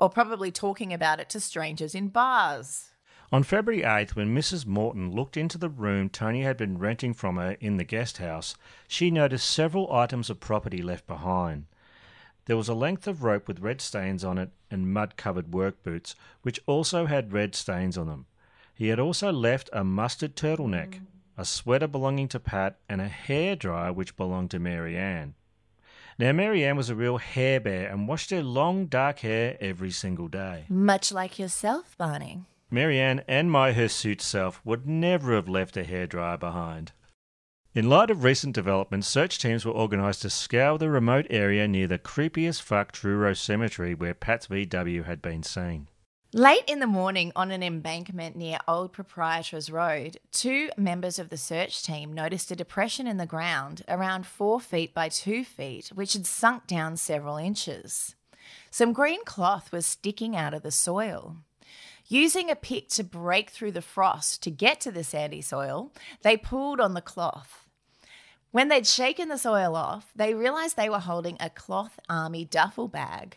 Or 0.00 0.08
probably 0.08 0.50
talking 0.50 0.90
about 0.90 1.20
it 1.20 1.28
to 1.28 1.40
strangers 1.40 1.94
in 1.94 2.08
bars. 2.08 2.92
On 3.30 3.42
February 3.42 3.82
8th, 3.82 4.16
when 4.16 4.34
Mrs. 4.34 4.64
Morton 4.64 5.12
looked 5.12 5.36
into 5.36 5.58
the 5.58 5.68
room 5.68 6.08
Tony 6.08 6.40
had 6.40 6.56
been 6.56 6.78
renting 6.78 7.12
from 7.12 7.36
her 7.36 7.58
in 7.60 7.76
the 7.76 7.84
guest 7.84 8.16
house, 8.16 8.54
she 8.88 9.10
noticed 9.10 9.50
several 9.50 9.92
items 9.92 10.30
of 10.30 10.40
property 10.40 10.80
left 10.80 11.06
behind. 11.06 11.66
There 12.46 12.56
was 12.56 12.70
a 12.70 12.74
length 12.74 13.06
of 13.06 13.22
rope 13.22 13.46
with 13.46 13.60
red 13.60 13.82
stains 13.82 14.24
on 14.24 14.38
it 14.38 14.48
and 14.70 14.90
mud 14.90 15.18
covered 15.18 15.52
work 15.52 15.82
boots, 15.82 16.14
which 16.40 16.60
also 16.66 17.04
had 17.04 17.34
red 17.34 17.54
stains 17.54 17.98
on 17.98 18.06
them. 18.06 18.24
He 18.74 18.88
had 18.88 18.98
also 18.98 19.30
left 19.30 19.70
a 19.72 19.84
mustard 19.84 20.34
turtleneck, 20.34 21.00
a 21.36 21.44
sweater 21.44 21.86
belonging 21.86 22.28
to 22.28 22.40
Pat, 22.40 22.78
and 22.88 23.00
a 23.00 23.08
hair 23.08 23.56
dryer 23.56 23.92
which 23.92 24.16
belonged 24.16 24.50
to 24.52 24.58
Mary 24.58 24.96
Ann. 24.96 25.34
Now, 26.18 26.32
Mary 26.32 26.64
Ann 26.64 26.76
was 26.76 26.90
a 26.90 26.94
real 26.94 27.18
hair 27.18 27.58
bear 27.60 27.88
and 27.88 28.06
washed 28.06 28.30
her 28.30 28.42
long 28.42 28.86
dark 28.86 29.20
hair 29.20 29.56
every 29.60 29.90
single 29.90 30.28
day. 30.28 30.66
Much 30.68 31.10
like 31.10 31.38
yourself, 31.38 31.96
Barney. 31.96 32.44
Mary 32.70 32.98
Ann 32.98 33.22
and 33.28 33.50
my 33.50 33.72
hirsute 33.72 34.22
self 34.22 34.60
would 34.64 34.86
never 34.86 35.34
have 35.34 35.48
left 35.48 35.76
a 35.76 35.84
hairdryer 35.84 36.38
behind. 36.38 36.92
In 37.74 37.88
light 37.88 38.10
of 38.10 38.24
recent 38.24 38.54
developments, 38.54 39.08
search 39.08 39.38
teams 39.38 39.64
were 39.64 39.72
organised 39.72 40.22
to 40.22 40.30
scour 40.30 40.76
the 40.76 40.90
remote 40.90 41.26
area 41.30 41.66
near 41.66 41.86
the 41.86 41.98
creepiest 41.98 42.60
fuck 42.60 42.92
Truro 42.92 43.32
Cemetery 43.32 43.94
where 43.94 44.12
Pat's 44.12 44.48
VW 44.48 45.04
had 45.04 45.22
been 45.22 45.42
seen. 45.42 45.88
Late 46.34 46.64
in 46.66 46.78
the 46.78 46.86
morning 46.86 47.30
on 47.36 47.50
an 47.50 47.62
embankment 47.62 48.36
near 48.36 48.58
Old 48.66 48.94
Proprietors 48.94 49.70
Road, 49.70 50.16
two 50.30 50.70
members 50.78 51.18
of 51.18 51.28
the 51.28 51.36
search 51.36 51.82
team 51.82 52.10
noticed 52.10 52.50
a 52.50 52.56
depression 52.56 53.06
in 53.06 53.18
the 53.18 53.26
ground 53.26 53.82
around 53.86 54.24
four 54.24 54.58
feet 54.58 54.94
by 54.94 55.10
two 55.10 55.44
feet, 55.44 55.88
which 55.88 56.14
had 56.14 56.24
sunk 56.24 56.66
down 56.66 56.96
several 56.96 57.36
inches. 57.36 58.14
Some 58.70 58.94
green 58.94 59.22
cloth 59.26 59.72
was 59.72 59.84
sticking 59.84 60.34
out 60.34 60.54
of 60.54 60.62
the 60.62 60.70
soil. 60.70 61.36
Using 62.08 62.50
a 62.50 62.56
pick 62.56 62.88
to 62.90 63.04
break 63.04 63.50
through 63.50 63.72
the 63.72 63.82
frost 63.82 64.42
to 64.44 64.50
get 64.50 64.80
to 64.80 64.90
the 64.90 65.04
sandy 65.04 65.42
soil, 65.42 65.92
they 66.22 66.38
pulled 66.38 66.80
on 66.80 66.94
the 66.94 67.02
cloth. 67.02 67.66
When 68.52 68.68
they'd 68.68 68.86
shaken 68.86 69.28
the 69.28 69.36
soil 69.36 69.76
off, 69.76 70.10
they 70.16 70.32
realised 70.32 70.78
they 70.78 70.88
were 70.88 71.00
holding 71.00 71.36
a 71.40 71.50
cloth 71.50 72.00
army 72.08 72.46
duffel 72.46 72.88
bag. 72.88 73.36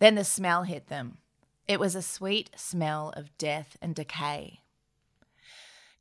Then 0.00 0.16
the 0.16 0.24
smell 0.24 0.64
hit 0.64 0.88
them. 0.88 1.16
It 1.66 1.80
was 1.80 1.94
a 1.94 2.02
sweet 2.02 2.50
smell 2.56 3.12
of 3.16 3.36
death 3.38 3.76
and 3.80 3.94
decay. 3.94 4.60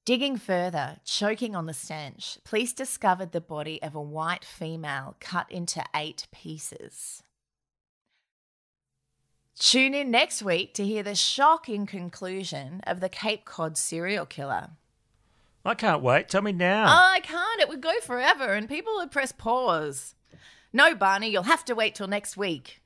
Digging 0.05 0.38
further, 0.38 0.97
choking 1.05 1.55
on 1.55 1.66
the 1.66 1.74
stench, 1.74 2.38
police 2.43 2.74
discovered 2.74 3.32
the 3.32 3.39
body 3.39 3.82
of 3.82 3.95
a 3.95 4.01
white 4.01 4.43
female 4.43 5.16
cut 5.22 5.49
into 5.49 5.82
eight 5.95 6.28
pieces. 6.34 7.24
Tune 9.57 9.93
in 9.93 10.11
next 10.11 10.43
week 10.43 10.74
to 10.74 10.86
hear 10.86 11.03
the 11.03 11.16
shocking 11.16 11.86
conclusion 11.86 12.82
of 12.86 12.99
the 12.99 13.07
Cape 13.07 13.45
Cod 13.45 13.78
serial 13.78 14.26
killer. 14.26 14.72
I 15.64 15.76
can't 15.76 16.01
wait. 16.01 16.28
Tell 16.28 16.41
me 16.41 16.51
now. 16.51 16.86
Oh, 16.88 17.11
I 17.14 17.22
can't. 17.22 17.61
It 17.61 17.70
would 17.70 17.80
go 17.80 17.93
forever 18.01 18.51
and 18.51 18.68
people 18.68 18.95
would 18.97 19.11
press 19.11 19.32
pause. 19.32 20.16
No, 20.74 20.95
Barney, 20.95 21.30
you'll 21.30 21.43
have 21.43 21.64
to 21.66 21.76
wait 21.76 21.95
till 21.95 22.07
next 22.07 22.36
week. 22.36 22.82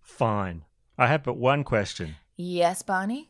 Fine. 0.00 0.64
I 0.98 1.06
have 1.06 1.22
but 1.22 1.36
one 1.36 1.62
question. 1.62 2.16
Yes, 2.36 2.82
Barney? 2.82 3.28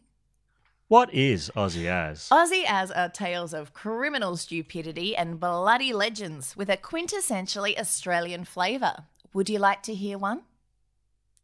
What 0.88 1.12
is 1.12 1.50
Aussie 1.54 1.84
As? 1.84 2.30
Aussie 2.30 2.64
As 2.66 2.90
are 2.90 3.10
tales 3.10 3.52
of 3.52 3.74
criminal 3.74 4.38
stupidity 4.38 5.14
and 5.14 5.38
bloody 5.38 5.92
legends 5.92 6.56
with 6.56 6.70
a 6.70 6.78
quintessentially 6.78 7.78
Australian 7.78 8.46
flavour. 8.46 9.04
Would 9.34 9.50
you 9.50 9.58
like 9.58 9.82
to 9.82 9.94
hear 9.94 10.16
one? 10.16 10.44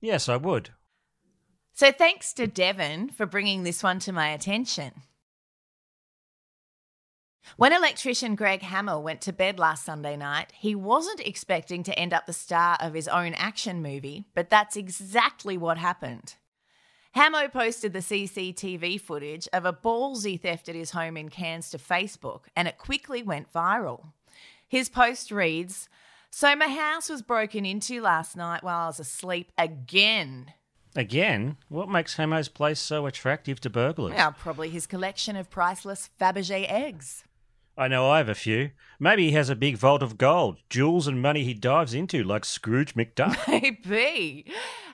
Yes, 0.00 0.26
I 0.30 0.36
would. 0.38 0.70
So 1.74 1.92
thanks 1.92 2.32
to 2.34 2.46
Devon 2.46 3.10
for 3.10 3.26
bringing 3.26 3.64
this 3.64 3.82
one 3.82 3.98
to 4.00 4.12
my 4.12 4.28
attention. 4.28 5.02
When 7.56 7.72
electrician 7.72 8.34
Greg 8.34 8.62
Hamill 8.62 9.02
went 9.02 9.20
to 9.22 9.32
bed 9.32 9.58
last 9.58 9.84
Sunday 9.84 10.16
night, 10.16 10.52
he 10.52 10.74
wasn't 10.74 11.20
expecting 11.20 11.82
to 11.84 11.98
end 11.98 12.12
up 12.12 12.26
the 12.26 12.32
star 12.32 12.76
of 12.80 12.94
his 12.94 13.06
own 13.06 13.34
action 13.34 13.80
movie, 13.82 14.24
but 14.34 14.50
that's 14.50 14.76
exactly 14.76 15.56
what 15.56 15.78
happened. 15.78 16.34
Hamo 17.14 17.46
posted 17.46 17.92
the 17.92 18.00
CCTV 18.00 19.00
footage 19.00 19.46
of 19.52 19.64
a 19.64 19.72
ballsy 19.72 20.40
theft 20.40 20.68
at 20.68 20.74
his 20.74 20.90
home 20.90 21.16
in 21.16 21.28
Cairns 21.28 21.70
to 21.70 21.78
Facebook, 21.78 22.46
and 22.56 22.66
it 22.66 22.76
quickly 22.76 23.22
went 23.22 23.52
viral. 23.52 24.06
His 24.66 24.88
post 24.88 25.30
reads 25.30 25.88
So, 26.30 26.56
my 26.56 26.66
house 26.66 27.08
was 27.08 27.22
broken 27.22 27.64
into 27.64 28.00
last 28.00 28.36
night 28.36 28.64
while 28.64 28.80
I 28.80 28.86
was 28.86 28.98
asleep 28.98 29.52
again. 29.56 30.54
Again, 30.96 31.56
what 31.68 31.88
makes 31.88 32.16
Hamo's 32.16 32.48
place 32.48 32.80
so 32.80 33.06
attractive 33.06 33.60
to 33.60 33.70
burglars? 33.70 34.14
Well, 34.14 34.32
probably 34.32 34.70
his 34.70 34.86
collection 34.88 35.36
of 35.36 35.50
priceless 35.50 36.10
Fabergé 36.20 36.68
eggs. 36.68 37.22
I 37.76 37.88
know 37.88 38.08
I 38.08 38.18
have 38.18 38.28
a 38.28 38.34
few. 38.34 38.70
Maybe 39.00 39.26
he 39.26 39.32
has 39.32 39.50
a 39.50 39.56
big 39.56 39.76
vault 39.76 40.02
of 40.02 40.16
gold, 40.16 40.58
jewels, 40.70 41.08
and 41.08 41.20
money 41.20 41.42
he 41.42 41.54
dives 41.54 41.92
into, 41.92 42.22
like 42.22 42.44
Scrooge 42.44 42.94
McDuck. 42.94 43.36
Maybe. 43.48 44.46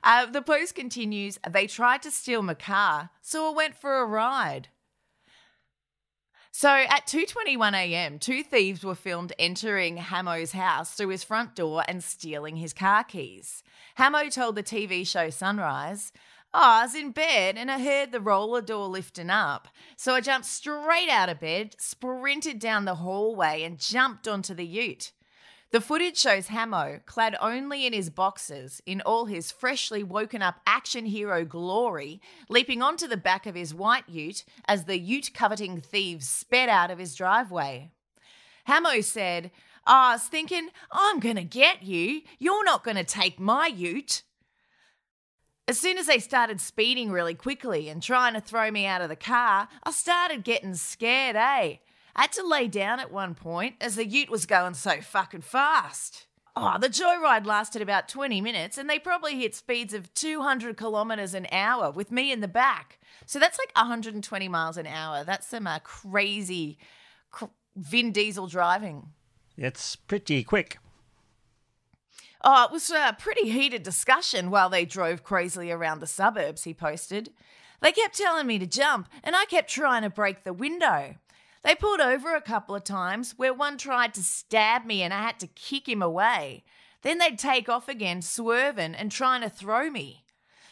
Uh, 0.03 0.27
the 0.27 0.41
post 0.41 0.75
continues 0.75 1.39
They 1.49 1.67
tried 1.67 2.03
to 2.03 2.11
steal 2.11 2.43
my 2.43 2.55
car, 2.55 3.11
so 3.21 3.51
I 3.51 3.55
went 3.55 3.77
for 3.77 4.01
a 4.01 4.07
ride. 4.07 4.69
So 6.53 6.69
at 6.69 7.07
2:21 7.07 7.75
a.m., 7.75 8.19
two 8.19 8.43
thieves 8.43 8.83
were 8.83 8.95
filmed 8.95 9.33
entering 9.39 9.99
Hamo's 9.99 10.53
house 10.53 10.95
through 10.95 11.09
his 11.09 11.23
front 11.23 11.55
door 11.55 11.85
and 11.87 12.03
stealing 12.03 12.57
his 12.57 12.73
car 12.73 13.05
keys. 13.05 13.63
Hamo 13.97 14.29
told 14.31 14.57
the 14.57 14.63
TV 14.63 15.07
show 15.07 15.31
Sunrise, 15.31 16.13
Oh, 16.53 16.59
I 16.61 16.83
was 16.83 16.97
in 16.97 17.13
bed 17.13 17.57
and 17.57 17.71
I 17.71 17.79
heard 17.79 18.11
the 18.11 18.21
roller 18.21 18.61
door 18.61 18.89
lifting 18.89 19.31
up. 19.31 19.69
So 19.97 20.15
I 20.15 20.21
jumped 20.21 20.49
straight 20.49 21.09
out 21.09 21.29
of 21.29 21.39
bed, 21.39 21.77
sprinted 21.79 22.59
down 22.59 22.87
the 22.87 22.97
hallway, 22.97 23.63
and 23.63 23.79
jumped 23.79 24.27
onto 24.27 24.53
the 24.53 24.67
ute. 24.67 25.13
The 25.71 25.81
footage 25.81 26.19
shows 26.19 26.49
Hamo, 26.49 26.99
clad 27.07 27.37
only 27.41 27.87
in 27.87 27.93
his 27.93 28.11
boxers, 28.11 28.83
in 28.85 29.01
all 29.03 29.27
his 29.27 29.53
freshly 29.53 30.03
woken 30.03 30.43
up 30.43 30.57
action 30.67 31.07
hero 31.07 31.45
glory, 31.45 32.21
leaping 32.49 32.83
onto 32.83 33.07
the 33.07 33.17
back 33.17 33.47
of 33.47 33.55
his 33.55 33.73
white 33.73 34.09
ute 34.09 34.45
as 34.67 34.87
the 34.87 34.99
ute 34.99 35.31
coveting 35.33 35.81
thieves 35.81 36.29
sped 36.29 36.69
out 36.69 36.91
of 36.91 36.99
his 36.99 37.15
driveway. 37.15 37.93
Hamo 38.67 39.01
said, 39.01 39.53
I 39.87 40.15
was 40.15 40.25
thinking, 40.25 40.71
I'm 40.91 41.21
going 41.21 41.37
to 41.37 41.45
get 41.45 41.85
you. 41.85 42.23
You're 42.41 42.65
not 42.65 42.83
going 42.83 42.97
to 42.97 43.05
take 43.05 43.39
my 43.39 43.69
ute. 43.69 44.25
As 45.71 45.79
soon 45.79 45.99
as 45.99 46.07
they 46.07 46.19
started 46.19 46.61
speeding 46.61 47.13
really 47.13 47.37
quickly 47.37 47.89
and 47.89 48.03
trying 48.03 48.35
to 48.35 48.41
throw 48.41 48.73
me 48.73 48.87
out 48.87 49.03
of 49.03 49.09
the 49.09 49.15
car, 49.15 49.69
I 49.85 49.93
started 49.93 50.43
getting 50.43 50.75
scared, 50.75 51.37
eh? 51.37 51.77
I 52.17 52.23
had 52.23 52.33
to 52.33 52.45
lay 52.45 52.67
down 52.67 52.99
at 52.99 53.13
one 53.13 53.37
point 53.37 53.77
as 53.81 53.95
the 53.95 54.05
ute 54.05 54.31
was 54.31 54.47
going 54.47 54.75
so 54.75 55.01
fucking 55.01 55.43
fast. 55.43 56.27
Oh, 56.57 56.77
the 56.77 56.89
joyride 56.89 57.47
lasted 57.47 57.83
about 57.83 58.09
20 58.09 58.41
minutes 58.41 58.79
and 58.79 58.91
they 58.91 58.99
probably 58.99 59.39
hit 59.39 59.55
speeds 59.55 59.95
of 59.95 60.13
200 60.13 60.77
kilometres 60.77 61.35
an 61.35 61.47
hour 61.53 61.93
with 61.93 62.11
me 62.11 62.33
in 62.33 62.41
the 62.41 62.49
back. 62.49 62.99
So 63.27 63.39
that's 63.39 63.57
like 63.57 63.71
120 63.77 64.49
miles 64.49 64.77
an 64.77 64.89
hour. 64.89 65.23
That's 65.23 65.47
some 65.47 65.69
uh, 65.69 65.79
crazy 65.85 66.79
cr- 67.31 67.45
Vin 67.77 68.11
Diesel 68.11 68.49
driving. 68.49 69.11
It's 69.57 69.95
pretty 69.95 70.43
quick. 70.43 70.79
Oh, 72.43 72.65
it 72.65 72.73
was 72.73 72.91
a 72.91 73.17
pretty 73.19 73.51
heated 73.51 73.83
discussion 73.83 74.51
while 74.51 74.71
they 74.71 74.85
drove 74.85 75.23
crazily 75.23 75.71
around 75.71 76.01
the 76.01 76.07
suburbs, 76.07 76.65
he 76.65 76.73
posted. 76.73 77.33
They 77.81 77.93
kept 77.93 78.17
telling 78.17 78.47
me 78.47 78.59
to 78.59 78.67
jump, 78.67 79.09
and 79.23 79.37
I 79.37 79.45
kept 79.45 79.71
trying 79.71 80.03
to 80.03 80.11
break 80.11 80.45
the 80.45 80.53
window. 80.53 81.17
They 81.63 81.75
pulled 81.75 82.01
over 82.01 82.35
a 82.35 82.41
couple 82.41 82.75
of 82.75 82.85
times 82.85 83.35
where 83.37 83.53
one 83.53 83.77
tried 83.77 84.15
to 84.15 84.23
stab 84.23 84.87
me 84.87 85.03
and 85.03 85.13
I 85.13 85.23
had 85.23 85.39
to 85.41 85.47
kick 85.49 85.89
him 85.89 86.01
away. 86.01 86.65
Then 87.03 87.19
they'd 87.19 87.39
take 87.39 87.69
off 87.69 87.89
again, 87.89 88.23
swerving 88.23 88.95
and 88.95 89.13
trying 89.13 89.43
to 89.43 89.51
throw 89.51 89.91
me. 89.91 90.20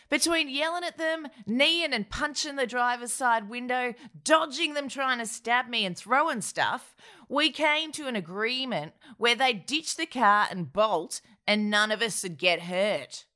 Between 0.08 0.48
yelling 0.48 0.84
at 0.84 0.96
them, 0.96 1.28
kneeing 1.46 1.92
and 1.92 2.08
punching 2.08 2.56
the 2.56 2.66
driver's 2.66 3.12
side 3.12 3.48
window, 3.48 3.94
dodging 4.24 4.74
them 4.74 4.88
trying 4.88 5.18
to 5.18 5.26
stab 5.26 5.68
me, 5.68 5.84
and 5.84 5.96
throwing 5.96 6.40
stuff, 6.40 6.96
we 7.28 7.50
came 7.50 7.92
to 7.92 8.08
an 8.08 8.16
agreement 8.16 8.94
where 9.18 9.34
they'd 9.34 9.66
ditch 9.66 9.96
the 9.96 10.06
car 10.06 10.48
and 10.50 10.72
bolt, 10.72 11.20
and 11.46 11.70
none 11.70 11.92
of 11.92 12.00
us 12.00 12.22
would 12.22 12.38
get 12.38 12.62
hurt. 12.62 13.26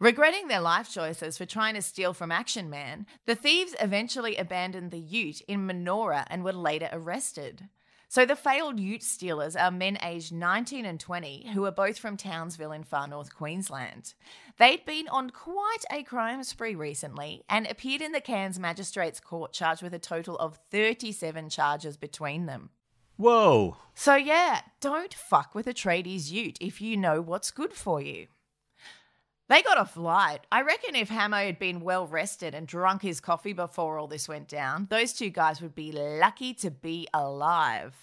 Regretting 0.00 0.48
their 0.48 0.60
life 0.60 0.90
choices 0.90 1.36
for 1.36 1.44
trying 1.44 1.74
to 1.74 1.82
steal 1.82 2.14
from 2.14 2.32
Action 2.32 2.70
Man, 2.70 3.04
the 3.26 3.34
thieves 3.34 3.74
eventually 3.80 4.36
abandoned 4.36 4.90
the 4.90 4.98
ute 4.98 5.42
in 5.42 5.66
Menora 5.66 6.24
and 6.28 6.44
were 6.44 6.52
later 6.52 6.88
arrested. 6.92 7.68
So 8.10 8.24
the 8.24 8.36
failed 8.36 8.80
ute 8.80 9.02
stealers 9.02 9.54
are 9.54 9.70
men 9.70 9.98
aged 10.02 10.32
19 10.32 10.86
and 10.86 10.98
20 10.98 11.50
who 11.52 11.66
are 11.66 11.70
both 11.70 11.98
from 11.98 12.16
Townsville 12.16 12.72
in 12.72 12.82
far 12.82 13.06
north 13.06 13.34
Queensland. 13.34 14.14
They'd 14.58 14.86
been 14.86 15.08
on 15.08 15.28
quite 15.28 15.84
a 15.92 16.02
crime 16.02 16.42
spree 16.42 16.74
recently 16.74 17.44
and 17.50 17.66
appeared 17.66 18.00
in 18.00 18.12
the 18.12 18.22
Cairns 18.22 18.58
Magistrates 18.58 19.20
Court 19.20 19.52
charged 19.52 19.82
with 19.82 19.92
a 19.92 19.98
total 19.98 20.36
of 20.38 20.58
37 20.70 21.50
charges 21.50 21.98
between 21.98 22.46
them. 22.46 22.70
Whoa. 23.16 23.76
So 23.94 24.14
yeah, 24.14 24.62
don't 24.80 25.12
fuck 25.12 25.54
with 25.54 25.66
a 25.66 25.74
tradie's 25.74 26.32
ute 26.32 26.56
if 26.62 26.80
you 26.80 26.96
know 26.96 27.20
what's 27.20 27.50
good 27.50 27.74
for 27.74 28.00
you. 28.00 28.28
They 29.48 29.62
got 29.62 29.78
off 29.78 29.96
light. 29.96 30.40
I 30.52 30.62
reckon 30.62 30.94
if 30.94 31.08
Hamo 31.08 31.36
had 31.36 31.58
been 31.58 31.80
well 31.80 32.06
rested 32.06 32.54
and 32.54 32.66
drunk 32.66 33.02
his 33.02 33.20
coffee 33.20 33.54
before 33.54 33.98
all 33.98 34.06
this 34.06 34.28
went 34.28 34.46
down, 34.46 34.88
those 34.90 35.12
two 35.12 35.30
guys 35.30 35.62
would 35.62 35.74
be 35.74 35.90
lucky 35.92 36.52
to 36.54 36.70
be 36.70 37.08
alive. 37.14 37.94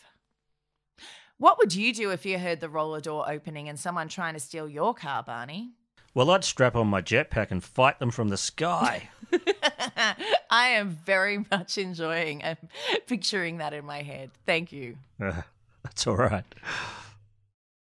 What 1.38 1.58
would 1.60 1.76
you 1.76 1.94
do 1.94 2.12
if 2.12 2.26
you 2.26 2.40
heard 2.40 2.62
the 2.62 2.70
roller 2.70 3.02
door 3.02 3.30
opening 3.30 3.70
and 3.70 3.80
someone 3.80 4.08
trying 4.08 4.34
to 4.34 4.40
steal 4.40 4.68
your 4.68 4.94
car, 4.94 5.22
Barney? 5.22 5.72
Well, 6.14 6.32
I'd 6.32 6.46
strap 6.46 6.76
on 6.76 6.88
my 6.88 7.02
jetpack 7.02 7.52
and 7.52 7.64
fight 7.64 8.00
them 8.00 8.10
from 8.10 8.30
the 8.30 8.38
sky. 8.38 9.10
I 10.50 10.68
am 10.70 10.90
very 10.90 11.46
much 11.52 11.78
enjoying 11.78 12.42
and 12.42 12.58
picturing 13.08 13.58
that 13.58 13.74
in 13.74 13.86
my 13.86 14.02
head. 14.02 14.32
Thank 14.46 14.72
you. 14.72 14.98
Uh, 15.22 15.42
that's 15.84 16.08
all 16.08 16.16
right. 16.16 16.46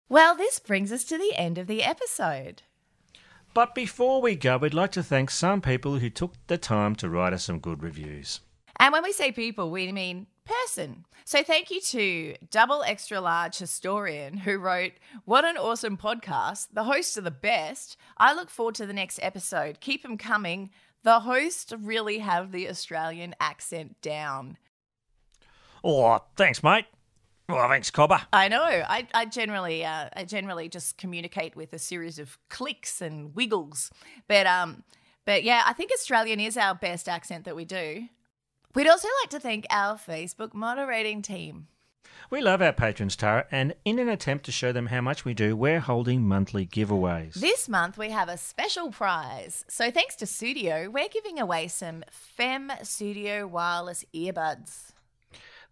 Well, 0.10 0.36
this 0.36 0.60
brings 0.60 0.92
us 0.92 1.04
to 1.06 1.18
the 1.18 1.34
end 1.36 1.58
of 1.58 1.68
the 1.68 1.84
episode. 1.84 2.64
But 3.54 3.76
before 3.76 4.22
we 4.22 4.36
go, 4.36 4.58
we'd 4.58 4.74
like 4.74 4.92
to 4.94 5.04
thank 5.04 5.30
some 5.30 5.62
people 5.62 6.00
who 6.00 6.10
took 6.10 6.34
the 6.48 6.58
time 6.58 6.96
to 6.96 7.10
write 7.10 7.34
us 7.34 7.46
some 7.46 7.60
good 7.60 7.84
reviews. 7.84 8.40
And 8.80 8.92
when 8.92 9.04
we 9.04 9.12
say 9.12 9.32
people, 9.32 9.70
we 9.70 9.92
mean 9.92 10.26
person. 10.46 11.06
So 11.26 11.44
thank 11.44 11.70
you 11.70 11.80
to 11.82 12.36
Double 12.50 12.84
Extra 12.84 13.22
Large 13.22 13.58
Historian 13.58 14.38
who 14.38 14.58
wrote, 14.58 14.94
What 15.26 15.46
an 15.46 15.58
awesome 15.58 15.98
podcast. 15.98 16.70
The 16.74 16.84
hosts 16.84 17.18
are 17.18 17.22
the 17.22 17.32
best. 17.32 17.96
I 18.18 18.34
look 18.34 18.50
forward 18.50 18.76
to 18.76 18.86
the 18.86 18.94
next 18.94 19.20
episode. 19.22 19.80
Keep 19.80 20.02
them 20.02 20.18
coming. 20.18 20.72
The 21.04 21.22
hosts 21.22 21.72
really 21.78 22.20
have 22.20 22.52
the 22.52 22.68
Australian 22.70 23.36
accent 23.40 24.02
down. 24.02 24.58
Oh, 25.84 26.22
thanks, 26.36 26.64
mate. 26.64 26.86
Well, 27.50 27.68
thanks, 27.68 27.92
Cobber. 27.92 28.22
I 28.32 28.48
know. 28.48 28.64
I, 28.64 29.08
I 29.14 29.26
generally, 29.26 29.84
uh, 29.84 30.10
I 30.16 30.24
generally 30.24 30.70
just 30.70 30.98
communicate 30.98 31.56
with 31.56 31.74
a 31.74 31.80
series 31.80 32.18
of 32.20 32.38
clicks 32.50 33.02
and 33.02 33.36
wiggles, 33.36 33.92
but 34.28 34.48
um, 34.48 34.84
but 35.26 35.44
yeah, 35.44 35.64
I 35.66 35.74
think 35.74 35.92
Australian 35.92 36.40
is 36.40 36.58
our 36.58 36.76
best 36.76 37.10
accent 37.10 37.46
that 37.46 37.56
we 37.56 37.66
do. 37.66 38.08
We'd 38.76 38.88
also 38.88 39.08
like 39.22 39.30
to 39.32 39.40
thank 39.40 39.66
our 39.70 39.96
Facebook 39.96 40.54
moderating 40.54 41.22
team. 41.22 41.68
We 42.30 42.42
love 42.42 42.62
our 42.62 42.74
patrons, 42.74 43.16
Tara, 43.16 43.46
and 43.52 43.76
in 43.86 44.00
an 44.00 44.10
attempt 44.10 44.46
to 44.46 44.52
show 44.52 44.72
them 44.72 44.88
how 44.88 45.02
much 45.02 45.26
we 45.26 45.34
do, 45.34 45.56
we're 45.56 45.80
holding 45.80 46.28
monthly 46.28 46.66
giveaways. 46.66 47.34
This 47.34 47.70
month 47.70 47.98
we 47.98 48.10
have 48.10 48.30
a 48.30 48.38
special 48.38 48.90
prize. 48.92 49.66
So 49.68 49.92
thanks 49.92 50.16
to 50.16 50.26
Studio, 50.26 50.90
we're 50.90 51.10
giving 51.10 51.40
away 51.40 51.68
some 51.68 52.04
Fem 52.10 52.72
Studio 52.82 53.46
wireless 53.46 54.06
earbuds. 54.16 54.93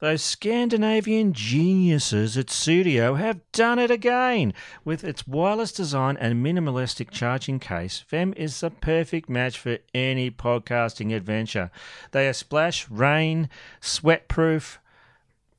Those 0.02 0.24
Scandinavian 0.24 1.32
geniuses 1.32 2.36
at 2.36 2.50
Studio 2.50 3.14
have 3.14 3.40
done 3.52 3.78
it 3.78 3.92
again. 3.92 4.52
With 4.84 5.04
its 5.04 5.28
wireless 5.28 5.72
design 5.72 6.18
and 6.18 6.44
minimalistic 6.44 7.12
charging 7.12 7.60
case, 7.60 8.00
FEM 8.08 8.34
is 8.36 8.60
the 8.62 8.72
perfect 8.72 9.30
match 9.30 9.60
for 9.60 9.78
any 9.94 10.32
podcasting 10.32 11.16
adventure. 11.16 11.70
They 12.14 12.28
are 12.28 12.34
splash, 12.34 12.90
rain, 12.90 13.48
sweat 13.80 14.28
proof. 14.28 14.80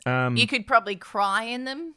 Um, 0.05 0.36
You 0.36 0.49
could 0.49 0.66
probably 0.66 0.97
cry 0.97 1.45
in 1.45 1.62
them. 1.64 1.95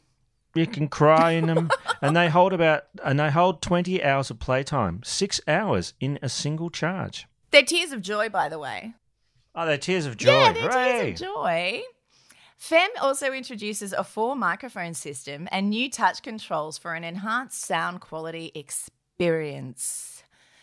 you 0.54 0.68
can 0.68 0.86
cry 0.86 1.32
in 1.32 1.46
them, 1.46 1.68
and 2.00 2.16
they 2.16 2.28
hold 2.28 2.52
about 2.52 2.84
and 3.04 3.18
they 3.18 3.28
hold 3.32 3.60
twenty 3.60 4.04
hours 4.04 4.30
of 4.30 4.38
playtime, 4.38 5.00
six 5.02 5.40
hours 5.48 5.94
in 5.98 6.16
a 6.22 6.28
single 6.28 6.70
charge. 6.70 7.26
They're 7.50 7.64
tears 7.64 7.90
of 7.90 8.02
joy, 8.02 8.28
by 8.28 8.48
the 8.48 8.60
way. 8.60 8.94
Oh, 9.52 9.66
they're 9.66 9.78
tears 9.78 10.06
of 10.06 10.16
joy! 10.16 10.30
Yeah, 10.30 10.52
they're 10.52 10.62
Hooray! 10.70 11.00
tears 11.06 11.20
of 11.22 11.26
joy. 11.26 11.82
FEM 12.56 12.88
also 13.00 13.32
introduces 13.32 13.92
a 13.92 14.02
four 14.02 14.34
microphone 14.34 14.94
system 14.94 15.46
and 15.52 15.68
new 15.68 15.90
touch 15.90 16.22
controls 16.22 16.78
for 16.78 16.94
an 16.94 17.04
enhanced 17.04 17.60
sound 17.60 18.00
quality 18.00 18.50
experience. 18.54 20.22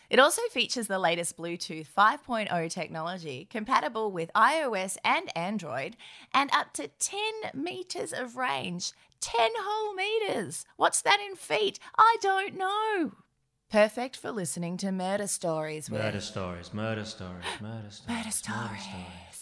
It 0.09 0.19
also 0.19 0.41
features 0.51 0.87
the 0.87 0.99
latest 0.99 1.37
Bluetooth 1.37 1.87
5.0 1.87 2.69
technology, 2.71 3.47
compatible 3.49 4.11
with 4.11 4.31
iOS 4.35 4.97
and 5.03 5.35
Android, 5.35 5.95
and 6.33 6.49
up 6.51 6.73
to 6.73 6.87
10 6.87 7.19
meters 7.53 8.11
of 8.11 8.35
range. 8.37 8.91
10 9.21 9.51
whole 9.55 9.93
meters! 9.93 10.65
What's 10.75 11.01
that 11.03 11.19
in 11.25 11.35
feet? 11.35 11.79
I 11.97 12.17
don't 12.21 12.57
know. 12.57 13.13
Perfect 13.71 14.17
for 14.17 14.31
listening 14.31 14.77
to 14.77 14.91
murder 14.91 15.25
stories 15.25 15.89
with. 15.89 16.01
Murder 16.01 16.21
stories, 16.21 16.73
murder 16.73 17.05
stories, 17.05 17.45
murder 17.61 17.89
stories. 17.89 18.07
Murder 18.07 18.31
stories. 18.31 19.32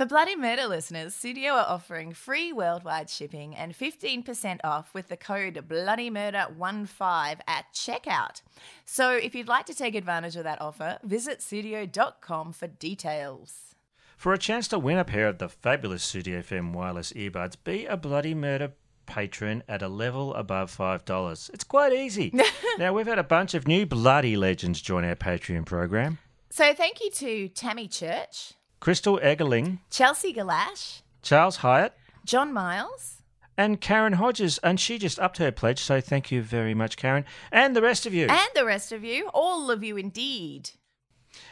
For 0.00 0.06
Bloody 0.06 0.34
Murder 0.34 0.66
listeners, 0.66 1.14
Studio 1.14 1.52
are 1.52 1.66
offering 1.68 2.14
free 2.14 2.54
worldwide 2.54 3.10
shipping 3.10 3.54
and 3.54 3.76
15% 3.76 4.60
off 4.64 4.94
with 4.94 5.08
the 5.08 5.16
code 5.18 5.62
BloodyMurder15 5.68 7.40
at 7.46 7.66
checkout. 7.74 8.40
So 8.86 9.10
if 9.10 9.34
you'd 9.34 9.46
like 9.46 9.66
to 9.66 9.74
take 9.74 9.94
advantage 9.94 10.36
of 10.36 10.44
that 10.44 10.58
offer, 10.58 10.96
visit 11.02 11.42
studio.com 11.42 12.54
for 12.54 12.66
details. 12.66 13.74
For 14.16 14.32
a 14.32 14.38
chance 14.38 14.68
to 14.68 14.78
win 14.78 14.96
a 14.96 15.04
pair 15.04 15.28
of 15.28 15.36
the 15.36 15.50
fabulous 15.50 16.02
Studio 16.02 16.40
FM 16.40 16.72
wireless 16.72 17.12
earbuds, 17.12 17.56
be 17.62 17.84
a 17.84 17.98
Bloody 17.98 18.32
Murder 18.34 18.72
patron 19.04 19.62
at 19.68 19.82
a 19.82 19.88
level 19.88 20.32
above 20.32 20.74
$5. 20.74 21.50
It's 21.52 21.64
quite 21.64 21.92
easy. 21.92 22.32
now, 22.78 22.94
we've 22.94 23.06
had 23.06 23.18
a 23.18 23.22
bunch 23.22 23.52
of 23.52 23.68
new 23.68 23.84
bloody 23.84 24.38
legends 24.38 24.80
join 24.80 25.04
our 25.04 25.14
Patreon 25.14 25.66
program. 25.66 26.16
So 26.48 26.72
thank 26.72 27.00
you 27.00 27.10
to 27.10 27.48
Tammy 27.48 27.86
Church, 27.86 28.54
Crystal 28.80 29.18
Eggerling, 29.22 29.78
Chelsea 29.90 30.32
Galash, 30.32 31.02
Charles 31.22 31.56
Hyatt, 31.56 31.94
John 32.24 32.52
Miles, 32.52 33.22
and 33.56 33.80
Karen 33.80 34.14
Hodges, 34.14 34.58
and 34.62 34.80
she 34.80 34.98
just 34.98 35.18
upped 35.20 35.36
her 35.38 35.52
pledge, 35.52 35.78
so 35.80 36.00
thank 36.00 36.30
you 36.32 36.40
very 36.42 36.72
much, 36.74 36.96
Karen, 36.96 37.24
and 37.52 37.76
the 37.76 37.82
rest 37.82 38.06
of 38.06 38.14
you. 38.14 38.26
and 38.28 38.48
the 38.54 38.64
rest 38.64 38.90
of 38.92 39.04
you, 39.04 39.28
all 39.34 39.70
of 39.70 39.84
you 39.84 39.96
indeed. 39.98 40.70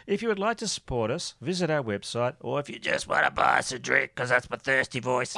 If 0.07 0.22
you 0.22 0.29
would 0.29 0.39
like 0.39 0.57
to 0.59 0.68
support 0.68 1.11
us, 1.11 1.35
visit 1.41 1.68
our 1.70 1.83
website, 1.83 2.35
or 2.41 2.59
if 2.61 2.70
you 2.70 2.79
just 2.79 3.07
want 3.09 3.24
to 3.26 3.31
buy 3.31 3.59
us 3.59 3.72
a 3.72 3.79
drink, 3.79 4.12
because 4.14 4.31
that's 4.31 4.49
my 4.49 4.57
thirsty 4.57 5.01
voice, 5.01 5.37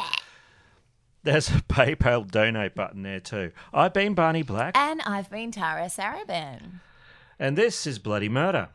there's 1.24 1.48
a 1.50 1.60
PayPal 1.62 2.30
donate 2.30 2.74
button 2.76 3.02
there 3.02 3.20
too. 3.20 3.50
I've 3.74 3.92
been 3.92 4.14
Barney 4.14 4.42
Black, 4.42 4.76
And 4.76 5.02
I've 5.02 5.28
been 5.28 5.50
Tara 5.50 5.86
Saraban. 5.86 6.80
and 7.38 7.58
this 7.58 7.84
is 7.86 7.98
Bloody 7.98 8.28
Murder. 8.28 8.68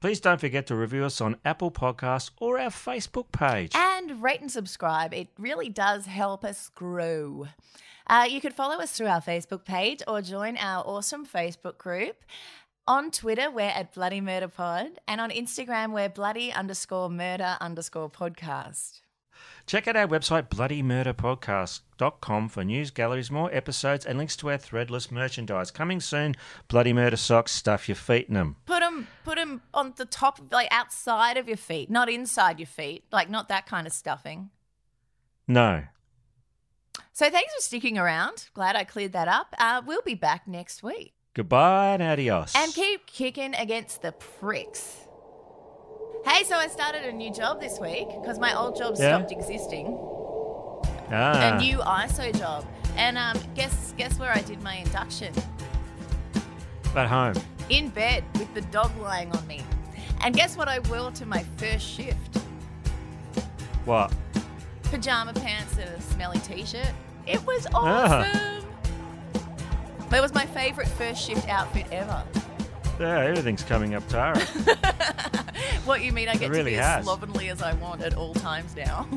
Please 0.00 0.20
don't 0.20 0.40
forget 0.40 0.66
to 0.66 0.76
review 0.76 1.04
us 1.04 1.20
on 1.20 1.36
Apple 1.44 1.70
Podcasts 1.70 2.30
or 2.38 2.58
our 2.58 2.70
Facebook 2.70 3.32
page. 3.32 3.72
And 3.74 4.22
rate 4.22 4.42
and 4.42 4.50
subscribe. 4.50 5.14
It 5.14 5.28
really 5.38 5.70
does 5.70 6.06
help 6.06 6.44
us 6.44 6.70
grow. 6.74 7.48
Uh, 8.06 8.26
you 8.28 8.40
could 8.40 8.54
follow 8.54 8.76
us 8.76 8.92
through 8.92 9.06
our 9.06 9.22
Facebook 9.22 9.64
page 9.64 10.02
or 10.06 10.20
join 10.20 10.56
our 10.58 10.84
awesome 10.86 11.26
Facebook 11.26 11.78
group. 11.78 12.24
On 12.86 13.10
Twitter, 13.10 13.50
we're 13.50 13.62
at 13.62 13.94
Bloody 13.94 14.20
Murder 14.20 14.48
Pod. 14.48 15.00
And 15.08 15.20
on 15.20 15.30
Instagram, 15.30 15.92
we're 15.92 16.08
bloody 16.08 16.52
underscore 16.52 17.10
murder 17.10 17.56
underscore 17.60 18.10
podcast. 18.10 19.00
Check 19.66 19.88
out 19.88 19.96
our 19.96 20.06
website, 20.06 20.48
bloodymurderpodcast.com, 20.48 22.48
for 22.48 22.64
news, 22.64 22.92
galleries, 22.92 23.32
more 23.32 23.52
episodes, 23.52 24.06
and 24.06 24.16
links 24.16 24.36
to 24.36 24.50
our 24.50 24.58
threadless 24.58 25.10
merchandise. 25.10 25.72
Coming 25.72 25.98
soon, 25.98 26.36
Bloody 26.68 26.92
Murder 26.92 27.16
socks, 27.16 27.50
stuff 27.50 27.88
your 27.88 27.96
feet 27.96 28.28
in 28.28 28.34
them. 28.34 28.54
Put 28.64 28.78
them, 28.80 29.08
put 29.24 29.34
them 29.34 29.62
on 29.74 29.94
the 29.96 30.04
top, 30.04 30.40
like 30.52 30.68
outside 30.70 31.36
of 31.36 31.48
your 31.48 31.56
feet, 31.56 31.90
not 31.90 32.08
inside 32.08 32.60
your 32.60 32.68
feet. 32.68 33.04
Like, 33.10 33.28
not 33.28 33.48
that 33.48 33.66
kind 33.66 33.88
of 33.88 33.92
stuffing. 33.92 34.50
No. 35.48 35.82
So 37.12 37.28
thanks 37.28 37.52
for 37.52 37.60
sticking 37.60 37.98
around. 37.98 38.48
Glad 38.54 38.76
I 38.76 38.84
cleared 38.84 39.14
that 39.14 39.26
up. 39.26 39.52
Uh, 39.58 39.82
we'll 39.84 40.02
be 40.02 40.14
back 40.14 40.46
next 40.46 40.84
week. 40.84 41.12
Goodbye 41.34 41.94
and 41.94 42.02
adios. 42.02 42.52
And 42.56 42.72
keep 42.72 43.06
kicking 43.06 43.54
against 43.54 44.02
the 44.02 44.12
pricks. 44.12 45.05
Hey, 46.26 46.42
so 46.44 46.56
I 46.56 46.66
started 46.68 47.04
a 47.04 47.12
new 47.12 47.32
job 47.32 47.60
this 47.60 47.78
week 47.78 48.08
because 48.20 48.38
my 48.38 48.56
old 48.56 48.76
job 48.76 48.94
Yeah? 48.98 49.16
stopped 49.18 49.32
existing. 49.32 49.96
ah. 51.12 51.56
A 51.56 51.58
new 51.60 51.78
ISO 51.78 52.36
job. 52.36 52.64
And 52.96 53.16
um, 53.18 53.36
guess 53.54 53.94
guess 53.96 54.18
where 54.18 54.32
I 54.32 54.40
did 54.40 54.62
my 54.62 54.74
induction? 54.76 55.32
At 56.96 57.06
home. 57.08 57.34
In 57.68 57.90
bed 57.90 58.24
with 58.38 58.52
the 58.54 58.62
dog 58.62 58.90
lying 58.98 59.30
on 59.32 59.46
me. 59.46 59.60
And 60.22 60.34
guess 60.34 60.56
what 60.56 60.66
I 60.68 60.78
wore 60.80 61.10
to 61.12 61.26
my 61.26 61.44
first 61.58 61.86
shift? 61.86 62.36
What? 63.84 64.12
Pajama 64.84 65.32
pants 65.34 65.76
and 65.78 65.88
a 65.90 66.00
smelly 66.00 66.38
t-shirt. 66.38 66.90
It 67.26 67.44
was 67.46 67.66
Ah. 67.72 68.24
awesome. 68.24 68.64
But 70.08 70.18
it 70.18 70.22
was 70.22 70.34
my 70.34 70.46
favourite 70.46 70.88
first 70.88 71.20
shift 71.24 71.48
outfit 71.48 71.86
ever. 71.92 72.22
Yeah, 72.98 73.18
everything's 73.20 73.62
coming 73.62 73.94
up, 73.94 74.08
Tara. 74.08 74.40
What 75.84 76.02
you 76.02 76.12
mean? 76.12 76.28
I 76.28 76.36
get 76.36 76.50
really 76.50 76.72
to 76.72 76.76
be 76.76 76.82
as 76.82 77.04
slovenly 77.04 77.48
as 77.48 77.62
I 77.62 77.74
want 77.74 78.02
at 78.02 78.14
all 78.14 78.34
times 78.34 78.74
now. 78.76 79.06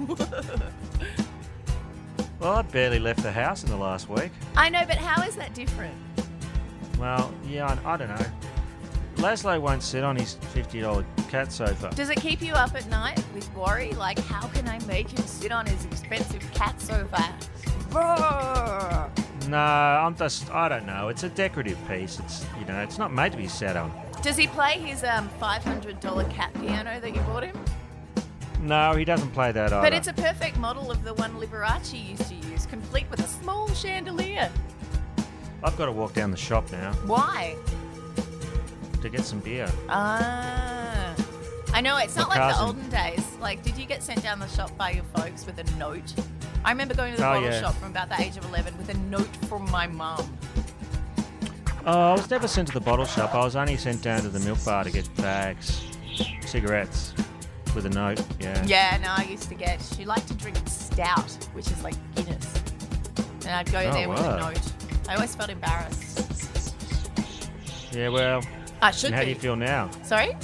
well, 2.40 2.54
I 2.54 2.62
barely 2.64 3.00
left 3.00 3.24
the 3.24 3.32
house 3.32 3.64
in 3.64 3.70
the 3.70 3.78
last 3.78 4.10
week. 4.10 4.32
I 4.56 4.70
know, 4.70 4.84
but 4.88 4.98
how 4.98 5.24
is 5.24 5.36
that 5.36 5.54
different? 5.54 5.96
Well, 6.98 7.34
yeah, 7.48 7.78
I, 7.86 7.94
I 7.94 7.98
don't 7.98 8.10
know. 8.10 8.26
Laszlo 9.16 9.60
won't 9.60 9.84
sit 9.84 10.04
on 10.04 10.16
his 10.16 10.36
$50 10.54 11.04
cat 11.30 11.52
sofa. 11.52 11.92
Does 11.94 12.10
it 12.10 12.22
keep 12.22 12.42
you 12.42 12.54
up 12.54 12.74
at 12.76 12.88
night 12.90 13.22
with 13.34 13.54
worry? 13.54 13.92
Like, 13.94 14.20
how 14.20 14.48
can 14.48 14.68
I 14.68 14.80
make 14.86 15.10
him 15.10 15.26
sit 15.26 15.52
on 15.52 15.66
his 15.66 15.84
expensive 15.86 16.42
cat 16.54 16.80
sofa? 16.80 17.34
Roar! 17.92 19.12
No, 19.50 19.58
I'm 19.58 20.16
just, 20.16 20.50
I 20.52 20.70
don't 20.70 20.86
know. 20.86 21.10
It's 21.10 21.24
a 21.24 21.30
decorative 21.30 21.78
piece. 21.88 22.20
It's, 22.20 22.46
you 22.60 22.66
know, 22.66 22.80
it's 22.82 22.98
not 22.98 23.12
made 23.12 23.32
to 23.34 23.38
be 23.38 23.48
sat 23.48 23.76
on. 23.76 23.92
Does 24.22 24.36
he 24.36 24.48
play 24.48 24.74
his 24.78 25.04
um, 25.04 25.30
$500 25.42 26.30
cat 26.32 26.54
piano 26.56 27.00
that 27.00 27.16
you 27.16 27.22
bought 27.22 27.44
him? 27.44 27.58
No, 28.62 28.94
he 28.94 29.06
doesn't 29.06 29.32
play 29.32 29.52
that 29.54 29.72
either. 29.72 29.82
But 29.82 29.94
it's 29.94 30.10
a 30.10 30.14
perfect 30.14 30.58
model 30.58 30.92
of 30.92 31.04
the 31.06 31.14
one 31.14 31.34
Liberace 31.40 32.10
used 32.10 32.28
to 32.28 32.36
use, 32.36 32.66
complete 32.66 33.06
with 33.10 33.22
a 33.22 33.28
small 33.28 33.70
chandelier. 33.74 34.52
I've 35.64 35.78
got 35.78 35.86
to 35.86 35.92
walk 35.94 36.14
down 36.14 36.32
the 36.32 36.38
shop 36.38 36.70
now 36.72 36.92
Why? 37.06 37.56
to 39.02 39.10
get 39.10 39.24
some 39.24 39.40
beer. 39.40 39.70
Ah. 39.88 41.16
I 41.74 41.80
know, 41.82 41.96
it's 41.98 42.16
not 42.18 42.28
like 42.28 42.40
the 42.40 42.50
cousin. 42.50 42.66
olden 42.66 42.90
days. 42.90 43.26
Like, 43.40 43.64
did 43.64 43.78
you 43.78 43.86
get 43.86 44.04
sent 44.04 44.22
down 44.22 44.40
the 44.40 44.48
shop 44.50 44.76
by 44.78 44.92
your 44.92 45.06
folks 45.16 45.46
with 45.46 45.58
a 45.60 45.78
note? 45.78 46.14
I 46.66 46.72
remember 46.72 46.94
going 46.96 47.14
to 47.14 47.18
the 47.22 47.26
Oh, 47.26 47.36
bottle 47.36 47.50
yeah. 47.50 47.62
shop 47.62 47.76
from 47.76 47.92
about 47.92 48.10
the 48.10 48.20
age 48.20 48.36
of 48.36 48.44
11 48.46 48.78
with 48.78 48.90
a 48.90 48.98
note 48.98 49.34
from 49.48 49.70
my 49.72 49.88
mum. 49.88 50.38
Oh, 51.92 52.12
I 52.12 52.12
was 52.14 52.30
never 52.30 52.48
sent 52.48 52.68
to 52.68 52.74
the 52.76 52.80
bottle 52.80 53.06
shop. 53.06 53.34
I 53.34 53.44
was 53.44 53.56
only 53.56 53.76
sent 53.76 54.04
down 54.04 54.22
to 54.22 54.30
the 54.30 54.40
milk 54.42 54.64
bar 54.64 54.84
to 54.84 54.92
get 54.92 55.10
bags, 55.16 55.82
cigarettes, 56.46 57.16
with 57.74 57.88
a 57.88 57.90
note. 57.90 58.22
Yeah. 58.40 58.64
Yeah, 58.64 58.98
no, 59.02 59.08
I 59.18 59.28
used 59.28 59.50
to 59.50 59.56
get. 59.56 59.82
She 59.98 60.06
liked 60.06 60.28
to 60.28 60.36
drink 60.36 60.58
stout, 60.68 61.32
which 61.54 61.66
is 61.72 61.84
like 61.84 61.96
Guinness. 62.14 62.54
And 63.42 63.50
I'd 63.56 63.72
go 63.72 63.80
Oh, 63.80 63.92
there 63.92 64.08
with 64.08 64.20
a 64.20 64.22
wow. 64.22 64.50
note. 64.52 64.62
I 65.08 65.16
always 65.16 65.34
felt 65.34 65.50
embarrassed. 65.50 66.76
Yeah. 67.92 68.10
Well. 68.10 68.44
I 68.84 68.92
should 68.92 69.08
and 69.08 69.16
how 69.16 69.22
do 69.22 69.26
be. 69.26 69.32
you 69.34 69.40
feel 69.40 69.56
now? 69.56 69.90
Sorry? 70.04 70.38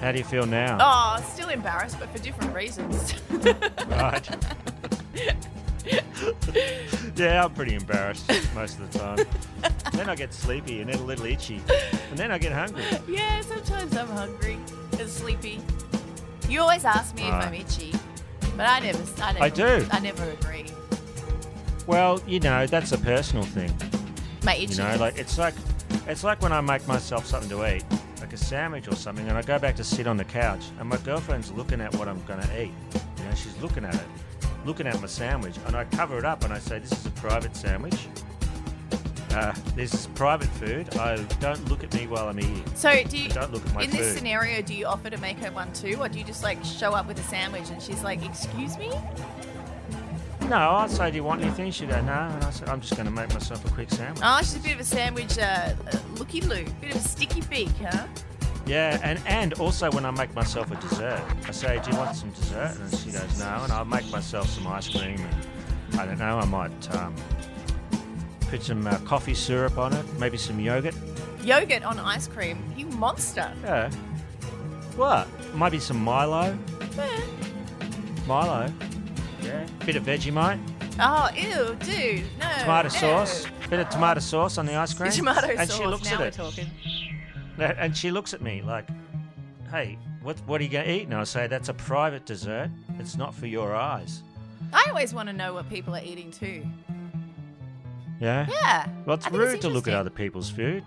How 0.00 0.12
do 0.12 0.18
you 0.18 0.24
feel 0.24 0.46
now? 0.46 0.78
Oh, 0.80 1.22
still 1.30 1.50
embarrassed, 1.50 1.98
but 2.00 2.08
for 2.08 2.18
different 2.22 2.54
reasons. 2.54 3.14
Right. 3.88 4.28
yeah, 7.16 7.44
I'm 7.44 7.52
pretty 7.54 7.74
embarrassed 7.74 8.28
most 8.54 8.78
of 8.78 8.90
the 8.92 8.98
time. 8.98 9.26
then 9.92 10.08
I 10.08 10.14
get 10.14 10.32
sleepy 10.32 10.80
and 10.80 10.90
then 10.90 10.98
a 10.98 11.02
little 11.02 11.26
itchy, 11.26 11.60
and 12.10 12.18
then 12.18 12.30
I 12.30 12.38
get 12.38 12.52
hungry. 12.52 12.84
yeah, 13.08 13.40
sometimes 13.42 13.96
I'm 13.96 14.08
hungry 14.08 14.58
and 14.98 15.08
sleepy. 15.08 15.60
You 16.48 16.60
always 16.60 16.84
ask 16.84 17.14
me 17.14 17.22
if 17.22 17.32
Right. 17.32 17.44
I'm 17.46 17.54
itchy, 17.54 17.92
but 18.56 18.66
I 18.68 18.80
never. 18.80 19.02
I, 19.22 19.32
never, 19.32 19.44
I 19.44 19.48
do. 19.48 19.86
I 19.92 19.98
never 20.00 20.24
agree. 20.30 20.66
Well, 21.86 22.20
you 22.26 22.40
know, 22.40 22.66
that's 22.66 22.92
a 22.92 22.98
personal 22.98 23.44
thing. 23.44 23.72
My 24.44 24.54
You 24.56 24.64
itchy. 24.64 24.78
know, 24.78 24.96
like 24.98 25.18
it's 25.18 25.38
like 25.38 25.54
it's 26.06 26.24
like 26.24 26.40
when 26.42 26.52
I 26.52 26.60
make 26.60 26.86
myself 26.86 27.26
something 27.26 27.48
to 27.50 27.74
eat, 27.76 27.84
like 28.20 28.32
a 28.32 28.36
sandwich 28.36 28.88
or 28.88 28.94
something, 28.96 29.26
and 29.28 29.36
I 29.36 29.42
go 29.42 29.58
back 29.58 29.76
to 29.76 29.84
sit 29.84 30.06
on 30.06 30.16
the 30.16 30.24
couch, 30.24 30.64
and 30.78 30.88
my 30.88 30.96
girlfriend's 30.98 31.50
looking 31.52 31.80
at 31.80 31.94
what 31.96 32.08
I'm 32.08 32.22
gonna 32.24 32.48
eat. 32.58 32.72
You 33.18 33.24
know, 33.24 33.34
she's 33.34 33.56
looking 33.62 33.84
at 33.84 33.94
it, 33.94 34.00
looking 34.64 34.86
at 34.86 35.00
my 35.00 35.06
sandwich, 35.06 35.56
and 35.66 35.76
I 35.76 35.84
cover 35.84 36.18
it 36.18 36.24
up 36.24 36.44
and 36.44 36.52
I 36.52 36.58
say, 36.58 36.78
"This 36.78 36.92
is 36.92 37.06
a 37.06 37.10
private 37.10 37.56
sandwich. 37.56 38.08
Uh, 39.32 39.52
this 39.74 39.92
is 39.92 40.06
private 40.08 40.48
food. 40.48 40.96
I 40.96 41.16
don't 41.40 41.68
look 41.68 41.82
at 41.82 41.92
me 41.94 42.06
while 42.06 42.28
I'm 42.28 42.38
eating. 42.38 42.64
So 42.76 43.02
do 43.02 43.18
you? 43.18 43.28
Don't 43.30 43.52
look 43.52 43.66
at 43.66 43.74
my 43.74 43.82
in 43.82 43.90
food." 43.90 44.00
this 44.00 44.16
scenario, 44.16 44.62
do 44.62 44.74
you 44.74 44.86
offer 44.86 45.10
to 45.10 45.18
make 45.18 45.38
her 45.38 45.50
one 45.50 45.72
too, 45.72 45.96
or 46.00 46.08
do 46.08 46.18
you 46.18 46.24
just 46.24 46.42
like 46.42 46.64
show 46.64 46.92
up 46.92 47.06
with 47.06 47.18
a 47.18 47.24
sandwich 47.24 47.70
and 47.70 47.82
she's 47.82 48.02
like, 48.02 48.24
"Excuse 48.24 48.78
me"? 48.78 48.90
No, 50.48 50.56
I 50.56 50.86
say, 50.88 51.10
"Do 51.10 51.16
you 51.16 51.24
want 51.24 51.42
anything?" 51.42 51.70
She 51.70 51.86
go, 51.86 52.00
"No," 52.02 52.12
and 52.12 52.44
I 52.44 52.50
said, 52.50 52.68
"I'm 52.68 52.80
just 52.80 52.96
gonna 52.96 53.10
make 53.10 53.32
myself 53.32 53.64
a 53.64 53.70
quick 53.70 53.90
sandwich." 53.90 54.22
Oh, 54.22 54.38
she's 54.40 54.56
a 54.56 54.60
bit 54.60 54.74
of 54.74 54.80
a 54.80 54.84
sandwich, 54.84 55.38
uh, 55.38 55.42
uh, 55.42 55.74
looky 56.18 56.42
loo, 56.42 56.64
bit 56.80 56.90
of 56.94 56.96
a 56.96 57.08
sticky 57.08 57.40
beak, 57.42 57.70
huh? 57.82 58.06
Yeah, 58.66 58.98
and, 59.02 59.20
and 59.26 59.52
also 59.54 59.90
when 59.90 60.06
I 60.06 60.10
make 60.10 60.34
myself 60.34 60.70
a 60.70 60.76
dessert, 60.76 61.22
I 61.46 61.50
say, 61.50 61.80
Do 61.84 61.90
you 61.90 61.96
want 61.98 62.16
some 62.16 62.30
dessert? 62.30 62.76
And 62.80 62.98
she 62.98 63.10
goes, 63.10 63.38
No. 63.38 63.60
And 63.62 63.72
I'll 63.72 63.84
make 63.84 64.10
myself 64.10 64.48
some 64.48 64.66
ice 64.66 64.88
cream. 64.88 65.20
And 65.90 66.00
I 66.00 66.06
don't 66.06 66.18
know, 66.18 66.38
I 66.38 66.44
might 66.46 66.94
um, 66.96 67.14
put 68.48 68.62
some 68.62 68.86
uh, 68.86 68.98
coffee 69.00 69.34
syrup 69.34 69.76
on 69.76 69.92
it, 69.92 70.06
maybe 70.18 70.38
some 70.38 70.58
yogurt. 70.58 70.94
Yogurt 71.42 71.84
on 71.84 71.98
ice 71.98 72.26
cream, 72.26 72.58
you 72.76 72.86
monster. 72.86 73.52
Yeah. 73.62 73.90
What? 74.96 75.28
Maybe 75.54 75.78
some 75.78 76.02
Milo. 76.02 76.56
Eh. 76.98 77.20
Milo. 78.26 78.72
Yeah. 79.42 79.66
Bit 79.84 79.96
of 79.96 80.04
Vegemite. 80.04 80.58
Oh, 81.00 81.28
ew, 81.34 81.76
dude, 81.80 82.22
no. 82.38 82.48
Tomato 82.60 82.88
no. 82.88 82.94
sauce. 82.94 83.46
Bit 83.68 83.80
of 83.80 83.88
tomato 83.90 84.20
sauce 84.20 84.58
on 84.58 84.66
the 84.66 84.74
ice 84.74 84.94
cream. 84.94 85.10
Tomato 85.10 85.48
and 85.48 85.68
sauce. 85.68 85.78
she 85.78 85.86
looks 85.86 86.04
now 86.04 86.14
at 86.14 86.20
we're 86.20 86.26
it. 86.26 86.34
talking. 86.34 86.66
And 87.58 87.96
she 87.96 88.10
looks 88.10 88.34
at 88.34 88.42
me 88.42 88.62
like, 88.62 88.88
"Hey, 89.70 89.98
what 90.22 90.38
what 90.46 90.60
are 90.60 90.64
you 90.64 90.70
going 90.70 90.84
to 90.86 90.90
eat?" 90.92 91.04
And 91.04 91.14
I 91.14 91.24
say, 91.24 91.46
"That's 91.46 91.68
a 91.68 91.74
private 91.74 92.26
dessert. 92.26 92.70
It's 92.98 93.16
not 93.16 93.34
for 93.34 93.46
your 93.46 93.74
eyes." 93.74 94.22
I 94.72 94.86
always 94.88 95.14
want 95.14 95.28
to 95.28 95.32
know 95.32 95.54
what 95.54 95.68
people 95.68 95.94
are 95.94 96.02
eating 96.02 96.30
too. 96.30 96.64
Yeah. 98.20 98.46
Yeah. 98.48 98.88
Well, 99.04 99.14
it's 99.16 99.24
think 99.26 99.36
it's 99.36 99.52
rude 99.52 99.60
to 99.62 99.68
look 99.68 99.86
at 99.88 99.94
other 99.94 100.10
people's 100.10 100.50
food. 100.50 100.84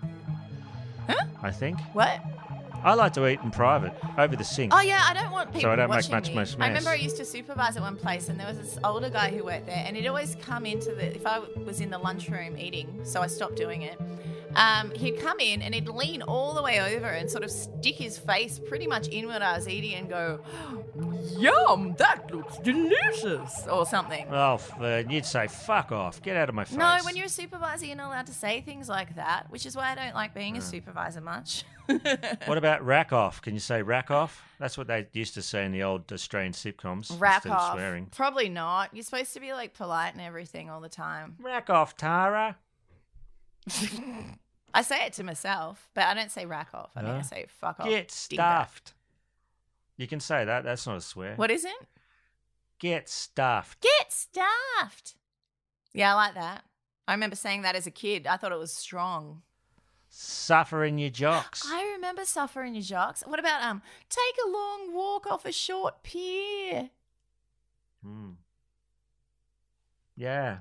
Huh? 1.06 1.14
I 1.42 1.50
think. 1.50 1.78
What? 1.92 2.20
I 2.84 2.94
like 2.94 3.12
to 3.14 3.26
eat 3.26 3.40
in 3.42 3.50
private 3.50 3.92
over 4.16 4.36
the 4.36 4.44
sink. 4.44 4.72
Oh 4.74 4.80
yeah, 4.80 5.02
I 5.04 5.12
don't 5.14 5.32
want 5.32 5.48
people 5.48 5.62
So 5.62 5.70
I 5.72 5.76
don't 5.76 5.88
make 5.88 5.96
watching 5.96 6.12
much 6.12 6.28
me. 6.28 6.34
mess- 6.36 6.56
I 6.60 6.68
remember 6.68 6.90
I 6.90 6.94
used 6.94 7.16
to 7.16 7.24
supervise 7.24 7.76
at 7.76 7.82
one 7.82 7.96
place, 7.96 8.28
and 8.28 8.38
there 8.38 8.46
was 8.46 8.56
this 8.58 8.78
older 8.84 9.10
guy 9.10 9.30
who 9.30 9.44
worked 9.44 9.66
there, 9.66 9.82
and 9.84 9.96
he'd 9.96 10.06
always 10.06 10.36
come 10.40 10.64
into 10.64 10.94
the. 10.94 11.14
If 11.14 11.26
I 11.26 11.40
was 11.64 11.80
in 11.80 11.90
the 11.90 11.98
lunchroom 11.98 12.56
eating, 12.56 13.00
so 13.04 13.20
I 13.20 13.26
stopped 13.26 13.56
doing 13.56 13.82
it. 13.82 14.00
Um, 14.54 14.90
he'd 14.92 15.20
come 15.20 15.40
in 15.40 15.62
and 15.62 15.74
he'd 15.74 15.88
lean 15.88 16.22
all 16.22 16.54
the 16.54 16.62
way 16.62 16.80
over 16.96 17.06
and 17.06 17.30
sort 17.30 17.44
of 17.44 17.50
stick 17.50 17.96
his 17.96 18.18
face 18.18 18.58
pretty 18.58 18.86
much 18.86 19.08
in 19.08 19.26
what 19.26 19.42
I 19.42 19.56
was 19.56 19.68
eating 19.68 19.94
and 19.94 20.08
go, 20.08 20.40
"Yum, 21.38 21.94
that 21.98 22.32
looks 22.32 22.58
delicious," 22.58 23.66
or 23.70 23.86
something. 23.86 24.26
Oh, 24.30 24.60
uh, 24.80 25.02
you'd 25.08 25.26
say, 25.26 25.46
"Fuck 25.48 25.92
off, 25.92 26.22
get 26.22 26.36
out 26.36 26.48
of 26.48 26.54
my 26.54 26.64
face." 26.64 26.76
No, 26.76 26.98
when 27.04 27.16
you're 27.16 27.26
a 27.26 27.28
supervisor, 27.28 27.86
you're 27.86 27.96
not 27.96 28.08
allowed 28.08 28.26
to 28.26 28.34
say 28.34 28.60
things 28.60 28.88
like 28.88 29.16
that, 29.16 29.50
which 29.50 29.66
is 29.66 29.76
why 29.76 29.92
I 29.92 29.94
don't 29.94 30.14
like 30.14 30.34
being 30.34 30.56
a 30.56 30.60
supervisor 30.60 31.20
much. 31.20 31.64
What 32.44 32.58
about 32.58 32.84
rack 32.84 33.14
off? 33.14 33.40
Can 33.40 33.54
you 33.54 33.60
say 33.60 33.80
rack 33.80 34.10
off? 34.10 34.42
That's 34.58 34.76
what 34.76 34.88
they 34.88 35.06
used 35.14 35.32
to 35.34 35.42
say 35.42 35.64
in 35.64 35.72
the 35.72 35.84
old 35.84 36.12
Australian 36.12 36.52
sitcoms. 36.52 37.18
Rack 37.18 37.46
instead 37.46 37.52
off. 37.52 37.72
Of 37.72 37.78
swearing. 37.78 38.06
Probably 38.14 38.50
not. 38.50 38.90
You're 38.92 39.04
supposed 39.04 39.32
to 39.34 39.40
be 39.40 39.52
like 39.54 39.72
polite 39.72 40.12
and 40.12 40.20
everything 40.20 40.68
all 40.68 40.80
the 40.80 40.88
time. 40.90 41.36
Rack 41.40 41.70
off, 41.70 41.96
Tara. 41.96 42.56
I 44.74 44.82
say 44.82 45.06
it 45.06 45.12
to 45.14 45.24
myself, 45.24 45.88
but 45.94 46.04
I 46.04 46.14
don't 46.14 46.30
say 46.30 46.46
rack 46.46 46.68
off. 46.74 46.90
I 46.94 47.00
think 47.02 47.14
I 47.14 47.22
say 47.22 47.46
fuck 47.48 47.80
off. 47.80 47.86
Get 47.86 48.08
dingbat. 48.08 48.34
stuffed. 48.34 48.94
You 49.96 50.06
can 50.06 50.20
say 50.20 50.44
that. 50.44 50.64
That's 50.64 50.86
not 50.86 50.96
a 50.96 51.00
swear. 51.00 51.34
What 51.36 51.50
is 51.50 51.64
it? 51.64 51.88
Get 52.78 53.08
stuffed. 53.08 53.80
Get 53.80 54.12
stuffed. 54.12 55.14
Yeah, 55.92 56.12
I 56.12 56.14
like 56.14 56.34
that. 56.34 56.64
I 57.08 57.12
remember 57.12 57.36
saying 57.36 57.62
that 57.62 57.74
as 57.74 57.86
a 57.86 57.90
kid. 57.90 58.26
I 58.26 58.36
thought 58.36 58.52
it 58.52 58.58
was 58.58 58.72
strong. 58.72 59.42
Suffer 60.10 60.84
in 60.84 60.98
your 60.98 61.10
jocks. 61.10 61.64
I 61.66 61.92
remember 61.94 62.24
suffering 62.24 62.74
your 62.74 62.82
jocks. 62.82 63.22
What 63.26 63.40
about 63.40 63.62
um 63.62 63.82
take 64.08 64.36
a 64.46 64.48
long 64.48 64.94
walk 64.94 65.26
off 65.26 65.44
a 65.44 65.52
short 65.52 66.02
pier? 66.02 66.90
Hmm. 68.02 68.30
Yeah. 70.16 70.58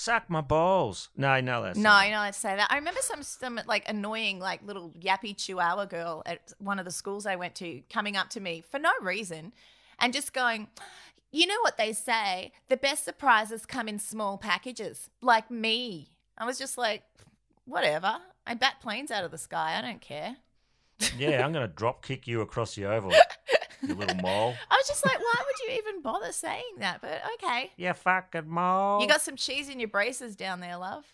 Suck 0.00 0.30
my 0.30 0.40
balls. 0.40 1.10
No, 1.14 1.38
no, 1.42 1.62
that's 1.62 1.78
No, 1.78 2.00
you're 2.00 2.12
not 2.12 2.20
allowed 2.20 2.32
to 2.32 2.38
say 2.38 2.56
that. 2.56 2.68
I 2.70 2.76
remember 2.76 3.02
some 3.02 3.22
some 3.22 3.60
like 3.66 3.86
annoying 3.86 4.38
like 4.38 4.62
little 4.62 4.94
yappy 4.98 5.36
chihuahua 5.36 5.84
girl 5.84 6.22
at 6.24 6.54
one 6.58 6.78
of 6.78 6.86
the 6.86 6.90
schools 6.90 7.26
I 7.26 7.36
went 7.36 7.54
to 7.56 7.82
coming 7.92 8.16
up 8.16 8.30
to 8.30 8.40
me 8.40 8.62
for 8.66 8.78
no 8.78 8.92
reason 9.02 9.52
and 9.98 10.14
just 10.14 10.32
going, 10.32 10.68
"You 11.32 11.46
know 11.46 11.60
what 11.60 11.76
they 11.76 11.92
say? 11.92 12.52
The 12.70 12.78
best 12.78 13.04
surprises 13.04 13.66
come 13.66 13.88
in 13.88 13.98
small 13.98 14.38
packages, 14.38 15.10
like 15.20 15.50
me." 15.50 16.12
I 16.38 16.46
was 16.46 16.58
just 16.58 16.78
like, 16.78 17.02
"Whatever. 17.66 18.20
I 18.46 18.54
bat 18.54 18.76
planes 18.80 19.10
out 19.10 19.24
of 19.24 19.30
the 19.30 19.36
sky. 19.36 19.76
I 19.76 19.82
don't 19.82 20.00
care." 20.00 20.38
Yeah, 21.18 21.44
I'm 21.44 21.52
going 21.52 21.68
to 21.68 21.74
drop 21.74 22.02
kick 22.02 22.26
you 22.26 22.40
across 22.40 22.74
the 22.74 22.86
oval, 22.86 23.12
you 23.82 23.94
little 23.94 24.16
mole. 24.16 24.54
I 24.70 24.76
was 24.76 24.88
just 24.88 25.04
like, 25.04 25.18
"Why 25.18 25.34
would 25.38 25.68
you 25.68 25.78
even 25.78 26.02
bother 26.02 26.32
saying 26.32 26.76
that?" 26.78 27.00
But 27.00 27.22
okay. 27.34 27.72
You 27.76 27.92
fucking 27.92 28.48
mole. 28.48 29.00
You 29.00 29.08
got 29.08 29.20
some 29.20 29.36
cheese 29.36 29.68
in 29.68 29.80
your 29.80 29.88
braces 29.88 30.36
down 30.36 30.60
there, 30.60 30.76
love. 30.76 31.04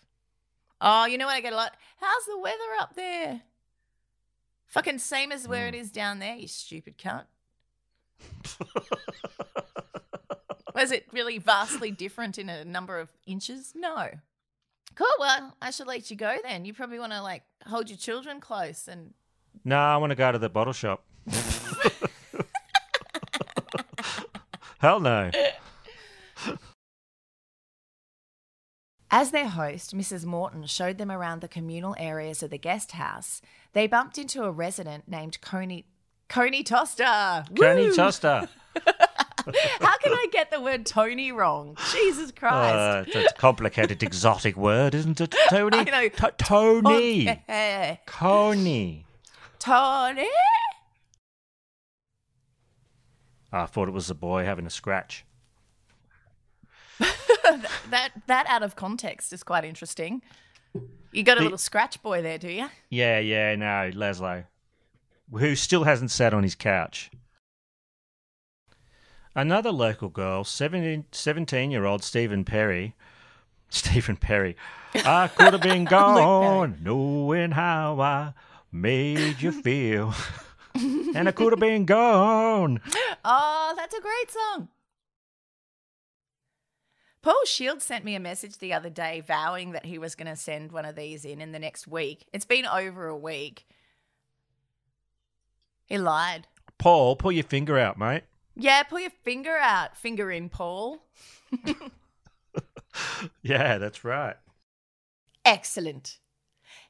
Oh, 0.79 1.05
you 1.05 1.17
know 1.17 1.25
what 1.25 1.35
I 1.35 1.41
get 1.41 1.53
a 1.53 1.55
lot? 1.55 1.73
How's 1.99 2.25
the 2.25 2.37
weather 2.37 2.57
up 2.79 2.95
there? 2.95 3.41
Fucking 4.67 4.99
same 4.99 5.31
as 5.31 5.47
where 5.47 5.67
it 5.67 5.73
mm. 5.73 5.79
is 5.79 5.91
down 5.91 6.19
there, 6.19 6.35
you 6.35 6.47
stupid 6.47 6.97
cunt. 6.97 7.23
Was 10.75 10.91
it 10.91 11.07
really 11.11 11.39
vastly 11.39 11.89
different 11.89 12.37
in 12.37 12.49
a 12.49 12.63
number 12.63 12.99
of 12.99 13.09
inches? 13.25 13.73
No. 13.75 14.09
Cool. 14.93 15.07
Well, 15.19 15.55
I 15.61 15.71
should 15.71 15.87
let 15.87 16.11
you 16.11 16.17
go 16.17 16.37
then. 16.43 16.65
You 16.65 16.73
probably 16.73 16.99
want 16.99 17.13
to 17.13 17.21
like 17.21 17.43
hold 17.65 17.89
your 17.89 17.97
children 17.97 18.39
close 18.39 18.87
and 18.87 19.13
No, 19.63 19.77
I 19.77 19.97
want 19.97 20.11
to 20.11 20.15
go 20.15 20.31
to 20.31 20.37
the 20.37 20.49
bottle 20.49 20.73
shop. 20.73 21.03
Hell 24.79 24.99
no. 24.99 25.31
As 29.09 29.31
their 29.31 29.47
host, 29.47 29.95
Mrs. 29.95 30.25
Morton 30.25 30.65
showed 30.65 30.97
them 30.97 31.09
around 31.09 31.39
the 31.41 31.47
communal 31.47 31.95
areas 31.97 32.43
of 32.43 32.49
the 32.49 32.57
guest 32.57 32.91
house, 32.91 33.41
they 33.73 33.87
bumped 33.87 34.17
into 34.17 34.43
a 34.43 34.51
resident 34.51 35.07
named 35.07 35.39
Coney 35.41 35.85
Coney 36.27 36.61
Toster. 36.63 37.45
Coney! 37.57 37.95
Toster. 37.95 38.49
How 39.79 39.97
can 39.99 40.11
I 40.11 40.27
get 40.31 40.51
the 40.51 40.59
word 40.59 40.85
Tony 40.85 41.31
wrong? 41.31 41.77
Jesus 41.93 42.31
Christ. 42.31 43.07
Uh, 43.15 43.19
it's 43.19 43.31
a 43.31 43.35
complicated, 43.35 44.03
exotic 44.03 44.57
word, 44.57 44.93
isn't 44.93 45.21
it, 45.21 45.33
Tony? 45.49 45.77
I 45.77 45.83
know. 45.85 46.09
To- 46.09 46.33
Tony. 46.37 47.29
Okay. 47.29 48.01
Coney. 48.05 49.05
Tony? 49.57 50.27
I 53.51 53.65
thought 53.65 53.87
it 53.87 53.93
was 53.93 54.09
a 54.09 54.15
boy 54.15 54.43
having 54.45 54.65
a 54.65 54.69
scratch. 54.69 55.25
that 56.99 58.11
that 58.27 58.45
out 58.47 58.63
of 58.63 58.75
context 58.75 59.31
is 59.33 59.43
quite 59.43 59.63
interesting. 59.63 60.21
You 61.11 61.23
got 61.23 61.37
a 61.37 61.39
The- 61.39 61.43
little 61.45 61.57
scratch 61.57 62.01
boy 62.03 62.21
there, 62.21 62.37
do 62.37 62.49
you? 62.49 62.67
Yeah, 62.89 63.19
yeah, 63.19 63.55
no, 63.55 63.91
Laszlo. 63.93 64.45
Who 65.31 65.55
still 65.55 65.83
hasn't 65.83 66.11
sat 66.11 66.33
on 66.33 66.43
his 66.43 66.55
couch. 66.55 67.09
Another 69.35 69.71
local 69.71 70.09
girl, 70.09 70.43
17 70.43 71.71
year 71.71 71.85
old 71.85 72.03
Stephen 72.03 72.43
Perry. 72.43 72.95
Stephen 73.69 74.15
Perry. 74.17 74.55
I 74.95 75.27
could 75.27 75.53
have 75.53 75.61
been 75.61 75.85
gone 75.97 76.79
knowing 76.81 77.51
how 77.51 77.99
I 77.99 78.33
made 78.71 79.41
you 79.41 79.51
feel. 79.51 80.13
and 81.15 81.27
I 81.27 81.31
could 81.31 81.53
have 81.53 81.59
been 81.59 81.85
gone. 81.85 82.81
Oh, 83.29 83.73
that's 83.75 83.93
a 83.93 83.99
great 83.99 84.31
song. 84.31 84.69
Paul 87.21 87.41
Shield 87.45 87.81
sent 87.81 88.05
me 88.05 88.15
a 88.15 88.21
message 88.21 88.59
the 88.59 88.71
other 88.71 88.89
day 88.89 89.21
vowing 89.25 89.71
that 89.71 89.85
he 89.85 89.97
was 89.97 90.15
going 90.15 90.29
to 90.29 90.35
send 90.37 90.71
one 90.71 90.85
of 90.85 90.95
these 90.95 91.25
in 91.25 91.41
in 91.41 91.51
the 91.51 91.59
next 91.59 91.87
week. 91.87 92.25
It's 92.31 92.45
been 92.45 92.65
over 92.65 93.07
a 93.07 93.17
week. 93.17 93.65
He 95.87 95.97
lied. 95.97 96.47
Paul, 96.77 97.17
pull 97.17 97.33
your 97.33 97.43
finger 97.43 97.77
out, 97.77 97.97
mate. 97.99 98.23
Yeah, 98.55 98.83
pull 98.83 99.01
your 99.01 99.11
finger 99.23 99.57
out. 99.59 99.97
Finger 99.97 100.31
in, 100.31 100.47
Paul. 100.47 101.03
Yeah, 103.41 103.77
that's 103.77 104.03
right. 104.03 104.35
Excellent. 105.45 106.17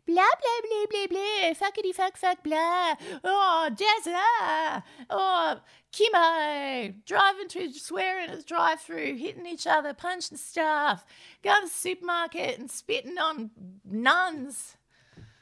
Blah, 0.08 0.24
blah, 0.24 0.62
blah, 0.64 0.86
blah, 0.89 1.08
blah. 1.08 1.53
Fuckity 1.53 1.93
fuck, 1.93 2.16
fuck, 2.16 2.41
blah. 2.41 2.95
Oh, 3.24 3.70
Jazza. 3.72 4.84
Oh, 5.10 5.60
Kimo. 5.91 6.93
Driving 7.05 7.49
through, 7.49 7.74
swearing 7.74 8.30
at 8.30 8.38
the 8.38 8.43
drive 8.43 8.80
through, 8.80 9.18
hitting 9.18 9.45
each 9.45 9.68
other, 9.68 9.93
punching 9.93 10.38
stuff. 10.38 11.05
Going 11.43 11.64
to 11.64 11.68
the 11.68 11.74
supermarket 11.74 12.58
and 12.58 12.72
spitting 12.72 13.18
on 13.18 13.51
nuns. 13.84 14.78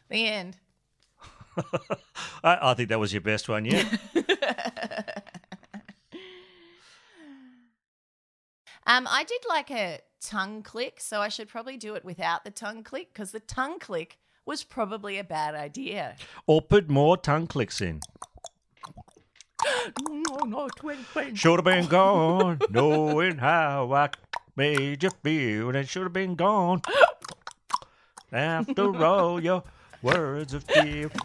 The 0.09 0.25
end. 0.25 0.57
I, 2.43 2.57
I 2.61 2.73
think 2.73 2.89
that 2.89 2.99
was 2.99 3.13
your 3.13 3.21
best 3.21 3.47
one 3.47 3.65
yet. 3.65 3.85
Um, 8.87 9.07
I 9.09 9.23
did 9.23 9.41
like 9.49 9.71
a 9.71 9.99
tongue 10.21 10.61
click, 10.61 10.99
so 10.99 11.19
I 11.19 11.29
should 11.29 11.47
probably 11.47 11.77
do 11.77 11.95
it 11.95 12.05
without 12.05 12.43
the 12.43 12.51
tongue 12.51 12.83
click 12.83 13.11
because 13.11 13.31
the 13.31 13.39
tongue 13.39 13.79
click 13.79 14.19
was 14.45 14.63
probably 14.63 15.17
a 15.17 15.23
bad 15.23 15.55
idea. 15.55 16.15
or 16.47 16.61
put 16.61 16.89
more 16.89 17.17
tongue 17.17 17.47
clicks 17.47 17.81
in. 17.81 18.01
no, 20.09 20.35
no, 20.45 20.67
twin, 20.75 20.99
twin. 21.11 21.35
Should 21.35 21.57
have 21.57 21.65
been 21.65 21.87
gone, 21.87 22.59
knowing 22.69 23.37
how 23.37 23.91
I 23.93 24.09
made 24.55 25.03
you 25.03 25.09
feel, 25.23 25.69
and 25.69 25.77
it 25.77 25.89
should 25.89 26.03
have 26.03 26.13
been 26.13 26.35
gone. 26.35 26.81
After 28.31 29.03
all 29.03 29.41
your 29.41 29.63
words 30.01 30.53
of 30.53 30.63
fear. 30.65 31.09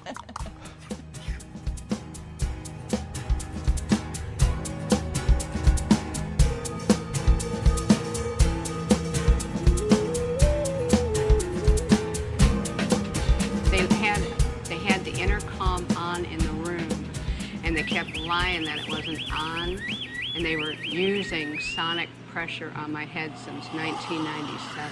using 21.01 21.59
sonic 21.59 22.09
pressure 22.30 22.72
on 22.76 22.92
my 22.92 23.05
head 23.05 23.32
since 23.36 23.66
1997. 23.72 24.90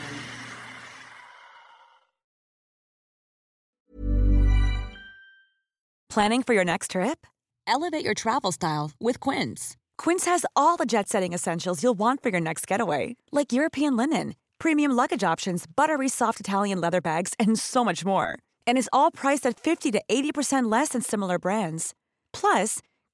Planning 6.10 6.42
for 6.42 6.54
your 6.54 6.64
next 6.64 6.92
trip? 6.92 7.26
Elevate 7.66 8.04
your 8.04 8.14
travel 8.14 8.50
style 8.50 8.90
with 8.98 9.20
Quince. 9.20 9.76
Quince 9.98 10.24
has 10.24 10.44
all 10.56 10.76
the 10.76 10.86
jet 10.86 11.08
setting 11.08 11.34
essentials 11.34 11.82
you'll 11.82 11.98
want 11.98 12.22
for 12.22 12.30
your 12.30 12.40
next 12.40 12.66
getaway, 12.66 13.14
like 13.30 13.52
European 13.52 13.96
linen, 13.96 14.34
premium 14.58 14.92
luggage 14.92 15.22
options, 15.22 15.66
buttery 15.66 16.08
soft 16.08 16.40
Italian 16.40 16.80
leather 16.80 17.00
bags, 17.00 17.34
and 17.38 17.58
so 17.58 17.84
much 17.84 18.04
more. 18.04 18.38
And 18.66 18.78
is 18.78 18.90
all 18.92 19.10
priced 19.10 19.44
at 19.46 19.60
50 19.60 19.92
to 19.92 20.02
80% 20.08 20.72
less 20.72 20.88
than 20.88 21.02
similar 21.02 21.38
brands. 21.38 21.94
Plus, 22.32 22.80